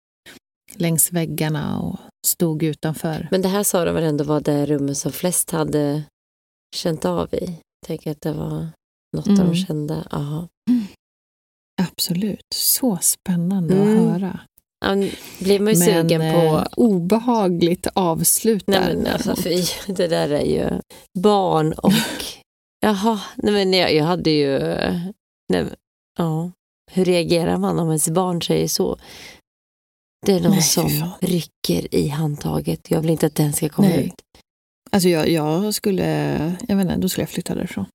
längs 0.74 1.12
väggarna 1.12 1.80
och 1.80 1.98
stod 2.26 2.62
utanför. 2.62 3.28
Men 3.30 3.42
det 3.42 3.48
här 3.48 3.62
sa 3.62 3.84
de 3.84 3.94
väl 3.94 4.04
ändå 4.04 4.24
var 4.24 4.40
det 4.40 4.66
rummet 4.66 4.96
som 4.96 5.12
flest 5.12 5.50
hade 5.50 6.02
känt 6.76 7.04
av 7.04 7.34
i? 7.34 7.56
Tänker 7.86 8.10
att 8.10 8.20
det 8.20 8.32
var 8.32 8.68
något 9.16 9.26
mm. 9.26 9.38
de 9.38 9.54
kände. 9.54 10.04
Aha. 10.10 10.48
Absolut. 11.82 12.46
Så 12.54 12.98
spännande 13.02 13.74
mm. 13.74 13.88
att 13.88 14.12
höra. 14.12 14.40
Ja, 14.84 14.94
blir 15.40 15.60
man 15.60 15.74
ju 15.74 15.78
men, 15.78 15.88
sugen 15.88 16.20
på... 16.20 16.58
Eh, 16.58 16.66
obehagligt 16.76 17.86
avsluta. 17.94 18.80
Nej, 18.80 18.96
men 18.96 19.06
alltså, 19.06 19.36
fy, 19.36 19.62
det 19.92 20.08
där 20.08 20.30
är 20.30 20.44
ju 20.44 20.80
barn 21.18 21.72
och... 21.72 21.92
Jaha, 22.80 23.20
nej, 23.36 23.52
men 23.52 23.72
jag, 23.72 23.94
jag 23.94 24.04
hade 24.04 24.30
ju... 24.30 24.58
Nej, 25.52 25.66
ja. 26.18 26.50
Hur 26.92 27.04
reagerar 27.04 27.56
man 27.56 27.78
om 27.78 27.88
ens 27.88 28.08
barn 28.08 28.42
säger 28.42 28.68
så? 28.68 28.98
Det 30.26 30.32
är 30.32 30.40
någon 30.40 30.50
nej, 30.50 30.62
som 30.62 31.10
rycker 31.20 31.94
i 31.94 32.08
handtaget. 32.08 32.90
Jag 32.90 33.00
vill 33.00 33.10
inte 33.10 33.26
att 33.26 33.34
den 33.34 33.52
ska 33.52 33.68
komma 33.68 33.88
nej. 33.88 34.06
ut. 34.06 34.22
Alltså 34.92 35.08
jag, 35.08 35.28
jag 35.28 35.74
skulle, 35.74 36.04
jag 36.68 36.76
vet 36.76 36.84
inte, 36.84 36.96
då 36.96 37.08
skulle 37.08 37.22
jag 37.22 37.30
flytta 37.30 37.54
därifrån. 37.54 37.86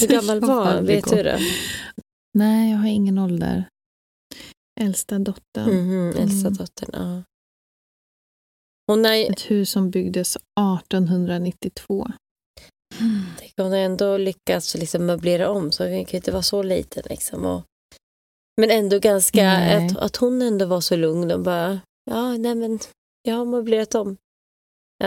Hur 0.00 0.08
gammal 0.08 0.40
var 0.48 0.82
Vet 0.82 1.10
du 1.10 1.22
det? 1.22 1.40
Nej, 2.38 2.70
jag 2.70 2.78
har 2.78 2.88
ingen 2.88 3.18
ålder. 3.18 3.64
Äldsta 4.80 5.18
dottern. 5.18 5.70
Mhm, 5.70 5.90
mm, 5.90 6.16
äldsta 6.16 6.48
mm. 6.48 6.56
dottern, 6.56 6.90
ja. 6.92 7.22
Hon 8.86 9.06
är... 9.06 9.30
Ett 9.30 9.50
hus 9.50 9.70
som 9.70 9.90
byggdes 9.90 10.36
1892. 10.36 12.06
Mm. 13.00 13.22
Hon 13.56 13.70
har 13.70 13.78
ändå 13.78 14.16
lyckats 14.16 14.74
liksom 14.74 15.06
möblera 15.06 15.50
om, 15.50 15.72
så 15.72 15.88
hon 15.88 16.04
kan 16.04 16.10
ju 16.10 16.16
inte 16.16 16.32
vara 16.32 16.42
så 16.42 16.62
liten. 16.62 17.02
Liksom. 17.10 17.44
Och... 17.44 17.62
Men 18.60 18.70
ändå 18.70 18.98
ganska, 18.98 19.50
att, 19.50 19.96
att 19.96 20.16
hon 20.16 20.42
ändå 20.42 20.66
var 20.66 20.80
så 20.80 20.96
lugn 20.96 21.30
och 21.30 21.40
bara, 21.40 21.80
ja, 22.10 22.36
nej 22.36 22.54
men, 22.54 22.78
jag 23.22 23.34
har 23.34 23.44
möblerat 23.44 23.94
om. 23.94 24.16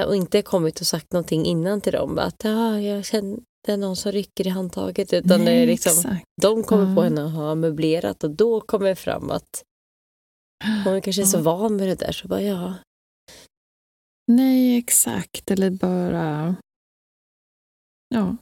Och 0.08 0.16
inte 0.16 0.42
kommit 0.42 0.82
och 0.82 0.88
sagt 0.88 1.14
någonting 1.14 1.46
innan 1.46 1.82
till 1.82 1.94
dem. 1.94 2.20
Att 2.20 2.44
ja, 2.44 2.80
jag 2.80 3.06
känner, 3.06 3.40
det 3.66 3.72
är 3.72 3.78
någon 3.78 3.96
som 3.96 4.12
rycker 4.12 4.48
i 4.48 4.50
handtaget. 4.50 5.14
Utan 5.14 5.44
Nej, 5.44 5.56
det 5.56 5.62
är 5.62 5.68
liksom, 5.68 6.18
de 6.42 6.64
kommer 6.64 6.90
ja. 6.90 6.96
på 6.96 7.02
henne 7.02 7.26
att 7.26 7.32
ha 7.32 7.56
möblerat 7.56 8.24
och 8.24 8.32
då 8.32 8.62
kommer 8.62 8.86
det 8.86 8.96
fram 8.96 9.32
att 9.32 9.64
hon 10.84 11.02
kanske 11.02 11.22
är 11.22 11.26
så 11.26 11.42
van 11.42 11.76
med 11.76 11.88
det 11.88 11.96
där. 11.96 12.12
Så 12.12 12.28
bara, 12.28 12.42
ja. 12.42 12.76
Nej, 14.28 14.78
exakt. 14.78 15.52
Eller 15.52 15.70
bara... 15.70 16.56
Ja, 18.16 18.36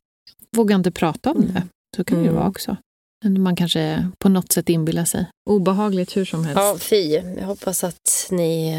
våga 0.57 0.75
inte 0.75 0.91
prata 0.91 1.31
om 1.31 1.37
mm. 1.37 1.53
det. 1.53 1.67
Så 1.97 2.03
kan 2.03 2.17
det 2.17 2.23
mm. 2.23 2.33
ju 2.33 2.39
vara 2.39 2.49
också. 2.49 2.77
Man 3.25 3.55
kanske 3.55 4.11
på 4.19 4.29
något 4.29 4.51
sätt 4.51 4.69
inbillar 4.69 5.05
sig. 5.05 5.25
Obehagligt 5.49 6.17
hur 6.17 6.25
som 6.25 6.43
helst. 6.43 6.57
Ja, 6.57 6.77
fy. 6.79 7.11
Jag 7.11 7.45
hoppas 7.45 7.83
att 7.83 8.27
ni 8.31 8.77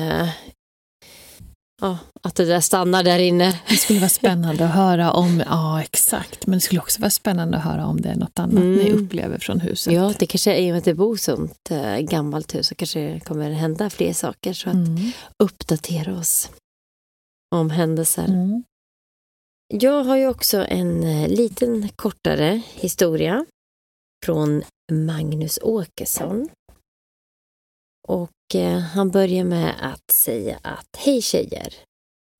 ja, 1.82 1.98
att 2.22 2.34
det 2.34 2.44
där 2.44 2.60
stannar 2.60 3.02
där 3.02 3.18
inne. 3.18 3.60
Det 3.68 3.76
skulle 3.76 3.98
vara 4.00 4.08
spännande 4.08 4.64
att 4.64 4.74
höra 4.74 5.12
om, 5.12 5.42
ja 5.46 5.82
exakt, 5.82 6.46
men 6.46 6.56
det 6.56 6.60
skulle 6.60 6.80
också 6.80 7.00
vara 7.00 7.10
spännande 7.10 7.56
att 7.56 7.64
höra 7.64 7.86
om 7.86 8.00
det 8.00 8.08
är 8.08 8.16
något 8.16 8.38
annat 8.38 8.56
mm. 8.56 8.74
ni 8.74 8.92
upplever 8.92 9.38
från 9.38 9.60
huset. 9.60 9.92
Ja, 9.92 10.14
det 10.18 10.26
kanske 10.26 10.58
i 10.58 10.70
och 10.70 10.72
med 10.72 10.78
att 10.78 10.84
det 10.84 10.94
bor 10.94 11.16
sånt 11.16 11.70
äh, 11.70 11.98
gammalt 11.98 12.54
hus 12.54 12.66
så 12.66 12.74
kanske 12.74 13.00
det 13.00 13.20
kommer 13.20 13.50
hända 13.50 13.90
fler 13.90 14.12
saker. 14.12 14.52
Så 14.52 14.68
att 14.68 14.74
mm. 14.74 15.12
uppdatera 15.38 16.18
oss 16.18 16.50
om 17.54 17.70
händelser. 17.70 18.24
Mm. 18.24 18.64
Jag 19.74 20.04
har 20.04 20.16
ju 20.16 20.28
också 20.28 20.64
en 20.68 21.02
äh, 21.02 21.28
liten 21.28 21.88
kortare 21.96 22.62
historia 22.74 23.46
från 24.24 24.62
Magnus 24.92 25.58
Åkesson. 25.62 26.48
Och 28.08 28.54
eh, 28.54 28.78
han 28.78 29.10
börjar 29.10 29.44
med 29.44 29.74
att 29.80 30.10
säga 30.10 30.58
att 30.62 30.96
Hej 30.98 31.22
tjejer! 31.22 31.74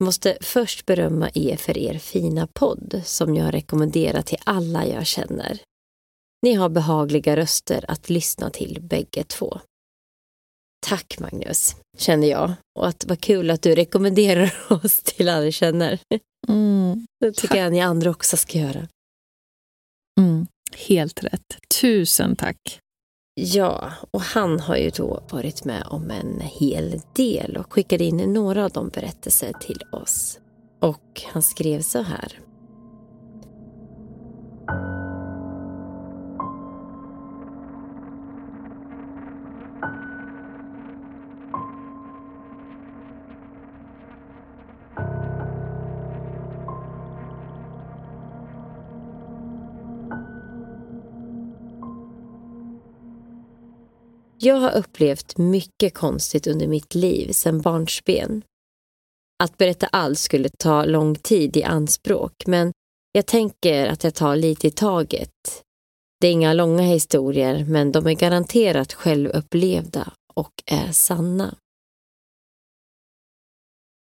Måste 0.04 0.38
först 0.40 0.86
berömma 0.86 1.30
er 1.34 1.56
för 1.56 1.78
er 1.78 1.98
fina 1.98 2.46
podd 2.46 3.02
som 3.04 3.34
jag 3.34 3.54
rekommenderar 3.54 4.22
till 4.22 4.38
alla 4.44 4.86
jag 4.86 5.06
känner. 5.06 5.58
Ni 6.42 6.54
har 6.54 6.68
behagliga 6.68 7.36
röster 7.36 7.84
att 7.88 8.10
lyssna 8.10 8.50
till 8.50 8.78
bägge 8.82 9.24
två. 9.24 9.60
Tack 10.86 11.18
Magnus, 11.20 11.76
känner 11.98 12.28
jag. 12.28 12.52
Och 12.78 12.88
att 12.88 13.04
vad 13.04 13.20
kul 13.20 13.50
att 13.50 13.62
du 13.62 13.74
rekommenderar 13.74 14.54
oss 14.84 15.02
till 15.02 15.28
alla 15.28 15.44
du 15.44 15.52
känner. 15.52 15.98
Mm, 16.48 17.06
det 17.20 17.32
tycker 17.32 17.56
jag 17.56 17.72
ni 17.72 17.80
andra 17.80 18.10
också 18.10 18.36
ska 18.36 18.58
göra. 18.58 18.88
Mm, 20.20 20.46
helt 20.76 21.24
rätt. 21.24 21.58
Tusen 21.80 22.36
tack. 22.36 22.80
Ja, 23.34 23.92
och 24.10 24.20
han 24.20 24.60
har 24.60 24.76
ju 24.76 24.90
då 24.90 25.22
varit 25.30 25.64
med 25.64 25.86
om 25.90 26.10
en 26.10 26.40
hel 26.40 27.00
del 27.12 27.56
och 27.56 27.72
skickade 27.72 28.04
in 28.04 28.16
några 28.16 28.64
av 28.64 28.70
de 28.70 28.88
berättelser 28.88 29.52
till 29.52 29.82
oss. 29.92 30.38
Och 30.80 31.22
han 31.32 31.42
skrev 31.42 31.80
så 31.80 32.02
här. 32.02 32.38
Jag 54.44 54.56
har 54.56 54.76
upplevt 54.76 55.38
mycket 55.38 55.94
konstigt 55.94 56.46
under 56.46 56.66
mitt 56.66 56.94
liv 56.94 57.32
sedan 57.32 57.60
barnsben. 57.60 58.42
Att 59.42 59.58
berätta 59.58 59.86
allt 59.86 60.18
skulle 60.18 60.48
ta 60.58 60.84
lång 60.84 61.14
tid 61.14 61.56
i 61.56 61.62
anspråk, 61.62 62.32
men 62.46 62.72
jag 63.12 63.26
tänker 63.26 63.86
att 63.86 64.04
jag 64.04 64.14
tar 64.14 64.36
lite 64.36 64.66
i 64.66 64.70
taget. 64.70 65.62
Det 66.20 66.26
är 66.26 66.32
inga 66.32 66.52
långa 66.52 66.82
historier, 66.82 67.64
men 67.64 67.92
de 67.92 68.06
är 68.06 68.12
garanterat 68.12 68.92
självupplevda 68.92 70.12
och 70.34 70.52
är 70.66 70.92
sanna. 70.92 71.54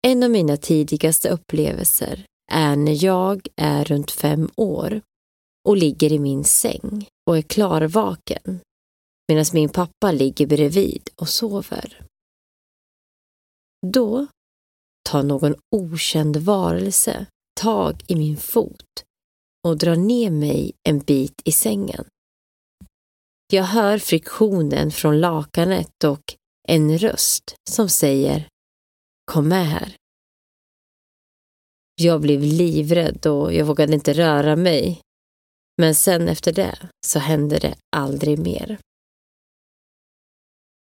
En 0.07 0.24
av 0.24 0.30
mina 0.30 0.57
tidigaste 0.57 1.30
upplevelser 1.30 2.26
är 2.51 2.76
när 2.76 3.03
jag 3.03 3.47
är 3.55 3.86
runt 3.86 4.11
fem 4.11 4.49
år 4.55 5.01
och 5.67 5.78
ligger 5.78 6.11
i 6.11 6.19
min 6.19 6.43
säng 6.43 7.07
och 7.28 7.38
är 7.38 7.41
klarvaken 7.41 8.61
medan 9.28 9.45
min 9.53 9.69
pappa 9.69 10.11
ligger 10.11 10.47
bredvid 10.47 11.09
och 11.15 11.30
sover. 11.30 12.05
Då 13.88 14.28
tar 15.09 15.24
någon 15.24 15.55
okänd 15.76 16.38
varelse 16.38 17.26
tag 17.61 18.03
i 18.07 18.15
min 18.15 18.38
fot 18.38 19.03
och 19.67 19.78
drar 19.78 19.95
ner 19.95 20.32
mig 20.32 20.71
en 20.89 20.99
bit 20.99 21.41
i 21.45 21.51
sängen. 21.51 22.05
Jag 23.53 23.63
hör 23.63 23.97
friktionen 23.97 24.91
från 24.91 25.19
lakanet 25.19 26.03
och 26.03 26.24
en 26.67 26.97
röst 26.97 27.55
som 27.69 27.89
säger 27.89 28.47
Kom 29.32 29.47
med 29.47 29.65
här. 29.67 29.95
Jag 31.95 32.21
blev 32.21 32.41
livrädd 32.41 33.26
och 33.26 33.53
jag 33.53 33.65
vågade 33.65 33.93
inte 33.93 34.13
röra 34.13 34.55
mig. 34.55 35.01
Men 35.78 35.95
sen 35.95 36.28
efter 36.28 36.53
det 36.53 36.89
så 37.05 37.19
hände 37.19 37.59
det 37.59 37.76
aldrig 37.95 38.39
mer. 38.39 38.78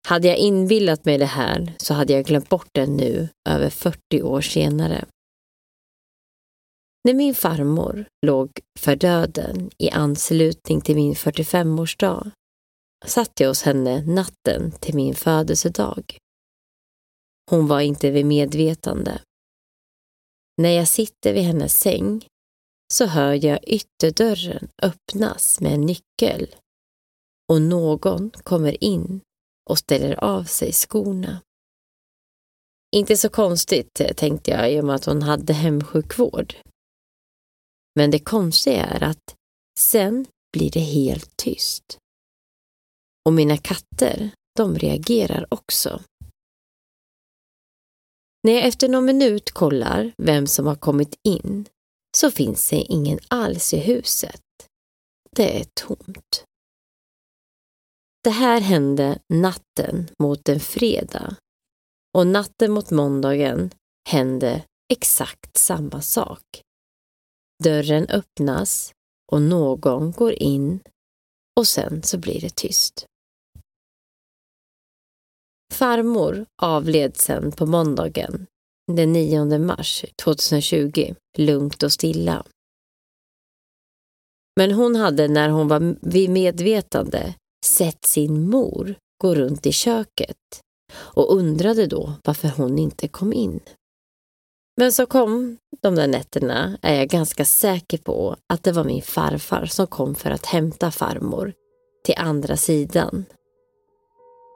Hade 0.07 0.27
jag 0.27 0.37
inbillat 0.37 1.05
mig 1.05 1.17
det 1.17 1.25
här 1.25 1.73
så 1.77 1.93
hade 1.93 2.13
jag 2.13 2.25
glömt 2.25 2.49
bort 2.49 2.69
den 2.71 2.97
nu, 2.97 3.29
över 3.49 3.69
40 3.69 4.21
år 4.21 4.41
senare. 4.41 5.05
När 7.03 7.13
min 7.13 7.35
farmor 7.35 8.05
låg 8.25 8.59
för 8.79 8.95
döden 8.95 9.71
i 9.77 9.89
anslutning 9.89 10.81
till 10.81 10.95
min 10.95 11.13
45-årsdag 11.13 12.31
satt 13.05 13.39
jag 13.39 13.47
hos 13.47 13.63
henne 13.63 14.01
natten 14.05 14.71
till 14.71 14.95
min 14.95 15.15
födelsedag. 15.15 16.17
Hon 17.49 17.67
var 17.67 17.81
inte 17.81 18.11
vid 18.11 18.25
medvetande. 18.25 19.21
När 20.61 20.69
jag 20.69 20.87
sitter 20.87 21.33
vid 21.33 21.43
hennes 21.43 21.79
säng 21.79 22.27
så 22.93 23.05
hör 23.05 23.45
jag 23.45 23.59
ytterdörren 23.63 24.67
öppnas 24.81 25.61
med 25.61 25.73
en 25.73 25.81
nyckel 25.81 26.55
och 27.51 27.61
någon 27.61 28.31
kommer 28.43 28.83
in 28.83 29.21
och 29.69 29.77
ställer 29.77 30.23
av 30.23 30.43
sig 30.43 30.71
skorna. 30.71 31.41
Inte 32.95 33.17
så 33.17 33.29
konstigt, 33.29 34.01
tänkte 34.17 34.51
jag, 34.51 34.73
i 34.73 34.79
och 34.81 34.85
med 34.85 34.95
att 34.95 35.05
hon 35.05 35.21
hade 35.21 35.53
hemsjukvård. 35.53 36.55
Men 37.95 38.11
det 38.11 38.19
konstiga 38.19 38.85
är 38.85 39.03
att 39.03 39.35
sen 39.79 40.25
blir 40.53 40.71
det 40.71 40.79
helt 40.79 41.37
tyst. 41.37 41.97
Och 43.25 43.33
mina 43.33 43.57
katter, 43.57 44.31
de 44.55 44.77
reagerar 44.77 45.45
också. 45.49 46.01
När 48.43 48.53
jag 48.53 48.67
efter 48.67 48.89
någon 48.89 49.05
minut 49.05 49.51
kollar 49.51 50.13
vem 50.17 50.47
som 50.47 50.65
har 50.65 50.75
kommit 50.75 51.19
in 51.23 51.65
så 52.17 52.31
finns 52.31 52.69
det 52.69 52.75
ingen 52.75 53.19
alls 53.27 53.73
i 53.73 53.77
huset. 53.77 54.41
Det 55.31 55.59
är 55.59 55.65
tomt. 55.73 56.45
Det 58.23 58.29
här 58.29 58.61
hände 58.61 59.19
natten 59.33 60.09
mot 60.19 60.49
en 60.49 60.59
fredag 60.59 61.35
och 62.17 62.27
natten 62.27 62.71
mot 62.71 62.91
måndagen 62.91 63.71
hände 64.09 64.65
exakt 64.93 65.57
samma 65.57 66.01
sak. 66.01 66.43
Dörren 67.63 68.07
öppnas 68.09 68.93
och 69.31 69.41
någon 69.41 70.11
går 70.11 70.33
in 70.33 70.79
och 71.59 71.67
sen 71.67 72.03
så 72.03 72.17
blir 72.17 72.41
det 72.41 72.55
tyst. 72.55 73.05
Farmor 75.73 76.45
avled 76.61 77.17
sen 77.17 77.51
på 77.51 77.65
måndagen 77.65 78.47
den 78.91 79.13
9 79.13 79.59
mars 79.59 80.05
2020, 80.23 81.15
lugnt 81.37 81.83
och 81.83 81.93
stilla. 81.93 82.45
Men 84.55 84.71
hon 84.71 84.95
hade 84.95 85.27
när 85.27 85.49
hon 85.49 85.67
var 85.67 85.95
vid 86.01 86.29
medvetande 86.29 87.35
sett 87.63 88.05
sin 88.05 88.49
mor 88.49 88.95
gå 89.21 89.35
runt 89.35 89.65
i 89.65 89.71
köket 89.71 90.37
och 90.95 91.37
undrade 91.37 91.87
då 91.87 92.13
varför 92.23 92.47
hon 92.47 92.79
inte 92.79 93.07
kom 93.07 93.33
in. 93.33 93.59
Men 94.77 94.91
så 94.91 95.05
kom 95.05 95.57
de 95.81 95.95
där 95.95 96.07
nätterna 96.07 96.77
är 96.81 96.95
jag 96.95 97.07
ganska 97.07 97.45
säker 97.45 97.97
på 97.97 98.35
att 98.53 98.63
det 98.63 98.71
var 98.71 98.83
min 98.83 99.01
farfar 99.01 99.65
som 99.65 99.87
kom 99.87 100.15
för 100.15 100.31
att 100.31 100.45
hämta 100.45 100.91
farmor 100.91 101.53
till 102.05 102.15
andra 102.17 102.57
sidan. 102.57 103.25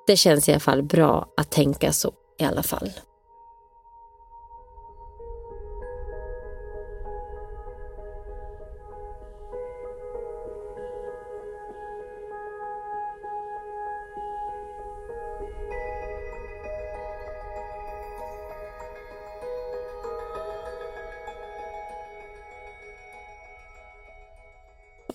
Det 0.08 0.18
känns 0.18 0.49
i 0.49 0.51
alla 0.51 0.60
fall 0.60 0.84
bra 0.84 1.34
att 1.38 1.51
tänka 1.51 1.93
så 1.93 2.14
i 2.39 2.43
alla 2.43 2.64
fall. 2.64 2.91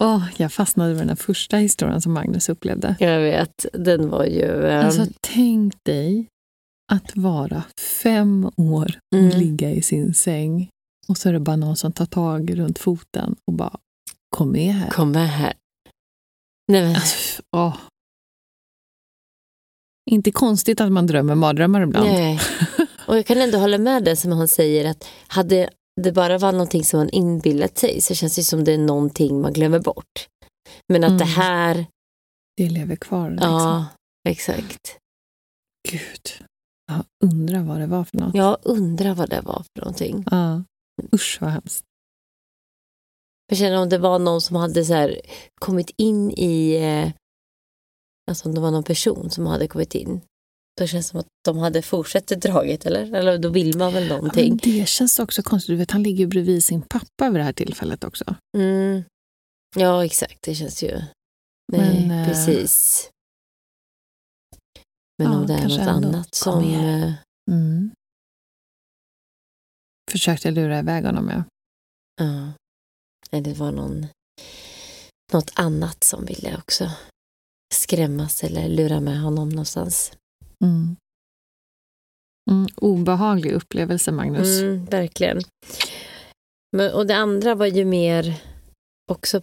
Oh, 0.03 0.25
jag 0.37 0.53
fastnade 0.53 0.95
med 0.95 1.07
den 1.07 1.17
första 1.17 1.57
historien 1.57 2.01
som 2.01 2.13
Magnus 2.13 2.49
upplevde. 2.49 2.97
Jag 3.01 3.21
vet, 3.21 3.67
den 3.73 4.09
var 4.09 4.25
ju... 4.25 4.47
Um... 4.47 4.87
Alltså, 4.87 5.07
tänk 5.21 5.85
dig 5.85 6.29
att 6.93 7.17
vara 7.17 7.63
fem 8.03 8.51
år 8.57 8.99
och 9.15 9.19
mm. 9.19 9.39
ligga 9.39 9.71
i 9.71 9.83
sin 9.83 10.15
säng 10.15 10.69
och 11.09 11.19
så 11.19 11.29
är 11.29 11.33
det 11.33 11.41
bara 11.41 11.57
någon 11.57 11.77
som 11.77 11.93
tar 11.93 12.07
tag 12.07 12.59
runt 12.59 12.79
foten 12.79 13.37
och 13.47 13.53
bara 13.53 13.79
kom 14.37 14.53
med 14.53 14.75
här. 14.75 14.91
Kom 14.91 15.13
med 15.13 15.29
här. 15.29 15.53
Nej, 16.73 16.83
men... 16.83 16.95
Alltså, 16.95 17.43
oh. 17.57 17.77
Inte 20.11 20.31
konstigt 20.31 20.81
att 20.81 20.93
man 20.93 21.07
drömmer 21.07 21.35
mardrömmar 21.35 21.83
ibland. 21.83 22.07
Nej. 22.07 22.41
Och 23.07 23.17
jag 23.17 23.27
kan 23.27 23.39
ändå 23.39 23.59
hålla 23.59 23.79
med 23.79 24.05
det 24.05 24.17
som 24.17 24.33
han 24.33 24.49
säger 24.49 24.91
att 24.91 25.09
hade 25.27 25.71
det 26.01 26.13
bara 26.13 26.39
var 26.39 26.53
någonting 26.53 26.85
som 26.85 26.99
man 26.99 27.11
inbillat 27.11 27.79
sig 27.79 28.01
så 28.01 28.15
känns 28.15 28.37
det 28.37 28.43
som 28.43 28.65
det 28.65 28.73
är 28.73 28.79
någonting 28.79 29.41
man 29.41 29.53
glömmer 29.53 29.79
bort. 29.79 30.29
Men 30.89 31.05
att 31.05 31.09
mm. 31.09 31.19
det 31.19 31.25
här... 31.25 31.87
Det 32.57 32.69
lever 32.69 32.97
kvar. 32.97 33.31
Liksom. 33.31 33.51
Ja, 33.51 33.87
exakt. 34.29 34.99
Gud. 35.89 36.47
Jag 36.87 37.05
undrar 37.25 37.63
vad 37.63 37.81
det 37.81 37.87
var 37.87 38.05
för 38.05 38.17
något. 38.17 38.35
Jag 38.35 38.59
undrar 38.63 39.15
vad 39.15 39.31
det 39.31 39.41
var 39.41 39.65
för 39.75 39.81
någonting. 39.81 40.25
Ja. 40.31 40.65
Usch 41.15 41.39
vad 41.41 41.51
hemskt. 41.51 41.85
Jag 43.47 43.59
känner 43.59 43.83
om 43.83 43.89
det 43.89 43.99
var 43.99 44.19
någon 44.19 44.41
som 44.41 44.57
hade 44.57 44.85
så 44.85 44.93
här, 44.93 45.21
kommit 45.61 45.91
in 45.97 46.31
i... 46.31 46.75
Eh, 46.75 47.13
alltså 48.31 48.49
om 48.49 48.55
det 48.55 48.61
var 48.61 48.71
någon 48.71 48.85
person 48.85 49.31
som 49.31 49.47
hade 49.47 49.69
kommit 49.69 49.95
in. 49.95 50.21
Då 50.81 50.87
känns 50.87 51.07
det 51.07 51.11
som 51.11 51.21
att 51.21 51.27
de 51.45 51.59
hade 51.59 51.83
fortsatt 51.83 52.27
draget, 52.27 52.87
eller? 52.87 53.15
Eller 53.15 53.39
då 53.39 53.49
vill 53.49 53.79
man 53.79 53.93
väl 53.93 54.09
någonting. 54.09 54.61
Ja, 54.63 54.73
det 54.73 54.89
känns 54.89 55.19
också 55.19 55.43
konstigt. 55.43 55.69
Du 55.69 55.77
vet, 55.77 55.91
han 55.91 56.03
ligger 56.03 56.27
bredvid 56.27 56.65
sin 56.65 56.83
pappa 56.83 57.31
vid 57.31 57.41
det 57.41 57.45
här 57.45 57.53
tillfället 57.53 58.05
också. 58.05 58.37
Mm. 58.57 59.03
Ja, 59.77 60.05
exakt. 60.05 60.39
Det 60.43 60.55
känns 60.55 60.83
ju... 60.83 61.03
Nej, 61.73 62.07
Men, 62.09 62.29
precis. 62.29 63.11
Men 65.19 65.33
ja, 65.33 65.39
om 65.39 65.47
det 65.47 65.55
är 65.55 65.69
något 65.69 65.89
annat 65.89 66.35
som... 66.35 66.65
Eh, 66.65 67.13
mm. 67.51 67.91
Försökte 70.11 70.51
lura 70.51 70.79
iväg 70.79 71.05
honom, 71.05 71.29
ja. 71.29 71.45
Ja. 72.25 72.53
Nej, 73.31 73.41
det 73.41 73.55
var 73.55 73.73
någon, 73.73 74.07
något 75.33 75.51
annat 75.55 76.05
som 76.05 76.25
ville 76.25 76.57
också 76.59 76.91
skrämmas 77.75 78.45
eller 78.45 78.69
lura 78.69 79.01
med 79.01 79.21
honom 79.21 79.49
någonstans. 79.49 80.13
Mm. 80.63 80.97
Mm, 82.51 82.67
obehaglig 82.77 83.53
upplevelse, 83.53 84.13
Magnus. 84.13 84.61
Mm, 84.61 84.85
verkligen. 84.85 85.41
Men, 86.77 86.93
och 86.93 87.07
det 87.07 87.17
andra 87.17 87.55
var 87.55 87.67
ju 87.67 87.85
mer 87.85 88.35
också, 89.11 89.41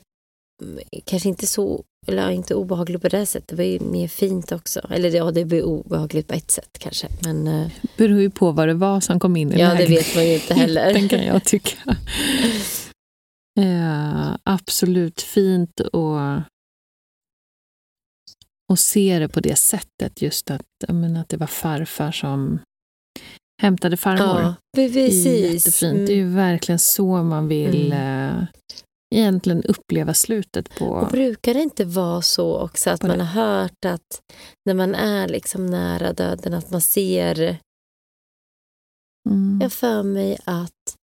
kanske 1.06 1.30
inte 1.30 1.48
så, 1.48 1.84
eller 2.08 2.30
inte 2.30 2.56
obehagligt 2.56 3.02
på 3.02 3.08
det 3.08 3.26
sättet. 3.26 3.48
Det 3.48 3.56
var 3.56 3.64
ju 3.64 3.80
mer 3.80 4.08
fint 4.08 4.52
också. 4.52 4.80
Eller 4.90 5.10
ja, 5.10 5.32
det 5.32 5.46
blev 5.46 5.64
obehagligt 5.64 6.28
på 6.28 6.34
ett 6.34 6.52
sätt 6.52 6.78
kanske. 6.80 7.08
Men, 7.24 7.48
eh, 7.48 7.72
beror 7.98 8.22
ju 8.22 8.30
på 8.30 8.52
vad 8.52 8.68
det 8.68 8.74
var 8.74 9.00
som 9.00 9.20
kom 9.20 9.36
in 9.36 9.54
i 9.54 9.60
Ja, 9.60 9.76
det 9.76 9.86
vet 9.86 10.16
man 10.16 10.26
ju 10.26 10.34
inte 10.34 10.54
heller. 10.54 10.94
Den 10.94 11.10
kan 11.10 11.26
jag 11.26 11.44
tycka. 11.44 11.78
Eh, 13.60 14.36
absolut 14.44 15.22
fint 15.22 15.80
och, 15.80 16.18
och 18.70 18.80
se 18.80 19.20
det 19.20 19.30
på 19.30 19.40
det 19.40 19.56
sättet. 19.56 20.22
Just 20.22 20.52
att, 20.52 20.66
men, 20.88 21.18
att 21.18 21.30
det 21.30 21.38
var 21.38 21.48
farfar 21.48 22.12
som 22.12 22.60
hämtade 23.62 23.98
farmor. 23.98 24.42
Ja, 24.42 24.56
precis. 24.76 25.24
Det 25.24 25.30
är 25.30 25.54
jättefint. 25.54 25.94
Mm. 25.94 26.06
Det 26.06 26.14
är 26.14 26.16
ju 26.16 26.22
mm. 26.22 26.36
verkligen 26.36 26.80
så 26.80 27.24
man 27.24 27.48
vill 27.48 27.92
mm. 27.92 28.38
eh, 28.38 28.46
egentligen 29.16 29.64
uppleva 29.64 30.14
slutet 30.14 30.76
på... 30.76 30.86
Och 30.86 31.12
brukar 31.12 31.54
det 31.54 31.62
inte 31.62 31.86
vara 31.86 32.22
så 32.22 32.60
också 32.60 32.90
att 32.90 33.04
man 33.04 33.20
har 33.20 33.28
hört 33.44 33.86
att 33.86 34.22
när 34.66 34.74
man 34.74 34.96
är 34.96 35.28
liksom 35.28 35.66
nära 35.66 36.14
döden 36.14 36.54
att 36.54 36.72
man 36.72 36.82
ser... 36.82 37.58
Mm. 39.30 39.60
Jag 39.62 39.74
för 39.74 40.04
mig 40.04 40.38
att 40.44 40.96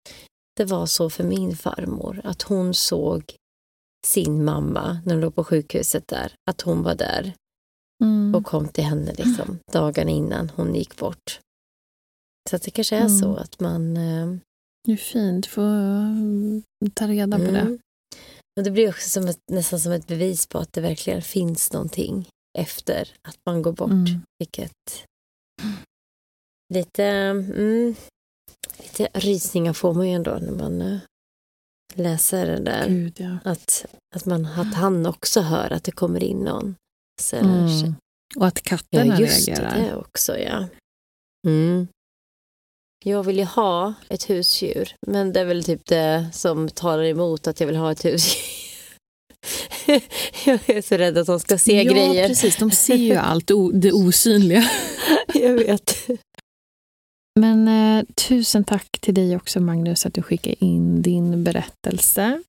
det 0.55 0.65
var 0.65 0.85
så 0.85 1.09
för 1.09 1.23
min 1.23 1.55
farmor, 1.55 2.21
att 2.23 2.41
hon 2.41 2.73
såg 2.73 3.35
sin 4.05 4.45
mamma 4.45 5.01
när 5.05 5.13
hon 5.13 5.21
låg 5.21 5.35
på 5.35 5.43
sjukhuset 5.43 6.07
där, 6.07 6.33
att 6.49 6.61
hon 6.61 6.83
var 6.83 6.95
där 6.95 7.33
mm. 8.03 8.35
och 8.35 8.45
kom 8.45 8.67
till 8.67 8.83
henne 8.83 9.13
liksom, 9.13 9.59
dagarna 9.71 10.11
innan 10.11 10.51
hon 10.55 10.75
gick 10.75 10.97
bort. 10.97 11.39
Så 12.49 12.57
det 12.57 12.71
kanske 12.71 12.95
är 12.95 13.05
mm. 13.05 13.19
så 13.19 13.35
att 13.35 13.59
man... 13.59 13.97
Eh, 13.97 14.35
det 14.83 14.93
är 14.93 14.97
fint 14.97 15.45
att 15.45 15.51
få 15.51 15.61
mm, 15.61 16.63
ta 16.93 17.07
reda 17.07 17.37
på 17.37 17.43
mm. 17.43 17.53
det. 17.53 17.77
Och 18.57 18.63
det 18.63 18.71
blir 18.71 18.89
också 18.89 19.09
som 19.09 19.27
ett, 19.27 19.39
nästan 19.51 19.79
som 19.79 19.91
ett 19.91 20.07
bevis 20.07 20.47
på 20.47 20.57
att 20.59 20.73
det 20.73 20.81
verkligen 20.81 21.21
finns 21.21 21.73
någonting 21.73 22.29
efter 22.59 23.13
att 23.21 23.37
man 23.45 23.61
går 23.61 23.71
bort. 23.71 23.91
Mm. 23.91 24.21
Vilket 24.39 25.05
lite, 26.73 27.05
mm, 27.05 27.95
lite 28.77 29.07
rysningar 29.13 29.73
får 29.73 29.93
man 29.93 30.07
ju 30.07 30.13
ändå 30.13 30.37
när 30.41 30.51
man 30.51 30.81
uh, 30.81 30.99
läser 31.93 32.47
det 32.47 32.59
där. 32.59 32.87
Gud, 32.87 33.19
ja. 33.19 33.37
att, 33.43 33.85
att, 34.15 34.25
man, 34.25 34.45
att 34.45 34.73
han 34.73 35.05
också 35.05 35.41
hör 35.41 35.73
att 35.73 35.83
det 35.83 35.91
kommer 35.91 36.23
in 36.23 36.37
någon. 36.37 36.75
Så, 37.21 37.35
mm. 37.35 37.95
Och 38.35 38.47
att 38.47 38.61
katterna 38.61 39.15
ja, 39.15 39.19
just 39.19 39.47
reagerar. 39.47 39.77
Det 39.77 39.95
också, 39.95 40.37
ja. 40.37 40.67
Mm. 41.47 41.87
Jag 43.05 43.23
vill 43.23 43.37
ju 43.37 43.43
ha 43.43 43.93
ett 44.09 44.29
husdjur, 44.29 44.95
men 45.07 45.33
det 45.33 45.39
är 45.39 45.45
väl 45.45 45.63
typ 45.63 45.85
det 45.85 46.29
som 46.33 46.69
talar 46.69 47.03
emot 47.03 47.47
att 47.47 47.59
jag 47.59 47.67
vill 47.67 47.75
ha 47.75 47.91
ett 47.91 48.05
husdjur. 48.05 48.67
jag 50.45 50.69
är 50.69 50.81
så 50.81 50.97
rädd 50.97 51.17
att 51.17 51.27
de 51.27 51.39
ska 51.39 51.57
se 51.57 51.83
ja, 51.83 51.93
grejer. 51.93 52.21
Ja, 52.21 52.27
precis. 52.27 52.55
De 52.55 52.71
ser 52.71 52.95
ju 52.95 53.15
allt 53.15 53.51
det 53.73 53.91
osynliga. 53.91 54.63
jag 55.33 55.53
vet. 55.53 56.09
Men 57.39 57.67
eh, 57.67 58.05
tusen 58.15 58.63
tack 58.63 58.99
till 58.99 59.13
dig 59.13 59.35
också, 59.35 59.59
Magnus, 59.59 60.05
att 60.05 60.13
du 60.13 60.21
skickade 60.21 60.65
in 60.65 61.01
din 61.01 61.43
berättelse. 61.43 62.43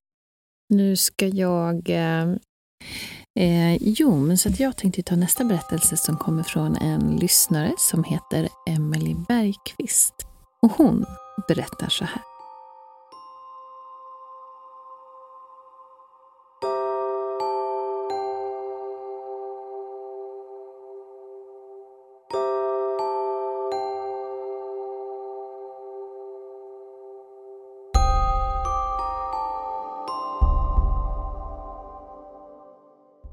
Nu 0.74 0.96
ska 0.96 1.26
jag... 1.26 1.90
Eh, 1.90 2.34
eh, 3.39 3.76
jo, 3.80 4.16
men 4.16 4.39
så 4.39 4.49
att 4.49 4.61
jag 4.61 4.76
tänkte 4.76 5.03
ta 5.03 5.16
nästa 5.16 5.45
berättelse 5.45 5.97
som 5.97 6.16
kommer 6.16 6.43
från 6.43 6.76
en 6.76 7.16
lyssnare 7.16 7.72
som 7.78 8.05
heter 8.05 8.49
Emelie 8.66 9.24
Bergqvist. 9.28 10.14
Och 10.62 10.72
hon 10.72 11.07
berättar 11.49 11.89
så 11.89 12.05
här. 12.05 12.27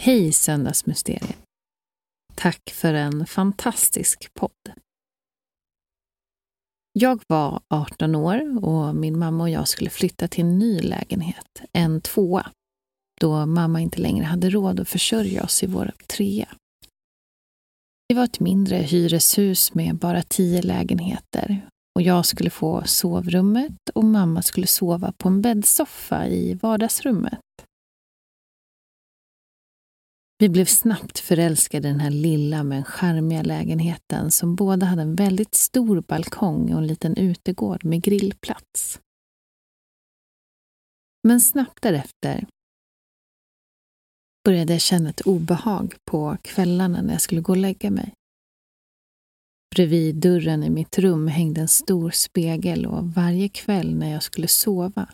Hej 0.05 0.31
Söndagsmysteriet! 0.31 1.37
Tack 2.35 2.61
för 2.71 2.93
en 2.93 3.25
fantastisk 3.25 4.33
podd. 4.33 4.73
Jag 6.93 7.21
var 7.27 7.61
18 7.67 8.15
år 8.15 8.65
och 8.65 8.95
min 8.95 9.19
mamma 9.19 9.43
och 9.43 9.49
jag 9.49 9.67
skulle 9.67 9.89
flytta 9.89 10.27
till 10.27 10.43
en 10.43 10.59
ny 10.59 10.79
lägenhet, 10.79 11.61
en 11.71 12.01
tvåa, 12.01 12.51
då 13.21 13.45
mamma 13.45 13.81
inte 13.81 14.01
längre 14.01 14.25
hade 14.25 14.49
råd 14.49 14.79
att 14.79 14.89
försörja 14.89 15.43
oss 15.43 15.63
i 15.63 15.67
vår 15.67 15.91
trea. 16.07 16.49
Det 18.09 18.15
var 18.15 18.23
ett 18.23 18.39
mindre 18.39 18.77
hyreshus 18.77 19.73
med 19.73 19.95
bara 19.95 20.21
tio 20.21 20.61
lägenheter 20.61 21.69
och 21.95 22.01
jag 22.01 22.25
skulle 22.25 22.49
få 22.49 22.83
sovrummet 22.85 23.89
och 23.95 24.03
mamma 24.03 24.41
skulle 24.41 24.67
sova 24.67 25.13
på 25.17 25.27
en 25.27 25.41
bäddsoffa 25.41 26.27
i 26.27 26.53
vardagsrummet. 26.53 27.39
Vi 30.37 30.49
blev 30.49 30.65
snabbt 30.65 31.19
förälskade 31.19 31.87
i 31.87 31.91
den 31.91 31.99
här 31.99 32.09
lilla 32.09 32.63
men 32.63 32.83
charmiga 32.83 33.43
lägenheten 33.43 34.31
som 34.31 34.55
båda 34.55 34.85
hade 34.85 35.01
en 35.01 35.15
väldigt 35.15 35.55
stor 35.55 36.01
balkong 36.01 36.73
och 36.73 36.79
en 36.79 36.87
liten 36.87 37.17
utegård 37.17 37.85
med 37.85 38.03
grillplats. 38.03 38.99
Men 41.27 41.41
snabbt 41.41 41.81
därefter 41.81 42.47
började 44.45 44.73
jag 44.73 44.81
känna 44.81 45.09
ett 45.09 45.21
obehag 45.21 45.95
på 46.11 46.37
kvällarna 46.41 47.01
när 47.01 47.11
jag 47.11 47.21
skulle 47.21 47.41
gå 47.41 47.51
och 47.51 47.57
lägga 47.57 47.91
mig. 47.91 48.13
Bredvid 49.75 50.15
dörren 50.15 50.63
i 50.63 50.69
mitt 50.69 50.99
rum 50.99 51.27
hängde 51.27 51.61
en 51.61 51.67
stor 51.67 52.11
spegel 52.11 52.85
och 52.85 53.07
varje 53.13 53.49
kväll 53.49 53.95
när 53.95 54.11
jag 54.11 54.23
skulle 54.23 54.47
sova 54.47 55.09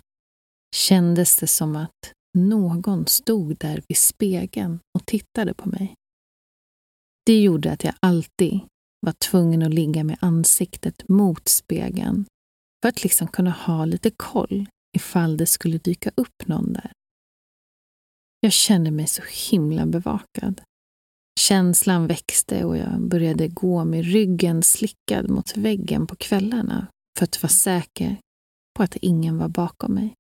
kändes 0.76 1.36
det 1.36 1.48
som 1.48 1.76
att 1.76 2.14
någon 2.38 3.08
stod 3.08 3.58
där 3.58 3.84
vid 3.88 3.98
spegeln 3.98 4.80
och 4.96 5.06
tittade 5.06 5.54
på 5.54 5.70
mig. 5.70 5.96
Det 7.26 7.42
gjorde 7.42 7.72
att 7.72 7.84
jag 7.84 7.94
alltid 8.00 8.60
var 9.00 9.14
tvungen 9.14 9.64
att 9.64 9.74
ligga 9.74 10.04
med 10.04 10.18
ansiktet 10.22 11.10
mot 11.10 11.48
spegeln 11.48 12.26
för 12.82 12.90
att 12.90 13.04
liksom 13.04 13.28
kunna 13.28 13.52
ha 13.52 13.86
lite 13.86 14.12
koll 14.12 14.70
ifall 14.98 15.38
det 15.38 15.46
skulle 15.46 15.78
dyka 15.78 16.12
upp 16.16 16.48
någon 16.48 16.74
där. 16.74 16.92
Jag 18.40 18.52
kände 18.54 18.92
mig 18.92 19.08
så 19.08 19.24
himla 19.52 19.86
bevakad. 19.86 20.62
Känslan 21.40 22.08
växte 22.08 22.66
och 22.66 22.78
jag 22.78 23.02
började 23.02 23.48
gå 23.48 23.86
med 23.86 24.06
ryggen 24.06 24.64
slickad 24.64 25.30
mot 25.30 25.58
väggen 25.58 26.08
på 26.08 26.16
kvällarna 26.16 26.88
för 27.18 27.24
att 27.24 27.44
vara 27.44 27.50
säker 27.50 28.18
på 28.78 28.84
att 28.84 28.96
ingen 28.96 29.38
var 29.38 29.48
bakom 29.48 29.94
mig. 29.94 30.14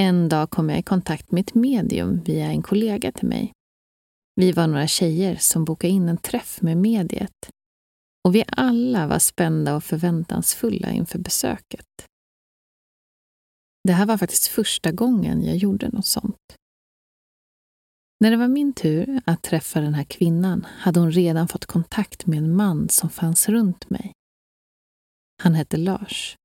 En 0.00 0.28
dag 0.28 0.50
kom 0.50 0.70
jag 0.70 0.78
i 0.78 0.82
kontakt 0.82 1.30
med 1.30 1.40
ett 1.40 1.54
medium 1.54 2.22
via 2.22 2.46
en 2.46 2.62
kollega 2.62 3.12
till 3.12 3.28
mig. 3.28 3.52
Vi 4.34 4.52
var 4.52 4.66
några 4.66 4.86
tjejer 4.86 5.36
som 5.36 5.64
bokade 5.64 5.92
in 5.92 6.08
en 6.08 6.18
träff 6.18 6.62
med 6.62 6.76
mediet 6.76 7.50
Och 8.24 8.34
vi 8.34 8.44
alla 8.46 9.06
var 9.06 9.18
spända 9.18 9.76
och 9.76 9.84
förväntansfulla 9.84 10.90
inför 10.90 11.18
besöket. 11.18 11.86
Det 13.84 13.92
här 13.92 14.06
var 14.06 14.18
faktiskt 14.18 14.46
första 14.46 14.92
gången 14.92 15.42
jag 15.44 15.56
gjorde 15.56 15.88
något 15.88 16.06
sånt. 16.06 16.56
När 18.20 18.30
det 18.30 18.36
var 18.36 18.48
min 18.48 18.72
tur 18.72 19.22
att 19.24 19.42
träffa 19.42 19.80
den 19.80 19.94
här 19.94 20.04
kvinnan 20.04 20.66
hade 20.70 21.00
hon 21.00 21.12
redan 21.12 21.48
fått 21.48 21.66
kontakt 21.66 22.26
med 22.26 22.38
en 22.38 22.56
man 22.56 22.88
som 22.88 23.10
fanns 23.10 23.48
runt 23.48 23.90
mig. 23.90 24.12
Han 25.42 25.54
hette 25.54 25.76
Lars. 25.76 26.36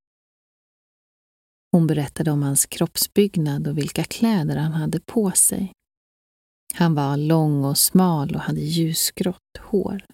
Hon 1.78 1.88
berättade 1.88 2.32
om 2.32 2.44
hans 2.44 2.66
kroppsbyggnad 2.66 3.68
och 3.68 3.78
vilka 3.78 4.04
kläder 4.04 4.58
han 4.58 4.72
hade 4.72 5.00
på 5.00 5.32
sig. 5.32 5.72
Han 6.74 6.96
var 6.96 7.18
lång 7.18 7.66
och 7.66 7.78
smal 7.78 8.36
och 8.36 8.42
hade 8.42 8.60
ljusgrått 8.60 9.58
hår. 9.60 10.06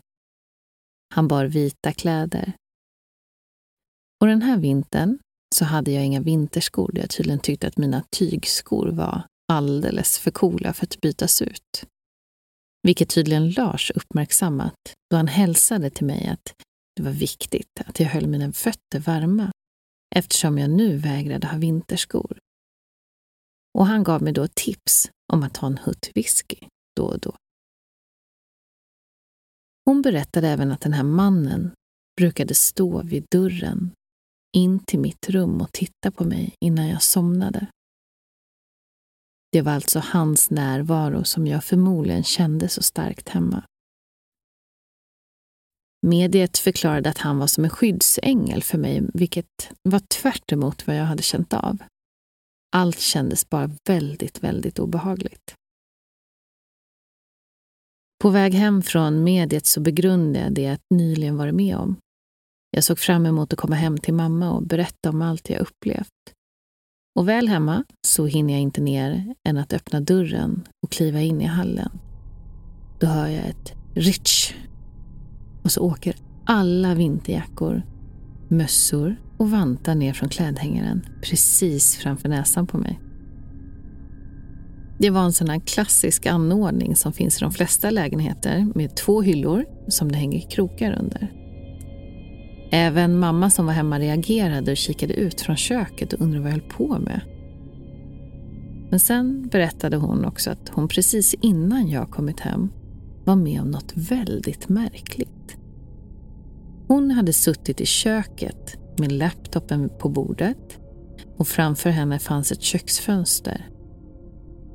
Han 1.16 1.28
bar 1.28 1.46
vita 1.46 1.94
kläder. 1.94 2.54
Och 4.22 4.28
den 4.28 4.42
här 4.42 4.58
vintern 4.58 5.20
så 5.56 5.66
hade 5.66 5.92
jag 5.92 6.06
inga 6.06 6.22
vinterskor 6.22 6.92
då 6.94 7.02
jag 7.02 7.10
tydligen 7.10 7.40
tyckte 7.40 7.68
att 7.68 7.78
mina 7.78 8.04
tygskor 8.10 8.92
var 8.92 9.24
alldeles 9.52 10.20
för 10.20 10.32
coola 10.32 10.74
för 10.74 10.86
att 10.86 11.02
bytas 11.02 11.42
ut. 11.42 11.86
Vilket 12.88 13.10
tydligen 13.10 13.52
Lars 13.52 13.92
uppmärksammat 13.96 14.76
då 15.10 15.18
han 15.18 15.28
hälsade 15.28 15.90
till 15.90 16.06
mig 16.06 16.28
att 16.28 16.54
det 16.96 17.04
var 17.04 17.12
viktigt 17.12 17.82
att 17.86 18.00
jag 18.00 18.08
höll 18.08 18.28
mina 18.28 18.52
fötter 18.52 19.00
varma 19.00 19.52
eftersom 20.16 20.58
jag 20.58 20.70
nu 20.70 20.98
vägrade 20.98 21.48
ha 21.48 21.58
vinterskor. 21.58 22.40
Och 23.78 23.88
han 23.88 24.04
gav 24.04 24.22
mig 24.22 24.34
då 24.34 24.48
tips 24.48 25.10
om 25.34 25.44
att 25.44 25.54
ta 25.54 25.68
en 25.68 25.78
hutt 25.78 26.12
whisky 26.16 26.58
då 26.96 27.06
och 27.06 27.20
då. 27.20 27.36
Hon 29.86 30.02
berättade 30.02 30.48
även 30.48 30.72
att 30.72 30.82
den 30.82 30.94
här 30.94 31.04
mannen 31.04 31.72
brukade 32.18 32.56
stå 32.56 33.02
vid 33.02 33.26
dörren 33.32 33.92
in 34.58 34.80
till 34.80 35.00
mitt 35.00 35.30
rum 35.30 35.62
och 35.62 35.72
titta 35.72 36.12
på 36.12 36.24
mig 36.24 36.56
innan 36.60 36.88
jag 36.88 37.02
somnade. 37.02 37.68
Det 39.52 39.62
var 39.62 39.72
alltså 39.72 40.00
hans 40.00 40.50
närvaro 40.50 41.24
som 41.24 41.48
jag 41.48 41.64
förmodligen 41.64 42.24
kände 42.24 42.70
så 42.70 42.84
starkt 42.84 43.30
hemma. 43.30 43.64
Mediet 46.06 46.58
förklarade 46.58 47.10
att 47.10 47.18
han 47.18 47.38
var 47.38 47.48
som 47.48 47.64
en 47.64 47.70
skyddsängel 47.70 48.64
för 48.64 48.78
mig, 48.78 49.04
vilket 49.14 49.72
var 49.84 50.00
tvärt 50.00 50.52
vad 50.88 50.96
jag 50.96 51.06
hade 51.06 51.24
känt 51.24 51.54
av. 51.54 51.78
Allt 52.76 53.00
kändes 53.00 53.50
bara 53.50 53.72
väldigt, 53.90 54.44
väldigt 54.44 54.80
obehagligt. 54.80 55.56
På 58.22 58.30
väg 58.30 58.54
hem 58.54 58.82
från 58.82 59.24
mediet 59.24 59.66
så 59.66 59.82
begrundade 59.82 60.40
jag 60.40 60.54
det 60.54 60.62
jag 60.62 60.78
nyligen 60.90 61.38
varit 61.38 61.56
med 61.56 61.78
om. 61.78 61.96
Jag 62.72 62.84
såg 62.84 63.00
fram 63.00 63.26
emot 63.26 63.54
att 63.54 63.60
komma 63.60 63.76
hem 63.76 63.98
till 63.98 64.14
mamma 64.14 64.52
och 64.52 64.64
berätta 64.64 65.10
om 65.10 65.22
allt 65.22 65.50
jag 65.50 65.62
upplevt. 65.62 66.34
Och 67.20 67.28
väl 67.28 67.48
hemma 67.48 67.84
så 68.08 68.26
hinner 68.26 68.54
jag 68.54 68.62
inte 68.62 68.82
ner 68.82 69.36
än 69.48 69.58
att 69.58 69.74
öppna 69.74 70.02
dörren 70.02 70.68
och 70.86 70.92
kliva 70.92 71.22
in 71.22 71.42
i 71.42 71.46
hallen. 71.46 72.00
Då 73.00 73.08
hör 73.08 73.28
jag 73.28 73.46
ett 73.46 73.74
ritsch 73.96 74.54
och 75.64 75.72
så 75.72 75.82
åker 75.82 76.16
alla 76.46 76.96
vinterjackor, 76.96 77.82
mössor 78.48 79.16
och 79.38 79.52
vantar 79.52 79.96
ner 79.96 80.14
från 80.14 80.30
klädhängaren 80.30 81.06
precis 81.22 81.96
framför 81.96 82.30
näsan 82.30 82.68
på 82.68 82.78
mig. 82.78 83.00
Det 84.98 85.10
var 85.10 85.22
en 85.22 85.34
sån 85.34 85.50
här 85.50 85.60
klassisk 85.60 86.26
anordning 86.26 86.96
som 86.96 87.14
finns 87.14 87.38
i 87.38 87.40
de 87.40 87.52
flesta 87.52 87.90
lägenheter 87.90 88.68
med 88.76 88.96
två 88.96 89.22
hyllor 89.22 89.66
som 89.88 90.12
det 90.12 90.18
hänger 90.18 90.50
krokar 90.50 91.00
under. 91.00 91.32
Även 92.72 93.20
mamma 93.20 93.50
som 93.50 93.66
var 93.66 93.74
hemma 93.74 94.00
reagerade 94.00 94.72
och 94.72 94.78
kikade 94.78 95.14
ut 95.14 95.42
från 95.42 95.56
köket 95.56 96.14
och 96.14 96.22
undrade 96.22 96.44
vad 96.44 96.52
jag 96.52 96.58
höll 96.58 96.70
på 96.70 97.00
med. 97.00 97.22
Men 98.90 99.00
sen 99.00 99.48
berättade 99.48 99.98
hon 99.98 100.26
också 100.26 100.52
att 100.52 100.70
hon 100.70 100.88
precis 100.88 101.34
innan 101.42 101.90
jag 101.90 102.12
kommit 102.12 102.40
hem 102.40 102.70
var 103.26 103.36
med 103.36 103.62
om 103.62 103.72
något 103.72 103.92
väldigt 103.96 104.70
märkligt. 104.70 105.58
Hon 106.88 107.12
hade 107.12 107.34
suttit 107.34 107.82
i 107.82 107.86
köket 107.86 108.78
med 109.00 109.12
laptopen 109.12 109.90
på 110.00 110.10
bordet 110.10 110.80
och 111.38 111.48
framför 111.48 111.90
henne 111.90 112.20
fanns 112.20 112.52
ett 112.52 112.62
köksfönster. 112.62 113.70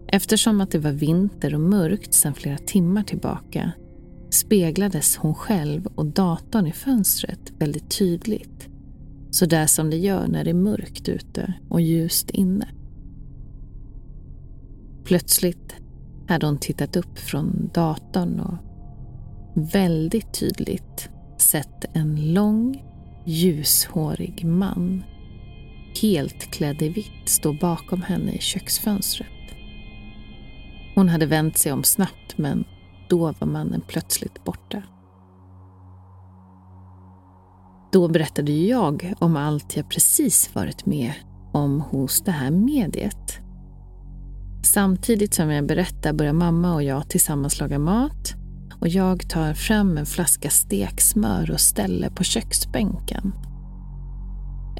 Eftersom 0.08 0.60
att 0.60 0.70
det 0.70 0.78
var 0.78 0.92
vinter 0.92 1.54
och 1.54 1.60
mörkt 1.60 2.14
sedan 2.14 2.34
flera 2.34 2.58
timmar 2.58 3.02
tillbaka 3.02 3.72
speglades 4.30 5.16
hon 5.16 5.34
själv 5.34 5.86
och 5.86 6.06
datorn 6.06 6.66
i 6.66 6.72
fönstret 6.72 7.52
väldigt 7.58 7.98
tydligt. 7.98 8.68
Så 9.30 9.46
där 9.46 9.66
som 9.66 9.90
det 9.90 9.96
gör 9.96 10.26
när 10.26 10.44
det 10.44 10.50
är 10.50 10.54
mörkt 10.54 11.08
ute 11.08 11.54
och 11.68 11.80
ljust 11.80 12.30
inne. 12.30 12.68
Plötsligt 15.04 15.74
hade 16.28 16.46
hon 16.46 16.58
tittat 16.58 16.96
upp 16.96 17.18
från 17.18 17.70
datorn 17.74 18.40
och 18.40 18.54
väldigt 19.74 20.32
tydligt 20.32 21.08
sett 21.38 21.84
en 21.96 22.32
lång, 22.34 22.84
ljushårig 23.26 24.44
man 24.44 25.04
helt 26.02 26.50
klädd 26.50 26.82
i 26.82 26.88
vitt 26.88 27.28
stå 27.28 27.52
bakom 27.52 28.02
henne 28.02 28.32
i 28.32 28.38
köksfönstret. 28.38 29.28
Hon 30.94 31.08
hade 31.08 31.26
vänt 31.26 31.58
sig 31.58 31.72
om 31.72 31.84
snabbt 31.84 32.38
men 32.38 32.64
då 33.08 33.34
var 33.40 33.46
mannen 33.46 33.82
plötsligt 33.88 34.44
borta. 34.44 34.82
Då 37.92 38.08
berättade 38.08 38.52
jag 38.52 39.14
om 39.18 39.36
allt 39.36 39.76
jag 39.76 39.90
precis 39.90 40.54
varit 40.54 40.86
med 40.86 41.12
om 41.52 41.80
hos 41.80 42.20
det 42.20 42.32
här 42.32 42.50
mediet. 42.50 43.47
Samtidigt 44.62 45.34
som 45.34 45.50
jag 45.50 45.66
berättar 45.66 46.12
börjar 46.12 46.32
mamma 46.32 46.74
och 46.74 46.82
jag 46.82 47.08
tillsammans 47.08 47.60
laga 47.60 47.78
mat 47.78 48.34
och 48.80 48.88
jag 48.88 49.28
tar 49.30 49.54
fram 49.54 49.98
en 49.98 50.06
flaska 50.06 50.50
steksmör 50.50 51.50
och 51.50 51.60
ställer 51.60 52.10
på 52.10 52.24
köksbänken. 52.24 53.32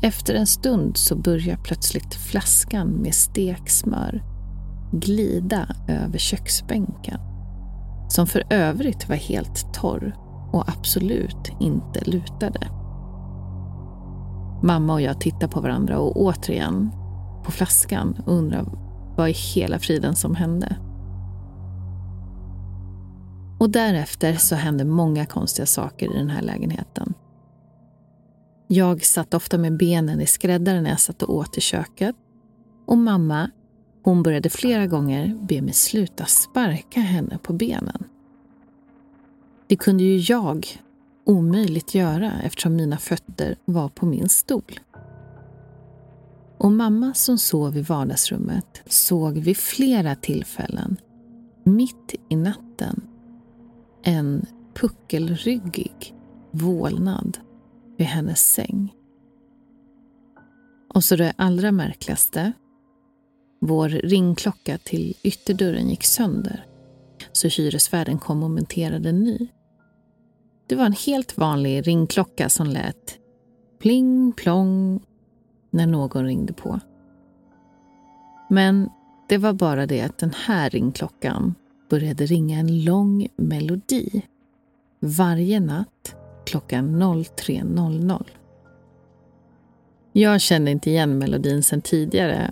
Efter 0.03 0.35
en 0.35 0.47
stund 0.47 0.97
så 0.97 1.17
börjar 1.17 1.57
plötsligt 1.57 2.15
flaskan 2.15 2.89
med 2.89 3.15
steksmör 3.15 4.23
glida 4.93 5.77
över 5.89 6.19
köksbänken 6.19 7.21
som 8.09 8.27
för 8.27 8.43
övrigt 8.51 9.09
var 9.09 9.17
helt 9.17 9.75
torr 9.75 10.17
och 10.53 10.69
absolut 10.69 11.53
inte 11.61 12.05
lutade. 12.05 12.69
Mamma 14.63 14.93
och 14.93 15.01
jag 15.01 15.21
tittar 15.21 15.49
på 15.49 15.61
varandra 15.61 15.99
och 15.99 16.17
återigen 16.17 16.91
på 17.45 17.53
flaskan 17.53 18.23
och 18.27 18.33
undrar 18.33 18.88
vad 19.19 19.29
i 19.29 19.33
hela 19.33 19.79
friden 19.79 20.17
som 20.17 20.35
hände. 20.35 20.77
Och 23.59 23.71
därefter 23.71 24.35
så 24.35 24.55
hände 24.55 24.85
många 24.85 25.27
konstiga 25.27 25.67
saker 25.67 26.15
i 26.15 26.19
den 26.19 26.31
här 26.31 26.43
lägenheten. 26.43 27.15
Jag 28.67 29.05
satt 29.05 29.35
ofta 29.35 29.59
med 29.59 29.77
benen 29.77 30.21
i 30.21 30.27
skräddaren 30.27 30.83
när 30.83 30.91
jag 30.91 31.01
satt 31.01 31.23
och 31.23 31.35
åt 31.35 31.59
i 31.59 31.61
köket. 31.61 32.17
Och 32.87 32.99
mamma 32.99 33.51
hon 34.03 34.23
började 34.23 34.51
flera 34.51 34.87
gånger 34.87 35.39
be 35.49 35.63
mig 35.63 35.75
sluta 35.75 36.25
sparka 36.25 37.01
henne 37.01 37.39
på 37.43 37.53
benen. 37.53 38.05
Det 39.67 39.77
kunde 39.77 40.05
ju 40.05 40.17
jag 40.19 40.67
omöjligt 41.27 41.95
göra 41.95 42.33
eftersom 42.43 42.77
mina 42.77 42.99
fötter 42.99 43.57
var 43.65 43.89
på 43.89 44.07
min 44.07 44.29
stol. 44.29 44.81
Och 46.59 46.73
mamma 46.73 47.15
som 47.15 47.39
sov 47.39 47.77
i 47.77 47.83
vardagsrummet 47.83 48.83
såg 48.87 49.39
vid 49.39 49.57
flera 49.57 50.15
tillfällen, 50.15 50.97
mitt 51.65 52.15
i 52.29 52.37
natten, 52.37 53.09
en 54.03 54.47
puckelryggig 54.75 56.15
vålnad 56.51 57.39
vid 57.97 58.07
hennes 58.07 58.41
säng. 58.41 58.95
Och 60.95 61.05
så 61.05 61.17
det 61.17 61.33
allra 61.37 61.73
märkligaste 61.73 62.53
vår 63.61 63.89
ringklocka 63.89 64.79
till 64.79 65.15
ytterdörren 65.23 65.89
gick 65.89 66.05
sönder 66.05 66.67
så 67.33 67.49
hyresvärden 67.49 68.19
kom 68.19 68.43
och 68.43 68.51
monterade 68.51 69.09
en 69.09 69.25
ny. 69.25 69.49
Det 70.67 70.75
var 70.75 70.85
en 70.85 70.93
helt 70.93 71.39
vanlig 71.39 71.87
ringklocka 71.87 72.49
som 72.49 72.67
lät 72.67 73.19
pling 73.79 74.33
plong 74.33 75.01
när 75.79 75.87
någon 75.87 76.25
ringde 76.25 76.53
på. 76.53 76.81
Men 78.51 78.91
det 79.29 79.39
var 79.39 79.53
bara 79.53 79.87
det 79.87 80.01
att 80.01 80.19
den 80.19 80.33
här 80.47 80.71
ringklockan 80.71 81.55
började 81.91 82.27
ringa 82.27 82.59
en 82.59 82.85
lång 82.85 83.29
melodi 83.37 84.23
varje 85.01 85.61
natt 85.61 86.15
klockan 86.47 87.03
03.00. 87.03 88.27
Jag 90.13 90.41
kände 90.41 90.71
inte 90.71 90.91
igen 90.91 91.19
melodin 91.19 91.63
sedan 91.63 91.81
tidigare 91.81 92.51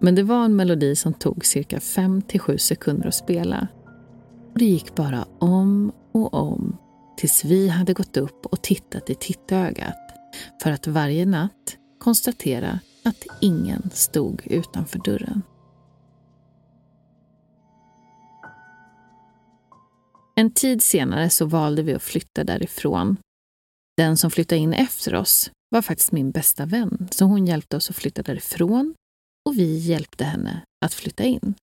men 0.00 0.14
det 0.14 0.22
var 0.22 0.44
en 0.44 0.56
melodi 0.56 0.96
som 0.96 1.12
tog 1.12 1.44
cirka 1.46 1.80
5 1.80 2.22
7 2.38 2.58
sekunder 2.58 3.08
att 3.08 3.14
spela. 3.14 3.68
Och 4.52 4.58
det 4.58 4.64
gick 4.64 4.94
bara 4.94 5.24
om 5.38 5.92
och 6.12 6.34
om 6.34 6.76
tills 7.16 7.44
vi 7.44 7.68
hade 7.68 7.92
gått 7.92 8.16
upp 8.16 8.46
och 8.46 8.62
tittat 8.62 9.10
i 9.10 9.14
tittögat 9.14 9.98
för 10.62 10.70
att 10.70 10.86
varje 10.86 11.26
natt 11.26 11.76
konstatera 12.02 12.80
att 13.04 13.26
ingen 13.40 13.90
stod 13.92 14.46
utanför 14.46 14.98
dörren. 14.98 15.42
En 20.36 20.50
tid 20.50 20.82
senare 20.82 21.30
så 21.30 21.46
valde 21.46 21.82
vi 21.82 21.94
att 21.94 22.02
flytta 22.02 22.44
därifrån. 22.44 23.16
Den 23.96 24.16
som 24.16 24.30
flyttade 24.30 24.58
in 24.58 24.72
efter 24.72 25.14
oss 25.14 25.50
var 25.70 25.82
faktiskt 25.82 26.12
min 26.12 26.30
bästa 26.30 26.66
vän, 26.66 27.08
så 27.10 27.24
hon 27.24 27.46
hjälpte 27.46 27.76
oss 27.76 27.90
att 27.90 27.96
flytta 27.96 28.22
därifrån 28.22 28.94
och 29.48 29.58
vi 29.58 29.78
hjälpte 29.78 30.24
henne 30.24 30.64
att 30.84 30.94
flytta 30.94 31.24
in. 31.24 31.54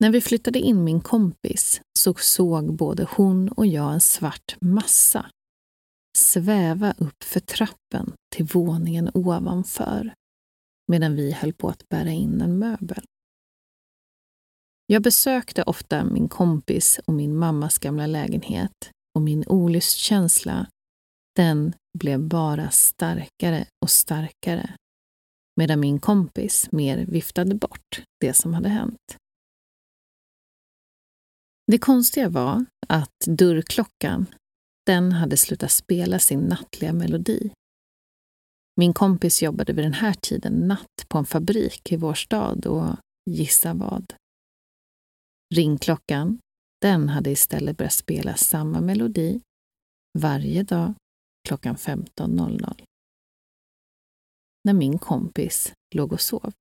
När 0.00 0.10
vi 0.10 0.20
flyttade 0.20 0.58
in 0.58 0.84
min 0.84 1.00
kompis 1.00 1.80
så 1.98 2.14
såg 2.14 2.76
både 2.76 3.06
hon 3.10 3.48
och 3.48 3.66
jag 3.66 3.92
en 3.92 4.00
svart 4.00 4.56
massa 4.60 5.30
sväva 6.18 6.94
upp 6.98 7.24
för 7.24 7.40
trappen 7.40 8.12
till 8.36 8.44
våningen 8.44 9.10
ovanför 9.14 10.14
medan 10.92 11.16
vi 11.16 11.32
höll 11.32 11.52
på 11.52 11.68
att 11.68 11.88
bära 11.88 12.10
in 12.10 12.40
en 12.40 12.58
möbel. 12.58 13.04
Jag 14.86 15.02
besökte 15.02 15.62
ofta 15.62 16.04
min 16.04 16.28
kompis 16.28 17.00
och 17.04 17.14
min 17.14 17.36
mammas 17.36 17.78
gamla 17.78 18.06
lägenhet 18.06 18.90
och 19.14 19.22
min 19.22 19.44
olustkänsla, 19.46 20.66
den 21.36 21.74
blev 21.98 22.28
bara 22.28 22.70
starkare 22.70 23.66
och 23.82 23.90
starkare 23.90 24.74
medan 25.56 25.80
min 25.80 26.00
kompis 26.00 26.68
mer 26.72 27.06
viftade 27.06 27.54
bort 27.54 28.02
det 28.20 28.34
som 28.34 28.54
hade 28.54 28.68
hänt. 28.68 29.16
Det 31.66 31.78
konstiga 31.78 32.28
var 32.28 32.64
att 32.88 33.18
dörrklockan, 33.26 34.26
den 34.88 35.12
hade 35.12 35.36
slutat 35.36 35.70
spela 35.70 36.18
sin 36.18 36.40
nattliga 36.40 36.92
melodi. 36.92 37.50
Min 38.76 38.92
kompis 38.92 39.42
jobbade 39.42 39.72
vid 39.72 39.84
den 39.84 39.92
här 39.92 40.12
tiden 40.12 40.52
natt 40.52 41.08
på 41.08 41.18
en 41.18 41.24
fabrik 41.24 41.92
i 41.92 41.96
vår 41.96 42.14
stad 42.14 42.66
och 42.66 42.96
gissa 43.30 43.74
vad? 43.74 44.14
Ringklockan, 45.54 46.38
den 46.80 47.08
hade 47.08 47.30
istället 47.30 47.76
börjat 47.76 47.92
spela 47.92 48.34
samma 48.34 48.80
melodi 48.80 49.40
varje 50.18 50.62
dag 50.62 50.94
klockan 51.48 51.76
15.00. 51.76 52.84
När 54.64 54.72
min 54.72 54.98
kompis 54.98 55.72
låg 55.94 56.12
och 56.12 56.20
sov. 56.20 56.52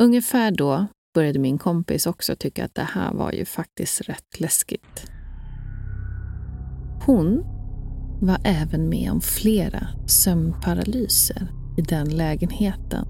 Ungefär 0.00 0.50
då 0.50 0.86
började 1.14 1.38
min 1.38 1.58
kompis 1.58 2.06
också 2.06 2.36
tycka 2.36 2.64
att 2.64 2.74
det 2.74 2.82
här 2.82 3.14
var 3.14 3.32
ju 3.32 3.44
faktiskt 3.44 4.00
rätt 4.00 4.40
läskigt. 4.40 5.15
Hon 7.06 7.44
var 8.20 8.38
även 8.44 8.88
med 8.88 9.12
om 9.12 9.20
flera 9.20 9.86
sömnparalyser 10.06 11.52
i 11.76 11.82
den 11.82 12.16
lägenheten 12.16 13.06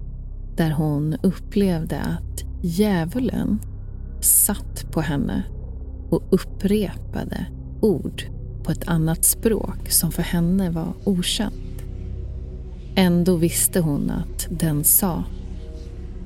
där 0.56 0.70
hon 0.70 1.16
upplevde 1.22 2.00
att 2.00 2.44
djävulen 2.62 3.58
satt 4.20 4.92
på 4.92 5.00
henne 5.00 5.42
och 6.10 6.22
upprepade 6.30 7.46
ord 7.80 8.22
på 8.64 8.72
ett 8.72 8.88
annat 8.88 9.24
språk 9.24 9.90
som 9.90 10.12
för 10.12 10.22
henne 10.22 10.70
var 10.70 10.92
okänt. 11.04 11.84
Ändå 12.94 13.36
visste 13.36 13.80
hon 13.80 14.10
att 14.10 14.48
den 14.50 14.84
sa 14.84 15.24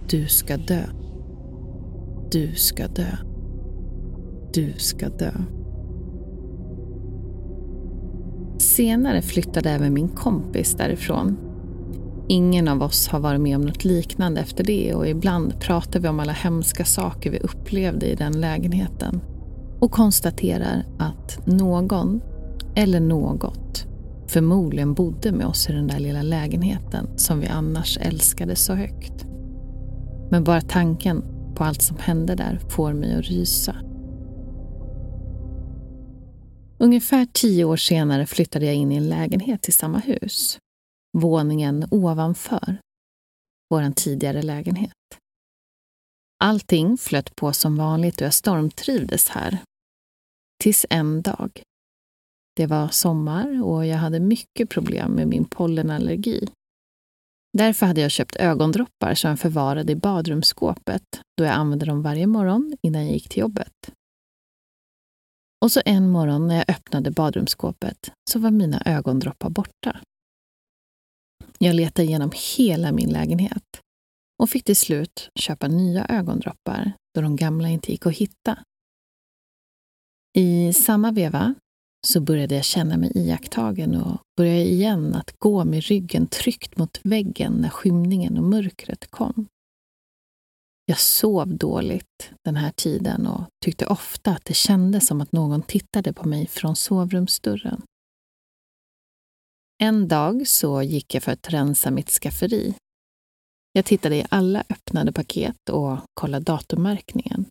Du 0.08 0.26
ska 0.26 0.56
dö. 0.56 0.84
Du 2.30 2.54
ska 2.54 2.88
dö. 2.88 3.16
Du 4.52 4.72
ska 4.76 5.08
dö. 5.08 5.32
Senare 8.60 9.22
flyttade 9.22 9.70
även 9.70 9.94
min 9.94 10.08
kompis 10.08 10.74
därifrån. 10.74 11.36
Ingen 12.28 12.68
av 12.68 12.82
oss 12.82 13.08
har 13.08 13.20
varit 13.20 13.40
med 13.40 13.56
om 13.56 13.62
något 13.62 13.84
liknande 13.84 14.40
efter 14.40 14.64
det 14.64 14.94
och 14.94 15.08
ibland 15.08 15.60
pratar 15.60 16.00
vi 16.00 16.08
om 16.08 16.20
alla 16.20 16.32
hemska 16.32 16.84
saker 16.84 17.30
vi 17.30 17.38
upplevde 17.38 18.06
i 18.06 18.14
den 18.14 18.40
lägenheten 18.40 19.20
och 19.80 19.90
konstaterar 19.90 20.84
att 20.98 21.46
någon, 21.46 22.20
eller 22.74 23.00
något, 23.00 23.86
förmodligen 24.26 24.94
bodde 24.94 25.32
med 25.32 25.46
oss 25.46 25.70
i 25.70 25.72
den 25.72 25.86
där 25.86 25.98
lilla 25.98 26.22
lägenheten 26.22 27.08
som 27.16 27.40
vi 27.40 27.46
annars 27.46 27.98
älskade 28.00 28.56
så 28.56 28.74
högt. 28.74 29.26
Men 30.30 30.44
bara 30.44 30.60
tanken 30.60 31.22
på 31.54 31.64
allt 31.64 31.82
som 31.82 31.96
hände 32.00 32.34
där 32.34 32.60
får 32.68 32.92
mig 32.92 33.14
att 33.14 33.24
rysa. 33.24 33.76
Ungefär 36.82 37.26
tio 37.32 37.64
år 37.64 37.76
senare 37.76 38.26
flyttade 38.26 38.66
jag 38.66 38.74
in 38.74 38.92
i 38.92 38.96
en 38.96 39.08
lägenhet 39.08 39.68
i 39.68 39.72
samma 39.72 39.98
hus. 39.98 40.58
Våningen 41.18 41.88
ovanför 41.90 42.78
vår 43.70 43.92
tidigare 43.94 44.42
lägenhet. 44.42 44.92
Allting 46.38 46.98
flöt 46.98 47.36
på 47.36 47.52
som 47.52 47.76
vanligt 47.76 48.20
och 48.20 48.26
jag 48.26 48.34
stormtrivdes 48.34 49.28
här. 49.28 49.58
Tills 50.62 50.86
en 50.90 51.22
dag. 51.22 51.62
Det 52.56 52.66
var 52.66 52.88
sommar 52.88 53.62
och 53.64 53.86
jag 53.86 53.96
hade 53.96 54.20
mycket 54.20 54.70
problem 54.70 55.12
med 55.12 55.28
min 55.28 55.44
pollenallergi. 55.44 56.48
Därför 57.58 57.86
hade 57.86 58.00
jag 58.00 58.10
köpt 58.10 58.36
ögondroppar 58.36 59.14
som 59.14 59.30
jag 59.30 59.40
förvarade 59.40 59.92
i 59.92 59.96
badrumsskåpet 59.96 61.04
då 61.36 61.44
jag 61.44 61.54
använde 61.54 61.86
dem 61.86 62.02
varje 62.02 62.26
morgon 62.26 62.76
innan 62.82 63.02
jag 63.02 63.12
gick 63.12 63.28
till 63.28 63.40
jobbet. 63.40 63.72
Och 65.60 65.72
så 65.72 65.80
en 65.84 66.10
morgon 66.10 66.46
när 66.46 66.54
jag 66.56 66.70
öppnade 66.70 67.10
badrumsskåpet 67.10 68.12
så 68.30 68.38
var 68.38 68.50
mina 68.50 68.82
ögondroppar 68.86 69.50
borta. 69.50 70.00
Jag 71.58 71.74
letade 71.74 72.08
igenom 72.08 72.30
hela 72.56 72.92
min 72.92 73.08
lägenhet 73.08 73.80
och 74.42 74.50
fick 74.50 74.64
till 74.64 74.76
slut 74.76 75.30
köpa 75.34 75.68
nya 75.68 76.06
ögondroppar 76.06 76.92
då 77.14 77.20
de 77.20 77.36
gamla 77.36 77.68
inte 77.68 77.92
gick 77.92 78.06
att 78.06 78.16
hitta. 78.16 78.58
I 80.38 80.72
samma 80.72 81.12
veva 81.12 81.54
så 82.06 82.20
började 82.20 82.54
jag 82.54 82.64
känna 82.64 82.96
mig 82.96 83.12
iakttagen 83.14 83.94
och 83.94 84.20
började 84.36 84.64
igen 84.64 85.14
att 85.14 85.38
gå 85.38 85.64
med 85.64 85.84
ryggen 85.84 86.26
tryckt 86.26 86.76
mot 86.76 87.00
väggen 87.02 87.52
när 87.52 87.68
skymningen 87.68 88.38
och 88.38 88.44
mörkret 88.44 89.10
kom. 89.10 89.46
Jag 90.90 91.00
sov 91.00 91.56
dåligt 91.56 92.32
den 92.44 92.56
här 92.56 92.70
tiden 92.70 93.26
och 93.26 93.44
tyckte 93.64 93.86
ofta 93.86 94.30
att 94.30 94.44
det 94.44 94.54
kändes 94.54 95.06
som 95.06 95.20
att 95.20 95.32
någon 95.32 95.62
tittade 95.62 96.12
på 96.12 96.28
mig 96.28 96.46
från 96.46 96.76
sovrumsdörren. 96.76 97.82
En 99.82 100.08
dag 100.08 100.48
så 100.48 100.82
gick 100.82 101.14
jag 101.14 101.22
för 101.22 101.32
att 101.32 101.50
rensa 101.50 101.90
mitt 101.90 102.10
skafferi. 102.10 102.74
Jag 103.72 103.84
tittade 103.84 104.16
i 104.16 104.26
alla 104.30 104.64
öppnade 104.68 105.12
paket 105.12 105.68
och 105.70 105.98
kollade 106.14 106.44
datummärkningen. 106.44 107.44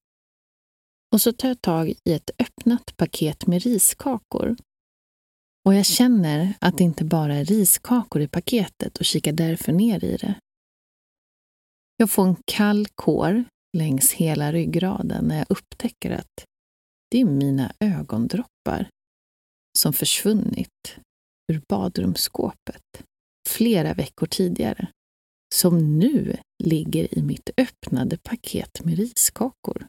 Och 1.11 1.21
så 1.21 1.33
tar 1.33 1.47
jag 1.47 1.61
tag 1.61 1.93
i 2.03 2.13
ett 2.13 2.31
öppnat 2.37 2.97
paket 2.97 3.47
med 3.47 3.63
riskakor. 3.63 4.55
Och 5.65 5.73
jag 5.73 5.85
känner 5.85 6.53
att 6.59 6.77
det 6.77 6.83
inte 6.83 7.05
bara 7.05 7.35
är 7.35 7.45
riskakor 7.45 8.21
i 8.21 8.27
paketet 8.27 8.97
och 8.97 9.05
kikar 9.05 9.31
därför 9.31 9.71
ner 9.71 10.03
i 10.03 10.17
det. 10.17 10.35
Jag 12.02 12.10
får 12.10 12.28
en 12.28 12.36
kall 12.45 12.88
kår 12.95 13.43
längs 13.78 14.12
hela 14.12 14.52
ryggraden 14.52 15.26
när 15.26 15.38
jag 15.38 15.45
upptäcker 15.50 16.12
att 16.12 16.45
det 17.12 17.22
är 17.22 17.26
mina 17.26 17.74
ögondroppar 17.80 18.89
som 19.78 19.93
försvunnit 19.93 20.97
ur 21.52 21.62
badrumsskåpet 21.70 23.04
flera 23.50 23.93
veckor 23.93 24.28
tidigare, 24.28 24.88
som 25.56 26.00
nu 26.00 26.38
ligger 26.64 27.18
i 27.18 27.22
mitt 27.22 27.50
öppnade 27.58 28.18
paket 28.18 28.86
med 28.86 28.97
riskakor. 28.97 29.88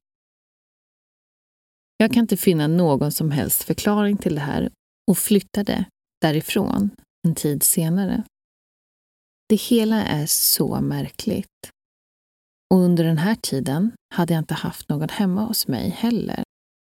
Jag 1.96 2.12
kan 2.12 2.20
inte 2.20 2.36
finna 2.36 2.66
någon 2.66 3.12
som 3.12 3.30
helst 3.30 3.62
förklaring 3.62 4.16
till 4.16 4.34
det 4.34 4.40
här 4.40 4.70
och 5.10 5.18
flyttade 5.18 5.84
därifrån 6.20 6.90
en 7.28 7.34
tid 7.34 7.62
senare. 7.62 8.24
Det 9.48 9.56
hela 9.56 10.04
är 10.04 10.26
så 10.26 10.80
märkligt. 10.80 11.70
Och 12.74 12.80
under 12.80 13.04
den 13.04 13.18
här 13.18 13.34
tiden 13.34 13.92
hade 14.14 14.34
jag 14.34 14.40
inte 14.40 14.54
haft 14.54 14.88
någon 14.88 15.08
hemma 15.08 15.44
hos 15.44 15.68
mig 15.68 15.88
heller, 15.88 16.42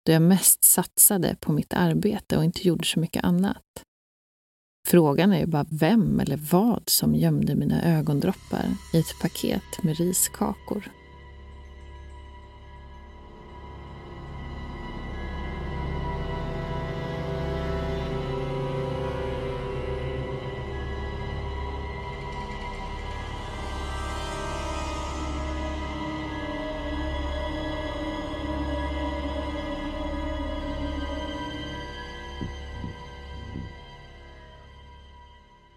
då 0.06 0.12
jag 0.12 0.22
mest 0.22 0.64
satsade 0.64 1.36
på 1.40 1.52
mitt 1.52 1.74
arbete 1.74 2.36
och 2.36 2.44
inte 2.44 2.68
gjorde 2.68 2.84
så 2.84 3.00
mycket 3.00 3.24
annat. 3.24 3.62
Frågan 4.88 5.32
är 5.32 5.38
ju 5.38 5.46
bara 5.46 5.66
vem 5.70 6.20
eller 6.20 6.36
vad 6.36 6.82
som 6.86 7.14
gömde 7.14 7.54
mina 7.54 7.82
ögondroppar 7.82 8.66
i 8.94 8.98
ett 8.98 9.20
paket 9.22 9.82
med 9.82 9.96
riskakor. 9.96 10.90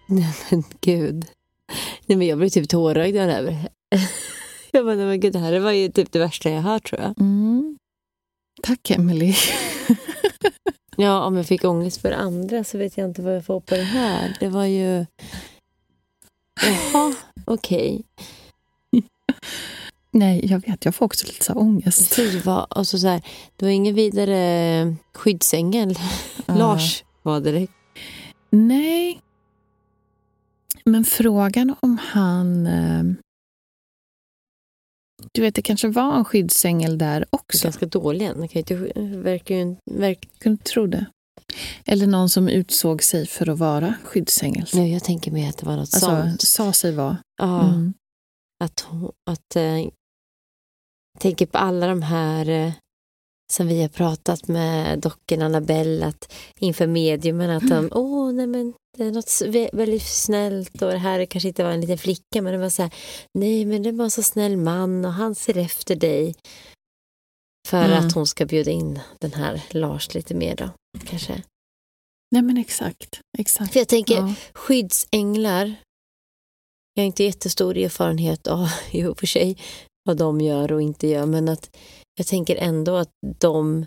Nej 0.07 0.33
men 0.49 0.63
gud. 0.81 1.25
Nej 2.05 2.17
men 2.17 2.27
jag 2.27 2.37
blev 2.37 2.49
typ 2.49 2.69
tårögd 2.69 3.15
när 3.15 3.39
över. 3.39 3.69
Jag 4.71 4.85
bara, 4.85 4.95
nej 4.95 5.05
men 5.05 5.19
gud, 5.19 5.33
det 5.33 5.39
här 5.39 5.59
var 5.59 5.71
ju 5.71 5.89
typ 5.91 6.11
det 6.11 6.19
värsta 6.19 6.49
jag 6.49 6.61
hört 6.61 6.89
tror 6.89 7.01
jag. 7.01 7.19
Mm. 7.19 7.77
Tack 8.63 8.91
Emily. 8.91 9.35
Ja, 10.99 11.23
om 11.23 11.37
jag 11.37 11.45
fick 11.45 11.63
ångest 11.63 12.01
för 12.01 12.11
andra 12.11 12.63
så 12.63 12.77
vet 12.77 12.97
jag 12.97 13.09
inte 13.09 13.21
vad 13.21 13.35
jag 13.35 13.45
får 13.45 13.59
på 13.59 13.75
det 13.75 13.83
här. 13.83 14.37
Det 14.39 14.47
var 14.47 14.65
ju... 14.65 15.05
Jaha, 16.61 17.15
okej. 17.45 18.03
Nej, 20.11 20.45
jag 20.45 20.59
vet. 20.67 20.85
Jag 20.85 20.95
får 20.95 21.05
också 21.05 21.27
lite 21.27 21.45
så 21.45 21.53
här 21.53 21.59
ångest. 21.59 22.15
Fy 22.15 22.39
vad, 22.39 22.67
alltså 22.69 22.97
så 22.97 23.07
här, 23.07 23.21
det 23.55 23.65
var 23.65 23.71
ingen 23.71 23.95
vidare 23.95 24.95
skyddsängel. 25.13 25.99
Lars 26.45 27.03
var 27.21 27.39
det. 27.39 27.67
Nej. 28.49 29.21
Men 30.87 31.03
frågan 31.03 31.75
om 31.81 31.97
han... 31.97 32.67
eh, 32.67 33.03
Du 35.33 35.41
vet, 35.41 35.55
det 35.55 35.61
kanske 35.61 35.87
var 35.87 36.17
en 36.17 36.25
skyddsängel 36.25 36.97
där 36.97 37.25
också. 37.29 37.63
Ganska 37.63 37.85
dålig. 37.85 38.31
Det 38.37 38.47
kan 38.47 38.63
ju 38.77 38.93
verkar 39.21 39.55
ju. 39.55 39.75
Verk, 39.91 40.29
Kunde 40.39 40.63
tro 40.63 40.87
det. 40.87 41.05
Eller 41.85 42.07
någon 42.07 42.29
som 42.29 42.47
utsåg 42.49 43.03
sig 43.03 43.27
för 43.27 43.49
att 43.49 43.57
vara 43.59 43.93
skyddsängel. 44.03 44.65
nej, 44.73 44.93
jag 44.93 45.03
tänker 45.03 45.31
mig 45.31 45.47
att 45.49 45.57
det 45.57 45.65
var 45.65 45.73
något 45.75 45.93
Alltså, 45.93 45.99
sånt. 45.99 46.41
sa 46.41 46.73
sig 46.73 46.91
vara. 46.91 47.17
Ja, 47.37 47.67
Mm. 47.73 47.93
att, 48.63 48.87
att 49.29 49.55
jag 49.55 49.91
tänker 51.19 51.45
på 51.45 51.57
alla 51.57 51.87
de 51.87 52.01
här 52.01 52.49
eh, 52.49 52.73
som 53.53 53.67
vi 53.67 53.81
har 53.81 53.89
pratat 53.89 54.47
med 54.47 54.99
dockan 54.99 55.41
Annabelle 55.41 56.05
att 56.05 56.33
inför 56.59 56.87
mediumen 56.87 57.49
att 57.49 57.69
de, 57.69 57.89
åh 57.91 58.31
nej 58.31 58.47
men 58.47 58.73
det 58.97 59.03
är 59.03 59.11
något 59.11 59.41
väldigt 59.73 60.07
snällt 60.07 60.81
och 60.81 60.91
det 60.91 60.97
här 60.97 61.25
kanske 61.25 61.47
inte 61.47 61.63
var 61.63 61.71
en 61.71 61.81
liten 61.81 61.97
flicka 61.97 62.41
men 62.41 62.53
det 62.53 62.57
var 62.57 62.69
så 62.69 62.81
här, 62.81 62.91
nej 63.33 63.65
men 63.65 63.83
det 63.83 63.91
var 63.91 64.05
en 64.05 64.11
så 64.11 64.23
snäll 64.23 64.57
man 64.57 65.05
och 65.05 65.13
han 65.13 65.35
ser 65.35 65.57
efter 65.57 65.95
dig. 65.95 66.35
För 67.67 67.85
Mm. 67.85 68.05
att 68.07 68.13
hon 68.13 68.27
ska 68.27 68.45
bjuda 68.45 68.71
in 68.71 68.99
den 69.21 69.33
här 69.33 69.61
Lars 69.69 70.13
lite 70.13 70.35
mer 70.35 70.55
då, 70.55 70.69
kanske. 71.05 71.43
Nej, 72.31 72.41
men 72.41 72.57
exakt. 72.57 73.19
exakt. 73.37 73.73
För 73.73 73.79
jag 73.79 73.87
tänker, 73.87 74.15
Ja. 74.15 74.33
skyddsänglar, 74.53 75.75
jag 76.93 77.03
har 77.03 77.07
inte 77.07 77.23
jättestor 77.23 77.77
erfarenhet 77.77 78.47
av 78.47 78.67
i 78.91 79.03
och 79.05 79.19
för 79.19 79.27
sig 79.27 79.57
vad 80.03 80.17
de 80.17 80.41
gör 80.41 80.71
och 80.71 80.81
inte 80.81 81.07
gör, 81.07 81.25
men 81.25 81.49
att 81.49 81.77
jag 82.17 82.27
tänker 82.27 82.55
ändå 82.55 82.95
att 82.95 83.09
de 83.39 83.85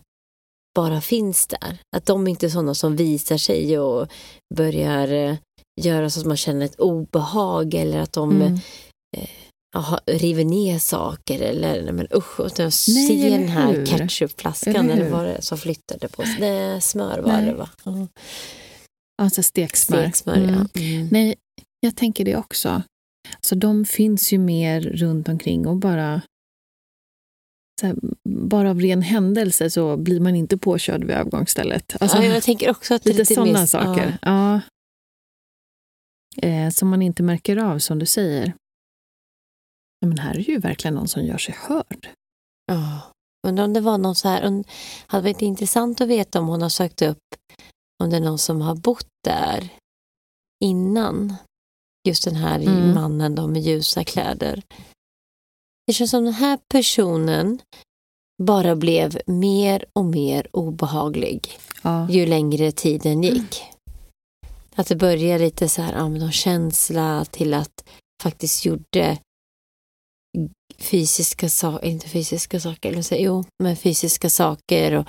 bara 0.75 1.01
finns 1.01 1.47
där. 1.47 1.79
Att 1.97 2.07
de 2.07 2.29
inte 2.29 2.47
är 2.47 2.51
sådana 2.51 2.75
som 2.75 2.97
visar 2.97 3.37
sig 3.37 3.79
och 3.79 4.09
börjar 4.55 5.09
eh, 5.13 5.37
göra 5.81 6.11
så 6.11 6.21
att 6.21 6.27
man 6.27 6.37
känner 6.37 6.65
ett 6.67 6.81
obehag 6.81 7.75
eller 7.75 7.99
att 7.99 8.13
de 8.13 8.31
Mm. 8.43 8.59
aha, 9.77 10.01
river 10.07 10.45
ner 10.45 10.79
saker 10.79 11.41
eller 11.41 11.83
nej, 11.83 11.93
men 11.93 12.07
usch, 12.15 12.41
och 12.41 12.51
jag 12.57 12.59
Nej, 12.65 12.71
ser 12.71 13.27
eller 13.27 13.39
den 13.39 13.49
här 13.49 13.87
ketchupflaskan 13.87 14.91
Eller 14.91 15.11
vad 15.11 15.25
det 15.25 15.33
är 15.35 15.41
som 15.41 15.59
flyttade 15.59 16.09
på 16.09 16.23
sig. 16.23 16.37
Nej, 16.41 16.81
smör 16.81 17.19
var 17.19 17.33
Nej. 17.33 17.45
det 17.47 17.55
va? 17.55 17.69
Ja. 17.85 18.07
Alltså 19.23 19.43
steksmör. 19.43 20.03
Steksmör, 20.03 20.37
Mm. 20.37 20.51
ja. 20.75 20.81
Mm. 20.81 21.09
Nej, 21.11 21.35
jag 21.81 21.97
tänker 21.97 22.25
det 22.25 22.37
också. 22.37 22.83
Så 23.41 23.55
de 23.55 23.85
finns 23.85 24.33
ju 24.33 24.39
mer 24.39 24.81
runt 24.81 25.29
omkring 25.29 25.67
och 25.67 25.77
bara 25.77 26.23
här, 27.87 27.97
bara 28.29 28.71
av 28.71 28.81
ren 28.81 29.03
händelse 29.03 29.71
så 29.71 29.97
blir 29.97 30.21
man 30.21 30.37
inte 30.37 30.59
påkörd 30.59 31.01
vid 31.05 31.17
övergångsstället. 31.17 31.97
Alltså, 32.03 32.17
ja, 32.19 32.25
jag 32.25 32.43
tänker 32.43 32.71
också 32.71 32.95
att 32.95 33.03
det 33.03 33.11
är 33.11 33.15
lite 33.15 33.23
lite 33.23 33.35
sådana 33.35 33.59
mer- 33.59 33.67
saker. 33.67 34.19
Ja. 34.23 34.61
Eh, 36.43 36.71
som 36.71 36.89
man 36.89 37.03
inte 37.03 37.23
märker 37.23 37.57
av, 37.57 37.79
som 37.79 37.99
du 37.99 38.07
säger. 38.07 38.47
Ja, 40.01 40.09
Men 40.09 40.19
här 40.19 40.35
är 40.35 40.51
ju 40.51 40.59
verkligen 40.59 40.95
någon 40.95 41.09
som 41.09 41.25
gör 41.25 41.39
sig 41.39 41.55
hörd. 41.59 42.09
Ja. 42.67 43.01
Undrar 43.49 43.65
om 43.65 43.73
det 43.73 43.81
var 43.81 43.99
någon 43.99 44.15
så 44.15 44.29
här, 44.29 44.43
und- 44.45 44.69
hade 45.07 45.23
varit 45.23 45.43
intressant 45.43 46.01
att 46.01 46.09
veta 46.09 46.41
om 46.41 46.49
hon 46.49 46.63
har 46.63 46.69
sökt 46.69 47.03
upp 47.03 47.19
om 48.03 48.11
det 48.11 48.17
är 48.17 48.21
någon 48.21 48.39
som 48.39 48.61
har 48.61 48.75
bott 48.75 49.07
där 49.25 49.69
innan. 50.65 51.35
Just 52.09 52.25
den 52.25 52.37
här 52.37 52.61
Mm. 52.61 52.95
mannen 52.95 53.35
då 53.35 53.47
med 53.47 53.63
ljusa 53.63 54.05
kläder. 54.05 54.63
Det 55.91 55.95
känns 55.95 56.11
som 56.11 56.25
den 56.25 56.35
här 56.35 56.59
personen 56.69 57.59
bara 58.43 58.77
blev 58.77 59.21
mer 59.27 59.85
och 59.93 60.05
mer 60.05 60.47
obehaglig 60.53 61.59
Ja. 61.83 62.11
ju 62.11 62.27
längre 62.27 62.73
tiden 62.73 63.23
gick. 63.23 63.63
Att 64.75 64.87
det 64.87 64.97
började 64.97 65.45
lite 65.45 65.69
så 65.69 65.83
här, 65.83 65.93
ja, 65.93 66.09
någon 66.09 66.33
känsla 66.33 67.25
till 67.25 67.55
att 67.55 67.85
faktiskt 68.23 68.65
gjorde 68.65 69.19
fysiska 70.79 71.49
saker, 71.49 71.87
inte 71.87 72.09
fysiska 72.09 72.61
saker, 72.61 72.93
eller 72.93 73.03
så, 73.03 73.15
jo, 73.19 73.45
men 73.63 73.77
fysiska 73.77 74.31
saker 74.31 74.93
och 74.93 75.07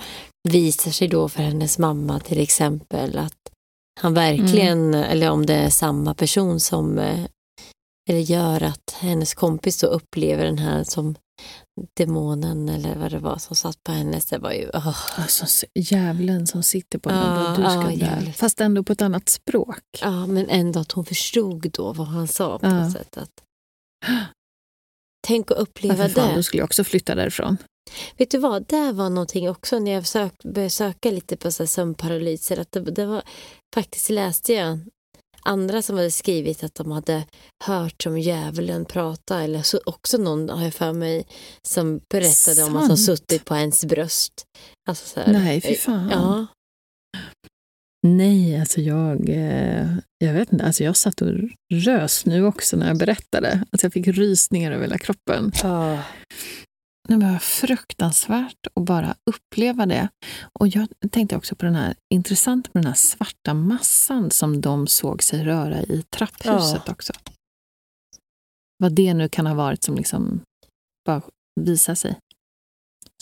visar 0.48 0.90
sig 0.90 1.08
då 1.08 1.28
för 1.28 1.42
hennes 1.42 1.78
mamma 1.78 2.20
till 2.20 2.40
exempel 2.40 3.18
att 3.18 3.52
han 4.00 4.14
verkligen, 4.14 4.94
eller 4.94 5.30
om 5.30 5.46
det 5.46 5.54
är 5.54 5.70
samma 5.70 6.14
person 6.14 6.60
som 6.60 6.98
eh, 6.98 7.26
eller 8.08 8.20
gör 8.20 8.62
att 8.62 8.96
hennes 9.00 9.34
kompis 9.34 9.80
då 9.80 9.86
upplever 9.86 10.44
den 10.44 10.58
här 10.58 10.84
som 10.84 11.14
demonen 11.96 12.68
eller 12.68 12.96
vad 12.96 13.10
det 13.10 13.18
var 13.18 13.38
som 13.38 13.56
satt 13.56 13.84
på 13.84 13.92
hennes, 13.92 14.26
det 14.26 14.38
var 14.38 14.52
ju, 14.52 14.70
åh. 14.74 15.20
Alltså 15.20 15.66
djävulen 15.74 16.46
som 16.46 16.62
sitter 16.62 16.98
på 16.98 17.08
den 17.08 17.46
och 17.46 17.56
du 17.56 17.62
ska 17.62 18.06
dö. 18.06 18.32
Fast 18.32 18.60
ändå 18.60 18.82
på 18.82 18.92
ett 18.92 19.02
annat 19.02 19.28
språk. 19.28 19.82
Ja, 20.00 20.26
men 20.26 20.48
ändå 20.48 20.80
att 20.80 20.92
hon 20.92 21.04
förstod 21.04 21.70
då 21.70 21.92
vad 21.92 22.06
han 22.06 22.28
sa 22.28 22.58
på 22.58 22.68
något 22.68 22.92
sätt. 22.92 23.16
Att... 23.16 23.42
Tänk 25.26 25.50
att 25.50 25.56
uppleva 25.56 26.08
fan, 26.08 26.28
det. 26.28 26.34
då 26.34 26.42
skulle 26.42 26.60
jag 26.60 26.66
också 26.66 26.84
flytta 26.84 27.14
därifrån. 27.14 27.56
Vet 28.16 28.30
du 28.30 28.38
vad, 28.38 28.66
det 28.66 28.92
var 28.92 29.10
någonting 29.10 29.50
också 29.50 29.78
när 29.78 29.92
jag 29.92 30.06
sök, 30.06 30.42
började 30.42 30.70
söka 30.70 31.10
lite 31.10 31.36
på 31.36 31.52
så 31.52 31.66
sömnparalyser. 31.66 32.60
Att 32.60 32.72
det, 32.72 32.80
det 32.80 33.06
var, 33.06 33.22
faktiskt 33.74 34.10
läste 34.10 34.52
jag 34.52 34.78
andra 35.42 35.82
som 35.82 35.96
hade 35.96 36.10
skrivit 36.10 36.64
att 36.64 36.74
de 36.74 36.90
hade 36.90 37.24
hört 37.64 38.02
som 38.02 38.18
djävulen 38.18 38.84
prata. 38.84 39.42
Eller 39.42 39.62
så 39.62 39.80
också 39.86 40.18
någon, 40.18 40.48
har 40.48 40.64
jag 40.64 40.74
för 40.74 40.92
mig, 40.92 41.26
som 41.68 42.00
berättade 42.10 42.62
om 42.64 42.76
att 42.76 42.88
de 42.88 42.96
Sant. 42.96 43.18
suttit 43.20 43.44
på 43.44 43.56
ens 43.56 43.84
bröst. 43.84 44.44
Alltså 44.88 45.08
så 45.08 45.20
här, 45.20 45.32
Nej, 45.32 45.60
fy 45.60 45.74
fan. 45.74 46.08
Ja, 46.10 46.46
Nej, 48.06 48.60
alltså 48.60 48.80
jag, 48.80 49.28
eh, 49.28 49.86
jag 50.18 50.32
vet 50.32 50.52
inte, 50.52 50.64
alltså 50.64 50.84
jag 50.84 50.96
satt 50.96 51.22
och 51.22 51.28
rös 51.74 52.26
nu 52.26 52.46
också 52.46 52.76
när 52.76 52.86
jag 52.88 52.98
berättade. 52.98 53.50
Alltså 53.52 53.84
jag 53.84 53.92
fick 53.92 54.08
rysningar 54.08 54.72
över 54.72 54.82
hela 54.82 54.98
kroppen. 54.98 55.52
ja. 55.62 55.98
Det 57.08 57.16
var 57.16 57.38
fruktansvärt 57.38 58.66
att 58.74 58.84
bara 58.84 59.14
uppleva 59.30 59.86
det. 59.86 60.08
Och 60.60 60.68
jag 60.68 60.88
tänkte 61.10 61.36
också 61.36 61.54
på 61.54 61.64
den 61.64 61.74
här, 61.74 61.94
intressant 62.14 62.74
med 62.74 62.84
den 62.84 62.88
här 62.88 62.98
svarta 62.98 63.54
massan 63.54 64.30
som 64.30 64.60
de 64.60 64.86
såg 64.86 65.22
sig 65.22 65.44
röra 65.44 65.82
i 65.82 66.02
trapphuset 66.10 66.88
också. 66.88 67.12
Vad 68.78 68.92
det 68.92 69.14
nu 69.14 69.28
kan 69.28 69.46
ha 69.46 69.54
varit 69.54 69.82
som 69.84 69.94
liksom 69.96 70.40
bara 71.06 71.22
visar 71.60 71.94
sig 71.94 72.18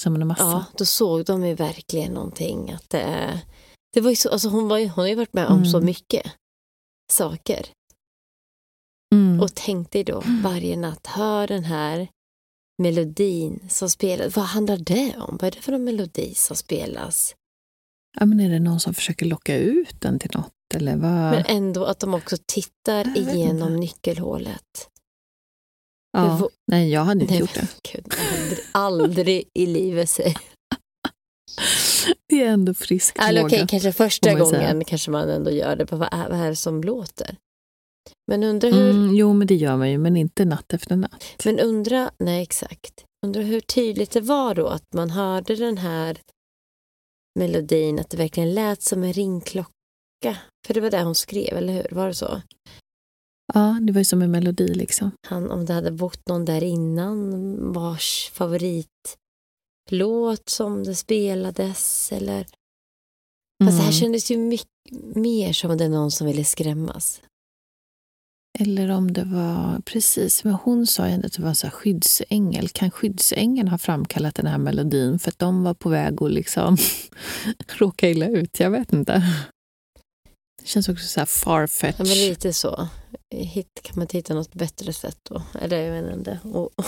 som 0.01 0.15
en 0.15 0.27
massa. 0.27 0.43
Ja, 0.43 0.65
då 0.79 0.85
såg 0.85 1.25
de 1.25 1.47
ju 1.47 1.55
verkligen 1.55 2.13
någonting. 2.13 2.73
Att 2.73 2.91
det, 2.91 3.41
det 3.93 4.01
var 4.01 4.11
ju 4.11 4.17
så, 4.17 4.31
alltså 4.31 4.49
hon, 4.49 4.69
var 4.69 4.79
ju, 4.79 4.89
hon 4.89 5.03
har 5.03 5.09
ju 5.09 5.15
varit 5.15 5.33
med 5.33 5.47
om 5.47 5.57
Mm. 5.57 5.67
så 5.71 5.81
mycket 5.81 6.33
saker. 7.13 7.67
Mm. 9.15 9.41
Och 9.41 9.55
tänk 9.55 9.91
dig 9.91 10.05
då 10.05 10.23
varje 10.43 10.77
natt, 10.77 11.07
hör 11.07 11.47
den 11.47 11.65
här 11.65 12.09
melodin 12.81 13.61
som 13.69 13.91
spelas. 13.91 14.37
Vad 14.37 14.45
handlar 14.45 14.77
det 14.77 15.17
om? 15.19 15.39
Vad 15.41 15.45
är 15.49 15.51
det 15.51 15.61
för 15.63 15.73
en 15.73 15.85
melodi 15.85 16.35
som 16.35 16.57
spelas? 16.57 17.35
ja, 18.21 18.27
men 18.27 18.41
är 18.41 18.51
det 18.51 18.59
någon 18.61 18.81
som 18.81 18.95
försöker 18.95 19.27
locka 19.27 19.57
ut 19.57 20.01
den 20.01 20.19
till 20.19 20.31
något? 20.35 20.53
Eller 20.75 20.97
vad? 20.97 21.31
Men 21.31 21.45
ändå 21.47 21.85
att 21.85 21.99
de 22.01 22.15
också 22.15 22.37
tittar 22.47 23.17
igenom 23.19 23.77
nyckelhålet. 23.77 24.89
ja. 26.13 26.37
var- 26.37 26.51
Nej, 26.73 26.91
jag 26.91 27.05
hade 27.05 27.21
inte 27.21 27.33
Nej, 27.33 27.41
gjort 27.41 27.55
det. 27.55 27.67
Gud, 27.93 28.07
aldrig, 28.19 28.59
aldrig 28.73 29.45
i 29.55 29.67
livet 29.67 30.11
säger 30.11 30.39
Det 32.29 32.43
är 32.45 32.49
ändå 32.49 32.75
friskt 32.75 33.19
Eller 33.19 33.45
okej, 33.47 33.59
vågat. 33.59 33.71
kanske 33.71 33.93
första 33.93 34.31
får 34.31 34.39
man 34.39 34.47
säga. 34.49 34.69
gången 34.73 34.85
kanske 34.85 35.11
man 35.11 35.29
ändå 35.31 35.51
gör 35.51 35.77
det. 35.77 35.87
På 35.87 35.97
vad, 35.97 36.09
är, 36.15 36.29
vad 36.31 36.39
är 36.41 36.49
det 36.49 36.57
som 36.57 36.83
låter? 36.83 37.37
Men 38.31 38.43
undrar 38.45 38.71
hur, 38.71 38.91
Mm, 38.91 39.15
jo, 39.15 39.33
men 39.33 39.47
det 39.47 39.55
gör 39.55 39.77
man 39.77 39.91
ju, 39.91 39.99
men 39.99 40.17
inte 40.17 40.45
natt 40.45 40.73
efter 40.73 40.97
natt. 40.97 41.25
men 41.45 41.59
undra, 41.61 42.11
nej 42.19 42.43
exakt. 42.43 43.05
Undrar 43.27 43.43
hur 43.43 43.61
tydligt 43.61 44.11
det 44.11 44.21
var 44.21 44.55
då 44.55 44.67
att 44.67 44.95
man 44.95 45.11
hörde 45.11 45.55
den 45.57 45.79
här 45.79 46.19
melodin, 47.39 47.99
att 47.99 48.11
det 48.11 48.17
verkligen 48.17 48.55
lät 48.55 48.83
som 48.83 49.03
en 49.03 49.13
ringklocka. 49.13 49.71
För 50.67 50.75
det 50.75 50.81
var 50.81 50.91
det 50.91 51.03
hon 51.03 51.15
skrev, 51.15 51.57
eller 51.57 51.73
hur? 51.73 51.87
Var 51.91 52.07
det 52.09 52.15
så? 52.15 52.43
Ja, 53.55 53.79
det 53.83 53.93
var 53.93 54.01
ju 54.01 54.05
som 54.05 54.23
en 54.23 54.31
melodi 54.31 54.75
liksom. 54.75 55.11
Han, 55.29 55.51
om 55.51 55.67
det 55.67 55.73
hade 55.73 55.91
bott 55.91 56.29
någon 56.29 56.45
där 56.45 56.63
innan 56.65 57.73
vars 57.73 58.31
favoritlåt 58.33 58.89
som 60.49 60.85
det 60.85 60.95
spelades 60.95 62.13
eller... 62.13 62.47
Fast 63.65 63.77
det 63.79 63.83
här 63.83 63.83
Mm. 63.83 63.93
kändes 63.93 64.31
ju 64.31 64.37
mycket 64.37 64.67
mer 65.15 65.53
som 65.53 65.71
om 65.71 65.77
det 65.79 65.85
är 65.85 65.89
någon 65.89 66.11
som 66.11 66.27
ville 66.27 66.45
skrämmas. 66.45 67.23
Eller 68.59 68.91
om 68.91 69.13
det 69.13 69.25
var, 69.25 69.81
precis, 69.85 70.45
men 70.45 70.53
hon 70.53 70.87
sa 70.87 71.09
ju 71.09 71.15
att 71.15 71.33
det 71.33 71.43
var 71.43 71.49
en 71.49 71.55
så 71.55 71.67
här 71.67 71.75
skyddsängel. 71.75 72.69
Kan 72.69 72.91
skyddsängeln 72.91 73.69
ha 73.69 73.79
framkallat 73.79 74.35
den 74.35 74.47
här 74.47 74.59
melodin 74.59 75.19
för 75.19 75.31
att 75.31 75.39
de 75.39 75.63
var 75.63 75.75
på 75.75 75.89
väg 75.89 76.23
att 76.23 76.31
liksom 76.31 76.77
råka 77.79 78.11
illa 78.11 78.27
ut? 78.27 78.61
Jag 78.61 78.71
vet 78.71 78.93
inte. 78.93 79.23
Det 80.63 80.69
känns 80.69 80.89
också 80.89 81.07
så 81.07 81.21
här 81.21 81.27
farfetch. 81.27 81.97
Ja, 81.99 82.05
men 82.05 82.15
lite 82.15 82.53
så. 82.53 82.89
Hit, 83.35 83.81
kan 83.83 83.93
man 83.97 84.03
inte 84.03 84.17
hitta 84.17 84.35
något 84.35 84.55
bättre 84.55 84.93
sätt 84.93 85.19
då? 85.23 85.43
Eller 85.61 85.83
jag 85.83 86.03
vet 86.03 86.17
inte. 86.17 86.39
Och, 86.43 86.71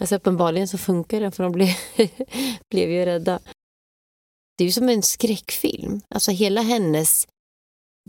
alltså 0.00 0.16
uppenbarligen 0.16 0.68
så 0.68 0.78
funkar 0.78 1.20
det 1.20 1.30
för 1.30 1.42
de 1.42 1.52
blev, 1.52 1.68
blev 2.70 2.90
ju 2.90 3.04
rädda. 3.04 3.40
Det 4.58 4.64
är 4.64 4.66
ju 4.66 4.72
som 4.72 4.88
en 4.88 5.02
skräckfilm. 5.02 6.00
Alltså 6.08 6.30
hela 6.30 6.62
hennes... 6.62 7.26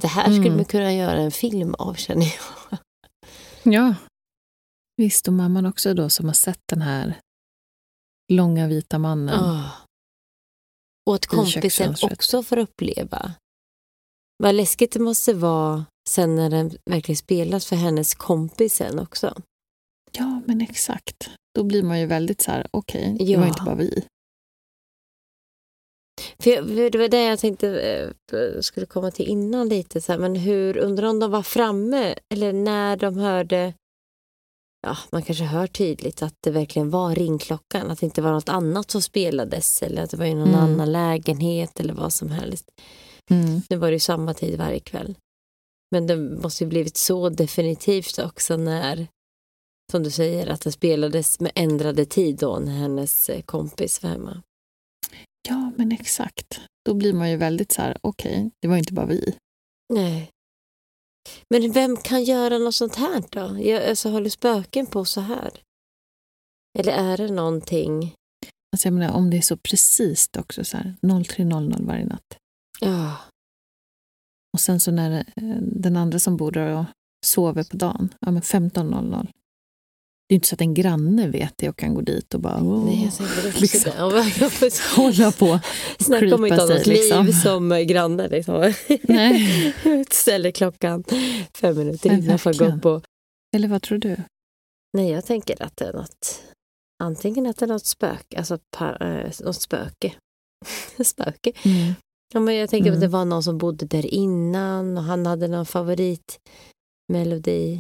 Det 0.02 0.08
här 0.08 0.24
skulle 0.24 0.40
Mm. 0.46 0.56
man 0.56 0.66
kunna 0.66 0.94
göra 0.94 1.18
en 1.20 1.32
film 1.32 1.76
av 1.76 1.94
känner 1.94 2.26
jag. 2.26 2.78
Ja. 3.74 3.96
Visst, 4.98 5.28
och 5.28 5.34
mamman 5.34 5.66
också 5.66 5.94
då 5.94 6.10
som 6.10 6.26
har 6.26 6.34
sett 6.34 6.60
den 6.70 6.82
här 6.82 7.20
långa 8.34 8.68
vita 8.68 9.00
mannen. 9.00 9.40
Ah. 9.44 9.72
Och 11.10 11.16
att 11.16 11.26
kompisen 11.26 11.96
också 12.02 12.44
får 12.44 12.58
uppleva. 12.58 13.34
Vad 14.44 14.56
läskigt 14.56 14.92
det 14.92 15.00
måste 15.00 15.34
vara 15.34 15.86
sen 16.10 16.36
när 16.36 16.50
den 16.50 16.72
verkligen 16.90 17.18
spelas 17.18 17.66
för 17.66 17.76
hennes 17.76 18.16
kompis 18.16 18.76
sen 18.76 19.00
också. 19.00 19.42
Ja, 20.12 20.42
men 20.46 20.62
exakt. 20.62 21.30
Då 21.56 21.64
blir 21.64 21.84
man 21.84 22.00
ju 22.00 22.06
väldigt 22.06 22.42
så 22.42 22.52
här, 22.52 22.68
okej, 22.72 23.16
det 23.20 23.24
Ja. 23.24 23.40
var 23.40 23.48
inte 23.48 23.64
bara 23.66 23.76
vi. 23.76 24.06
För 26.40 26.90
det 26.90 26.98
var 26.98 27.08
det 27.08 27.24
jag 27.24 27.40
tänkte 27.40 27.80
eh, 28.34 28.60
skulle 28.62 28.86
komma 28.86 29.12
till 29.12 29.28
innan 29.28 29.70
lite. 29.70 30.02
Så 30.02 30.12
här, 30.12 30.20
men 30.20 30.36
hur, 30.36 30.78
undrar 30.78 31.08
om 31.08 31.20
de 31.20 31.32
var 31.32 31.44
framme 31.44 32.16
eller 32.34 32.54
när 32.54 32.98
de 32.98 33.18
hörde 33.18 33.74
Ja, 34.88 34.98
man 35.12 35.24
kanske 35.24 35.44
hör 35.44 35.68
tydligt 35.68 36.22
att 36.22 36.34
det 36.40 36.52
verkligen 36.52 36.90
var 36.90 37.16
ringklockan. 37.16 37.92
Att 37.92 38.00
det 38.00 38.06
inte 38.06 38.22
var 38.22 38.32
något 38.32 38.50
annat 38.50 38.92
som 38.92 39.02
spelades 39.02 39.82
eller 39.84 40.04
att 40.04 40.10
det 40.10 40.18
var 40.18 40.26
i 40.26 40.34
någon 40.34 40.48
Mm. 40.48 40.60
annan 40.60 40.92
lägenhet 40.92 41.80
eller 41.80 41.94
vad 41.94 42.14
som 42.14 42.30
helst. 42.32 42.72
Mm. 43.30 43.62
Nu 43.70 43.78
var 43.78 43.88
det 43.88 43.94
ju 43.94 44.00
samma 44.00 44.34
tid 44.34 44.58
varje 44.58 44.80
kväll. 44.80 45.16
Men 45.92 46.08
det 46.08 46.16
måste 46.18 46.64
ju 46.64 46.68
blivit 46.70 46.98
så 46.98 47.30
definitivt 47.30 48.20
också 48.20 48.58
när, 48.58 49.08
som 49.92 50.04
du 50.04 50.12
säger, 50.12 50.48
att 50.48 50.62
det 50.62 50.72
spelades 50.72 51.40
med 51.40 51.52
ändrade 51.56 52.06
tid 52.06 52.38
då 52.38 52.60
när 52.60 52.72
hennes 52.72 53.30
eh, 53.30 53.42
kompis 53.42 54.04
var 54.04 54.10
hemma. 54.10 54.42
Ja, 55.48 55.72
men 55.78 55.92
exakt. 55.92 56.62
Då 56.86 56.94
blir 56.94 57.14
man 57.14 57.30
ju 57.30 57.38
väldigt 57.38 57.72
så 57.72 57.82
här, 57.82 57.98
okej, 58.02 58.52
det 58.62 58.68
var 58.68 58.78
inte 58.78 58.94
bara 58.94 59.06
vi. 59.06 59.36
Nej. 59.94 60.32
Men 61.50 61.72
vem 61.72 61.98
kan 61.98 62.24
göra 62.24 62.58
något 62.58 62.76
sånt 62.76 62.96
här 62.96 63.24
då? 63.30 63.60
Jag, 63.62 63.90
alltså, 63.90 64.10
håller 64.10 64.30
spöken 64.30 64.86
på 64.86 65.06
så 65.06 65.22
här? 65.22 65.52
Eller 66.80 66.92
är 66.92 67.18
det 67.18 67.32
någonting... 67.34 68.14
Alltså 68.74 68.88
jag 68.88 68.94
menar, 68.94 69.14
om 69.14 69.30
det 69.30 69.38
är 69.38 69.42
så 69.42 69.58
precis 69.58 70.30
också, 70.38 70.64
så 70.64 70.78
här 70.78 70.96
03.00 71.02 71.86
varje 71.86 72.06
natt. 72.06 72.38
Ja, 72.80 73.18
Och 74.54 74.60
sen 74.60 74.80
så 74.80 74.92
när 74.92 75.12
eh, 75.36 75.58
den 75.62 75.98
andra 75.98 76.20
som 76.20 76.38
bor 76.38 76.52
där 76.52 76.76
och 76.80 76.86
sover 77.26 77.64
på 77.64 77.78
dagen, 77.78 78.14
ja 78.20 78.32
men 78.32 78.42
15.00. 78.42 79.28
Det 80.28 80.34
är 80.34 80.36
inte 80.36 80.48
så 80.48 80.56
att 80.56 80.62
en 80.62 80.74
granne 80.74 81.28
vet 81.28 81.54
det 81.58 81.70
och 81.70 81.78
kan 81.78 81.94
gå 81.94 82.02
dit 82.02 82.34
och 82.34 82.40
bara 82.40 82.64
åh, 82.64 82.86
nej, 82.86 83.12
jag 83.20 83.30
liksom. 83.62 83.92
hålla 84.96 85.32
på. 85.32 85.60
Snacka 86.00 86.36
om 86.36 86.46
inte 86.46 86.62
ha 86.62 86.68
något 86.68 86.86
liksom. 86.86 87.26
liv 87.26 87.32
som 87.32 87.72
eh, 87.72 87.80
granne. 87.82 88.28
Liksom. 88.28 88.74
Nej. 89.04 89.74
Ställer 90.10 90.52
klockan 90.52 91.04
fem 91.58 91.78
minuter 91.78 92.14
innan 92.14 92.40
för 92.40 92.50
att 92.50 92.58
gå 92.58 92.66
upp 92.66 92.86
och... 92.86 93.04
Eller 93.56 93.68
vad 93.68 93.82
tror 93.82 93.98
du? 93.98 94.18
Nej, 94.98 95.12
jag 95.12 95.26
tänker 95.26 95.64
att 95.64 95.78
det 95.78 95.86
är 95.86 95.94
något... 95.94 96.42
Antingen 97.04 97.48
att 97.48 97.58
det 97.58 97.66
är 97.66 97.68
något 97.68 97.86
spöke, 97.86 98.38
alltså 98.38 98.60
pa, 98.78 98.96
eh, 98.96 99.32
något 99.44 99.62
spöke. 99.62 100.14
spöke. 101.06 101.52
Ja, 102.34 102.40
men 102.40 102.56
jag 102.56 102.70
tänker 102.70 102.92
att 102.92 103.00
det 103.00 103.06
Mm. 103.06 103.12
var 103.12 103.26
någon 103.26 103.44
som 103.44 103.58
bodde 103.58 103.86
där 103.86 104.06
innan 104.06 104.98
och 104.98 105.04
han 105.04 105.26
hade 105.26 105.48
någon 105.48 105.66
favoritmelodi. 105.66 107.80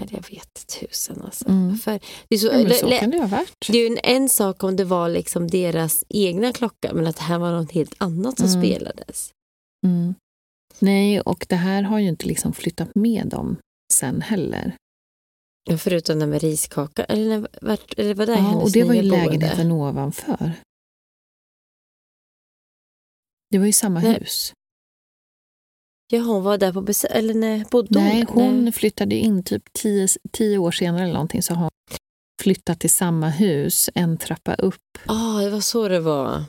Ja, 0.00 0.06
jag 0.10 0.30
vet 0.30 0.66
tusen 0.80 1.22
alltså. 1.22 1.48
Mm. 1.48 1.78
För 1.78 2.00
det, 2.28 2.34
är 2.34 2.38
så, 2.38 2.46
Ja, 2.46 2.74
så 2.74 2.90
kan 3.00 3.10
det 3.10 3.18
ha 3.18 3.26
varit. 3.26 3.66
det 3.68 3.78
är 3.78 3.86
en, 3.90 3.98
en 4.22 4.28
sak 4.28 4.62
om 4.64 4.76
det 4.76 4.84
var 4.84 5.08
liksom 5.08 5.48
deras 5.48 6.04
egna 6.08 6.52
klocka 6.52 6.94
men 6.94 7.06
att 7.06 7.16
det 7.16 7.22
här 7.22 7.38
var 7.38 7.52
något 7.52 7.72
helt 7.72 7.94
annat 7.98 8.38
som 8.38 8.48
Mm. 8.48 8.62
spelades. 8.62 9.32
Mm. 9.86 10.14
Nej, 10.78 11.20
och 11.20 11.46
det 11.48 11.56
här 11.56 11.82
har 11.82 11.98
ju 11.98 12.08
inte 12.08 12.26
liksom 12.26 12.52
flyttat 12.52 12.94
med 12.94 13.26
dem 13.28 13.56
sen 13.92 14.22
heller. 14.22 14.76
Ja, 15.70 15.78
Förutom 15.78 16.18
den 16.18 16.30
med 16.30 16.40
riskaka. 16.42 17.04
Eller, 17.04 17.28
när- 17.40 17.48
vart, 17.62 17.94
eller 17.98 18.14
var 18.14 18.26
det 18.26 18.32
Ja, 18.32 18.38
hennes 18.38 18.64
och 18.64 18.70
det 18.72 18.84
var 18.84 18.94
ju 18.94 19.00
boende? 19.10 19.24
lägenheten 19.26 19.72
ovanför. 19.72 20.52
Det 23.50 23.58
var 23.58 23.66
ju 23.66 23.72
samma 23.72 24.00
Nej. 24.00 24.12
hus. 24.20 24.52
Ja, 26.12 26.20
hon 26.20 26.42
var 26.42 26.58
där 26.58 26.72
på 26.72 26.80
besök. 26.80 27.10
Eller 27.14 27.34
nej, 27.34 27.64
bodde 27.70 28.00
Nej, 28.00 28.24
hon 28.28 28.36
där? 28.36 28.44
hon 28.44 28.72
flyttade 28.72 29.14
in 29.14 29.42
typ 29.42 29.72
tio, 29.72 30.08
tio 30.32 30.58
år 30.58 30.70
senare 30.70 31.02
eller 31.02 31.12
någonting 31.12 31.42
så 31.42 31.54
har 31.54 31.60
hon 31.62 31.70
flyttat 32.42 32.80
till 32.80 32.90
samma 32.90 33.28
hus, 33.28 33.90
en 33.94 34.16
trappa 34.16 34.54
upp. 34.54 34.98
Ja, 35.06 35.40
det 35.42 35.50
var 35.50 35.60
så 35.60 35.88
det 35.88 36.00
var. 36.00 36.44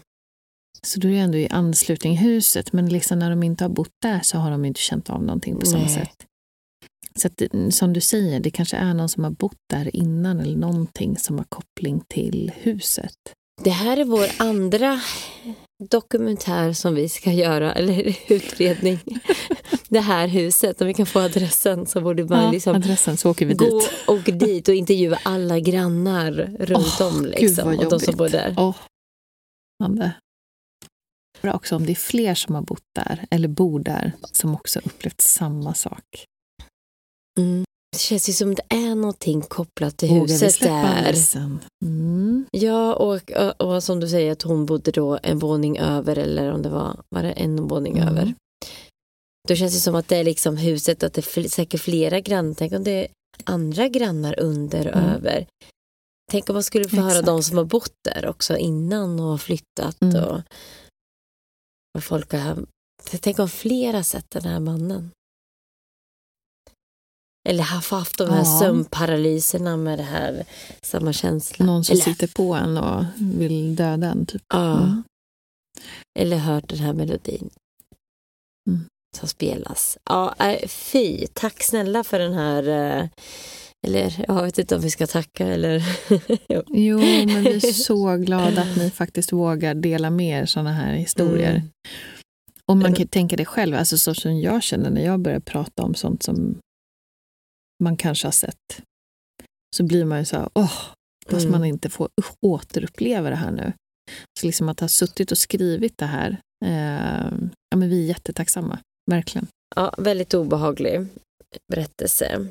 Så 0.82 1.00
då 1.00 1.08
är 1.08 1.12
det 1.12 1.18
ändå 1.18 1.38
i 1.38 1.48
anslutning 1.48 2.18
huset, 2.18 2.74
men 2.74 2.90
liksom 2.90 3.20
när 3.20 3.30
de 3.30 3.44
inte 3.44 3.64
har 3.64 3.70
bott 3.70 3.94
där 4.02 4.20
så 4.24 4.38
har 4.38 4.52
de 4.52 4.66
inte 4.66 4.80
känt 4.80 5.10
av 5.10 5.24
någonting 5.24 5.60
på 5.60 5.66
samma 5.66 5.84
Nej. 5.84 5.94
sätt. 5.94 6.26
Så 7.16 7.28
att, 7.28 7.42
som 7.74 7.94
du 7.94 8.02
säger, 8.02 8.40
det 8.40 8.50
kanske 8.50 8.78
är 8.78 8.94
någon 8.94 9.10
som 9.10 9.24
har 9.24 9.32
bott 9.32 9.60
där 9.70 9.96
innan 9.96 10.40
eller 10.40 10.58
någonting 10.58 11.18
som 11.18 11.38
har 11.38 11.46
koppling 11.50 12.02
till 12.08 12.52
huset. 12.56 13.16
Det 13.64 13.70
här 13.70 13.98
är 13.98 14.06
vår 14.06 14.28
andra 14.38 15.02
dokumentär 15.84 16.74
som 16.74 16.96
vi 16.96 17.10
ska 17.10 17.32
göra, 17.32 17.74
eller 17.74 18.18
utredning. 18.32 19.00
Det 19.90 20.00
här 20.00 20.28
huset, 20.28 20.82
om 20.82 20.88
vi 20.88 20.94
kan 20.94 21.06
få 21.06 21.20
adressen 21.20 21.86
så 21.86 22.02
borde 22.02 22.26
man 22.26 22.44
Ja, 22.44 22.52
liksom 22.52 22.76
adressen 22.76 23.18
så 23.18 23.32
åker 23.32 23.46
vi 23.46 23.54
gå 23.54 23.80
dit. 23.80 23.90
och 24.08 24.24
dit 24.24 24.68
och 24.68 24.74
intervjua 24.76 25.20
alla 25.24 25.60
grannar 25.60 26.32
runt 26.60 26.98
Åh, 27.02 27.08
om. 27.08 27.26
Liksom, 27.26 27.78
och 27.78 27.90
de 27.90 28.00
som 28.00 28.16
bor 28.16 28.30
där. 28.30 28.74
Spännande. 29.84 30.12
Bra 31.42 31.54
också 31.54 31.76
om 31.76 31.86
det 31.86 31.92
är 31.92 31.96
fler 31.96 32.36
som 32.36 32.56
har 32.56 32.62
bott 32.62 32.86
där 32.96 33.26
eller 33.32 33.48
bor 33.48 33.80
där 33.80 34.12
som 34.32 34.56
också 34.56 34.80
upplevt 34.84 35.22
samma 35.22 35.74
sak. 35.74 36.26
Mm. 37.40 37.64
Det 37.98 38.02
känns 38.02 38.30
ju 38.30 38.34
som 38.34 38.56
det 38.56 38.64
är 38.70 38.96
någonting 38.96 39.42
kopplat 39.42 39.98
till 39.98 40.10
Vågar 40.10 40.22
huset 40.22 40.60
där. 40.60 41.16
Mm. 41.86 42.46
Ja, 42.52 42.94
och, 42.94 43.32
och, 43.32 43.62
och 43.62 43.84
som 43.84 44.00
du 44.00 44.08
säger 44.10 44.32
att 44.32 44.42
hon 44.42 44.66
bodde 44.66 44.92
då 44.92 45.20
en 45.24 45.40
våning 45.40 45.78
över 45.78 46.18
eller 46.18 46.52
om 46.52 46.62
det 46.62 46.70
var, 46.70 47.00
var 47.10 47.24
det 47.24 47.32
en 47.32 47.68
våning 47.68 47.98
Mm. 47.98 48.10
över. 48.10 48.34
Då 49.48 49.56
känns 49.56 49.74
det 49.74 49.80
som 49.80 49.96
att 49.96 50.08
det 50.08 50.18
är 50.18 50.24
liksom 50.24 50.58
huset, 50.58 51.04
att 51.04 51.14
det 51.14 51.38
är 51.38 51.48
säkert 51.48 51.82
flera 51.82 52.20
grannar. 52.20 52.54
Tänk 52.54 52.74
om 52.74 52.84
det 52.84 52.92
är 52.92 53.08
andra 53.44 53.88
grannar 53.88 54.40
under 54.40 54.88
och 54.88 54.98
Mm. 54.98 55.10
över. 55.10 55.48
Tänk 56.32 56.50
om 56.50 56.54
man 56.54 56.64
skulle 56.64 56.90
få 56.90 56.96
höra 56.96 57.10
Exakt. 57.10 57.26
de 57.26 57.44
som 57.44 57.58
har 57.58 57.66
bott 57.66 57.94
där 58.04 58.28
också 58.28 58.58
innan 58.58 59.20
och 59.20 59.26
har 59.26 59.38
flyttat. 59.38 60.02
Mm. 60.02 60.24
Och, 60.24 60.42
och 61.98 62.04
folk 62.04 62.32
har, 62.34 62.66
tänk 63.22 63.40
om 63.40 63.50
flera 63.50 64.04
sett 64.04 64.30
den 64.30 64.44
här 64.44 64.60
mannen. 64.60 65.12
Eller 67.48 67.64
haft, 67.64 67.92
haft 67.92 68.18
de 68.18 68.30
här 68.30 68.38
Ja. 68.38 68.60
sömnparalyserna 68.60 69.78
med 69.78 70.00
det 70.00 70.04
här, 70.04 70.46
samma 70.82 71.14
känsla. 71.14 71.66
Någon 71.66 71.84
som 71.84 71.94
Eller- 71.94 72.04
sitter 72.04 72.28
på 72.28 72.54
en 72.54 72.78
och 72.78 73.04
vill 73.18 73.76
döda 73.76 74.08
en. 74.08 74.26
Typ. 74.26 74.42
Ja. 74.54 74.78
Mm. 74.78 75.04
Eller 76.20 76.38
hört 76.38 76.70
den 76.70 76.80
här 76.80 76.94
melodin 76.94 77.50
Mm. 78.70 78.80
som 79.18 79.28
spelas. 79.28 79.98
Ja, 80.10 80.36
äh, 80.40 80.68
fy. 80.68 81.28
Tack 81.34 81.64
snälla 81.64 82.04
för 82.04 82.20
den 82.20 82.34
här... 82.34 82.68
eh, 82.68 83.08
Eller 83.88 84.26
jag 84.28 84.44
vet 84.44 84.60
inte 84.60 84.76
om 84.76 84.82
vi 84.82 84.90
ska 84.92 85.08
tacka 85.08 85.48
eller... 85.48 85.84
Jo, 86.70 86.98
men 87.00 87.44
vi 87.44 87.56
är 87.56 87.74
så 87.74 88.16
glada 88.16 88.62
att 88.62 88.76
ni 88.78 88.90
faktiskt 88.92 89.34
vågar 89.34 89.74
dela 89.74 90.10
med 90.10 90.42
er 90.42 90.46
sådana 90.46 90.74
här 90.74 90.94
historier. 90.94 91.50
Mm. 91.56 91.70
Och 92.72 92.78
man 92.78 92.94
kan 92.94 93.02
ju 93.04 93.08
tänka 93.08 93.36
det 93.36 93.46
själv, 93.46 93.76
alltså 93.76 93.98
så 93.98 94.14
som 94.14 94.40
jag 94.40 94.64
känner 94.64 94.90
när 94.90 95.06
jag 95.06 95.20
börjar 95.20 95.40
prata 95.40 95.84
om 95.84 95.96
sånt 95.96 96.24
som 96.24 96.58
man 97.84 97.98
kanske 97.98 98.28
har 98.28 98.32
sett. 98.32 98.82
Så 99.76 99.84
blir 99.84 100.06
man 100.06 100.20
ju 100.20 100.26
så 100.26 100.38
här, 100.38 100.50
åh, 100.54 100.74
fast 101.28 101.46
Mm. 101.46 101.52
man 101.52 101.66
inte 101.66 101.90
får 101.90 102.10
återuppleva 102.46 103.30
det 103.30 103.36
här 103.36 103.52
nu. 103.52 103.74
Så 104.40 104.46
liksom 104.46 104.70
att 104.70 104.80
ha 104.80 104.88
suttit 104.88 105.32
och 105.32 105.38
skrivit 105.38 105.98
det 105.98 106.06
här, 106.06 106.38
eh, 106.66 107.32
ja 107.70 107.78
men 107.78 107.90
vi 107.90 108.04
är 108.04 108.08
jättetacksamma, 108.08 108.80
verkligen. 109.12 109.48
Ja, 109.76 109.94
väldigt 109.98 110.34
obehaglig 110.34 111.08
berättelse. 111.74 112.48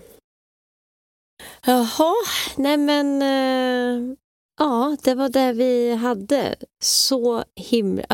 Jaha, 1.67 2.15
nej 2.57 2.77
men... 2.77 3.23
eh, 3.23 4.17
Ja, 4.59 4.97
det 5.05 5.15
var 5.15 5.29
det 5.29 5.53
vi 5.53 5.95
hade. 5.95 6.57
Så 6.85 7.45
himla, 7.61 8.05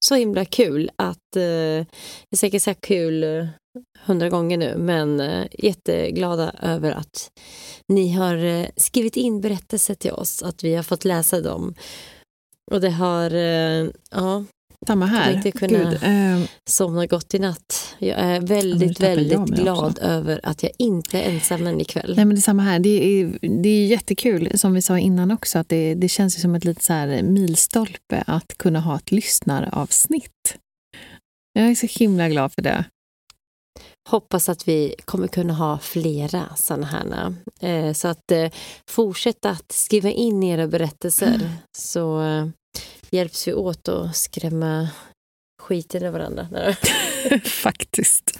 så 0.00 0.14
himla 0.14 0.44
kul 0.44 0.90
att... 0.96 1.36
eh, 1.36 1.42
Det 1.42 2.30
är 2.30 2.36
säkert 2.36 2.62
så 2.62 2.70
här 2.70 2.74
kul 2.80 3.48
hundra 4.06 4.28
gånger 4.28 4.56
nu, 4.56 4.74
men 4.78 5.20
eh, 5.20 5.46
jätteglada 5.52 6.54
över 6.62 6.92
att 6.92 7.30
ni 7.88 8.12
har 8.12 8.44
eh, 8.44 8.66
skrivit 8.76 9.16
in 9.16 9.40
berättelser 9.40 9.94
till 9.94 10.12
oss, 10.12 10.42
att 10.42 10.64
vi 10.64 10.74
har 10.74 10.82
fått 10.82 11.04
läsa 11.04 11.40
dem. 11.40 11.74
Och 12.70 12.80
det 12.80 12.90
har, 12.90 13.34
eh, 13.34 13.86
ja, 14.10 14.44
samma 14.86 15.06
här. 15.06 15.32
inte 15.32 15.50
kunna 15.50 15.78
Gud, 15.78 16.02
eh, 16.02 16.48
somna 16.68 17.06
gott 17.06 17.34
i 17.34 17.38
natt. 17.38 17.96
Jag 17.98 18.18
är 18.18 18.40
väldigt, 18.40 19.00
väldigt 19.00 19.44
glad 19.44 19.90
också. 19.90 20.02
över 20.02 20.40
att 20.42 20.62
jag 20.62 20.72
inte 20.78 21.20
är 21.20 21.30
ensam 21.30 21.80
ikväll. 21.80 22.12
Nej, 22.16 22.24
men 22.24 22.34
det 22.34 22.38
är 22.38 22.42
samma 22.42 22.62
här. 22.62 22.78
Det 22.78 23.20
är, 23.20 23.38
det 23.62 23.68
är 23.68 23.86
jättekul, 23.86 24.58
som 24.58 24.74
vi 24.74 24.82
sa 24.82 24.98
innan 24.98 25.30
också, 25.30 25.58
att 25.58 25.68
det, 25.68 25.94
det 25.94 26.08
känns 26.08 26.40
som 26.40 26.54
ett 26.54 26.64
litet 26.64 26.82
så 26.82 26.92
här 26.92 27.22
milstolpe 27.22 28.24
att 28.26 28.58
kunna 28.58 28.80
ha 28.80 28.96
ett 28.96 29.12
lyssnaravsnitt. 29.12 30.58
Jag 31.52 31.70
är 31.70 31.74
så 31.74 31.86
himla 31.90 32.28
glad 32.28 32.52
för 32.52 32.62
det. 32.62 32.84
Hoppas 34.08 34.48
att 34.48 34.68
vi 34.68 34.94
kommer 35.04 35.28
kunna 35.28 35.54
ha 35.54 35.78
flera 35.78 36.56
sådana 36.56 36.86
här. 36.86 37.34
Eh, 37.60 37.92
så 37.92 38.08
att 38.08 38.30
eh, 38.32 38.50
fortsätt 38.90 39.44
att 39.44 39.72
skriva 39.72 40.10
in 40.10 40.42
era 40.42 40.66
berättelser 40.66 41.34
mm. 41.34 41.48
så 41.78 42.22
eh, 42.22 42.46
hjälps 43.10 43.48
vi 43.48 43.54
åt 43.54 43.88
att 43.88 44.16
skrämma 44.16 44.88
skiten 45.62 46.02
ur 46.02 46.10
varandra. 46.10 46.46
Faktiskt. 47.44 48.38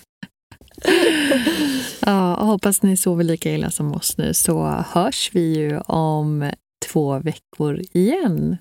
ja, 2.01 2.45
hoppas 2.45 2.83
ni 2.83 2.97
sover 2.97 3.25
lika 3.25 3.55
illa 3.55 3.71
som 3.71 3.95
oss 3.95 4.19
nu 4.19 4.35
så 4.35 4.85
hörs 4.89 5.31
vi 5.33 5.57
ju 5.57 5.79
om 5.81 6.51
två 6.87 7.19
veckor 7.19 7.83
igen. 7.93 8.57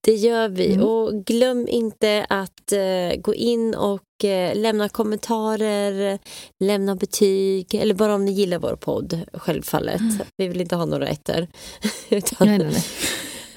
Det 0.00 0.14
gör 0.14 0.48
vi. 0.48 0.72
Mm. 0.72 0.86
Och 0.86 1.24
glöm 1.24 1.68
inte 1.68 2.26
att 2.28 2.72
uh, 2.72 3.20
gå 3.20 3.34
in 3.34 3.74
och 3.74 4.24
uh, 4.24 4.54
lämna 4.54 4.88
kommentarer, 4.88 6.18
lämna 6.60 6.96
betyg 6.96 7.74
eller 7.74 7.94
bara 7.94 8.14
om 8.14 8.24
ni 8.24 8.32
gillar 8.32 8.58
vår 8.58 8.76
podd, 8.76 9.20
självfallet. 9.32 10.00
Mm. 10.00 10.16
Vi 10.36 10.48
vill 10.48 10.60
inte 10.60 10.76
ha 10.76 10.84
några 10.84 11.08
ettor. 11.08 11.46
Utan 12.08 12.48
nej, 12.48 12.58
nej, 12.58 12.68
nej. 12.72 12.84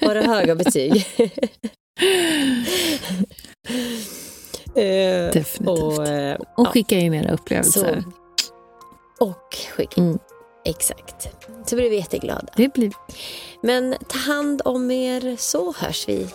bara 0.00 0.22
höga 0.22 0.54
betyg. 0.54 0.92
uh, 0.92 1.28
Definitivt. 5.32 5.68
Och, 6.58 6.64
och 6.64 6.68
skicka 6.68 6.98
in 6.98 7.14
era 7.14 7.32
upplevelser. 7.32 8.02
Så, 8.02 9.24
och 9.24 9.54
skicka 9.76 10.00
in. 10.00 10.06
Mm. 10.06 10.18
Exakt. 10.64 11.28
Så 11.66 11.76
blir 11.76 11.90
vi 11.90 11.96
jätteglada. 11.96 12.46
Det 12.56 12.72
blir 12.72 12.92
Men 13.62 13.94
ta 14.08 14.18
hand 14.18 14.62
om 14.64 14.90
er 14.90 15.36
så 15.36 15.72
hörs 15.72 16.08
vi. 16.08 16.26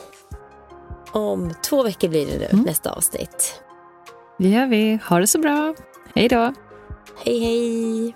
Om 1.11 1.53
två 1.63 1.83
veckor 1.83 2.07
blir 2.07 2.25
det 2.25 2.37
nu, 2.37 2.47
mm. 2.51 2.65
nästa 2.65 2.91
avsnitt. 2.91 3.61
Det 4.37 4.49
gör 4.49 4.67
vi. 4.67 4.99
Ha 5.09 5.19
det 5.19 5.27
så 5.27 5.39
bra. 5.39 5.75
Hej 6.15 6.27
då. 6.27 6.53
Hej, 7.25 7.39
hej. 7.39 8.15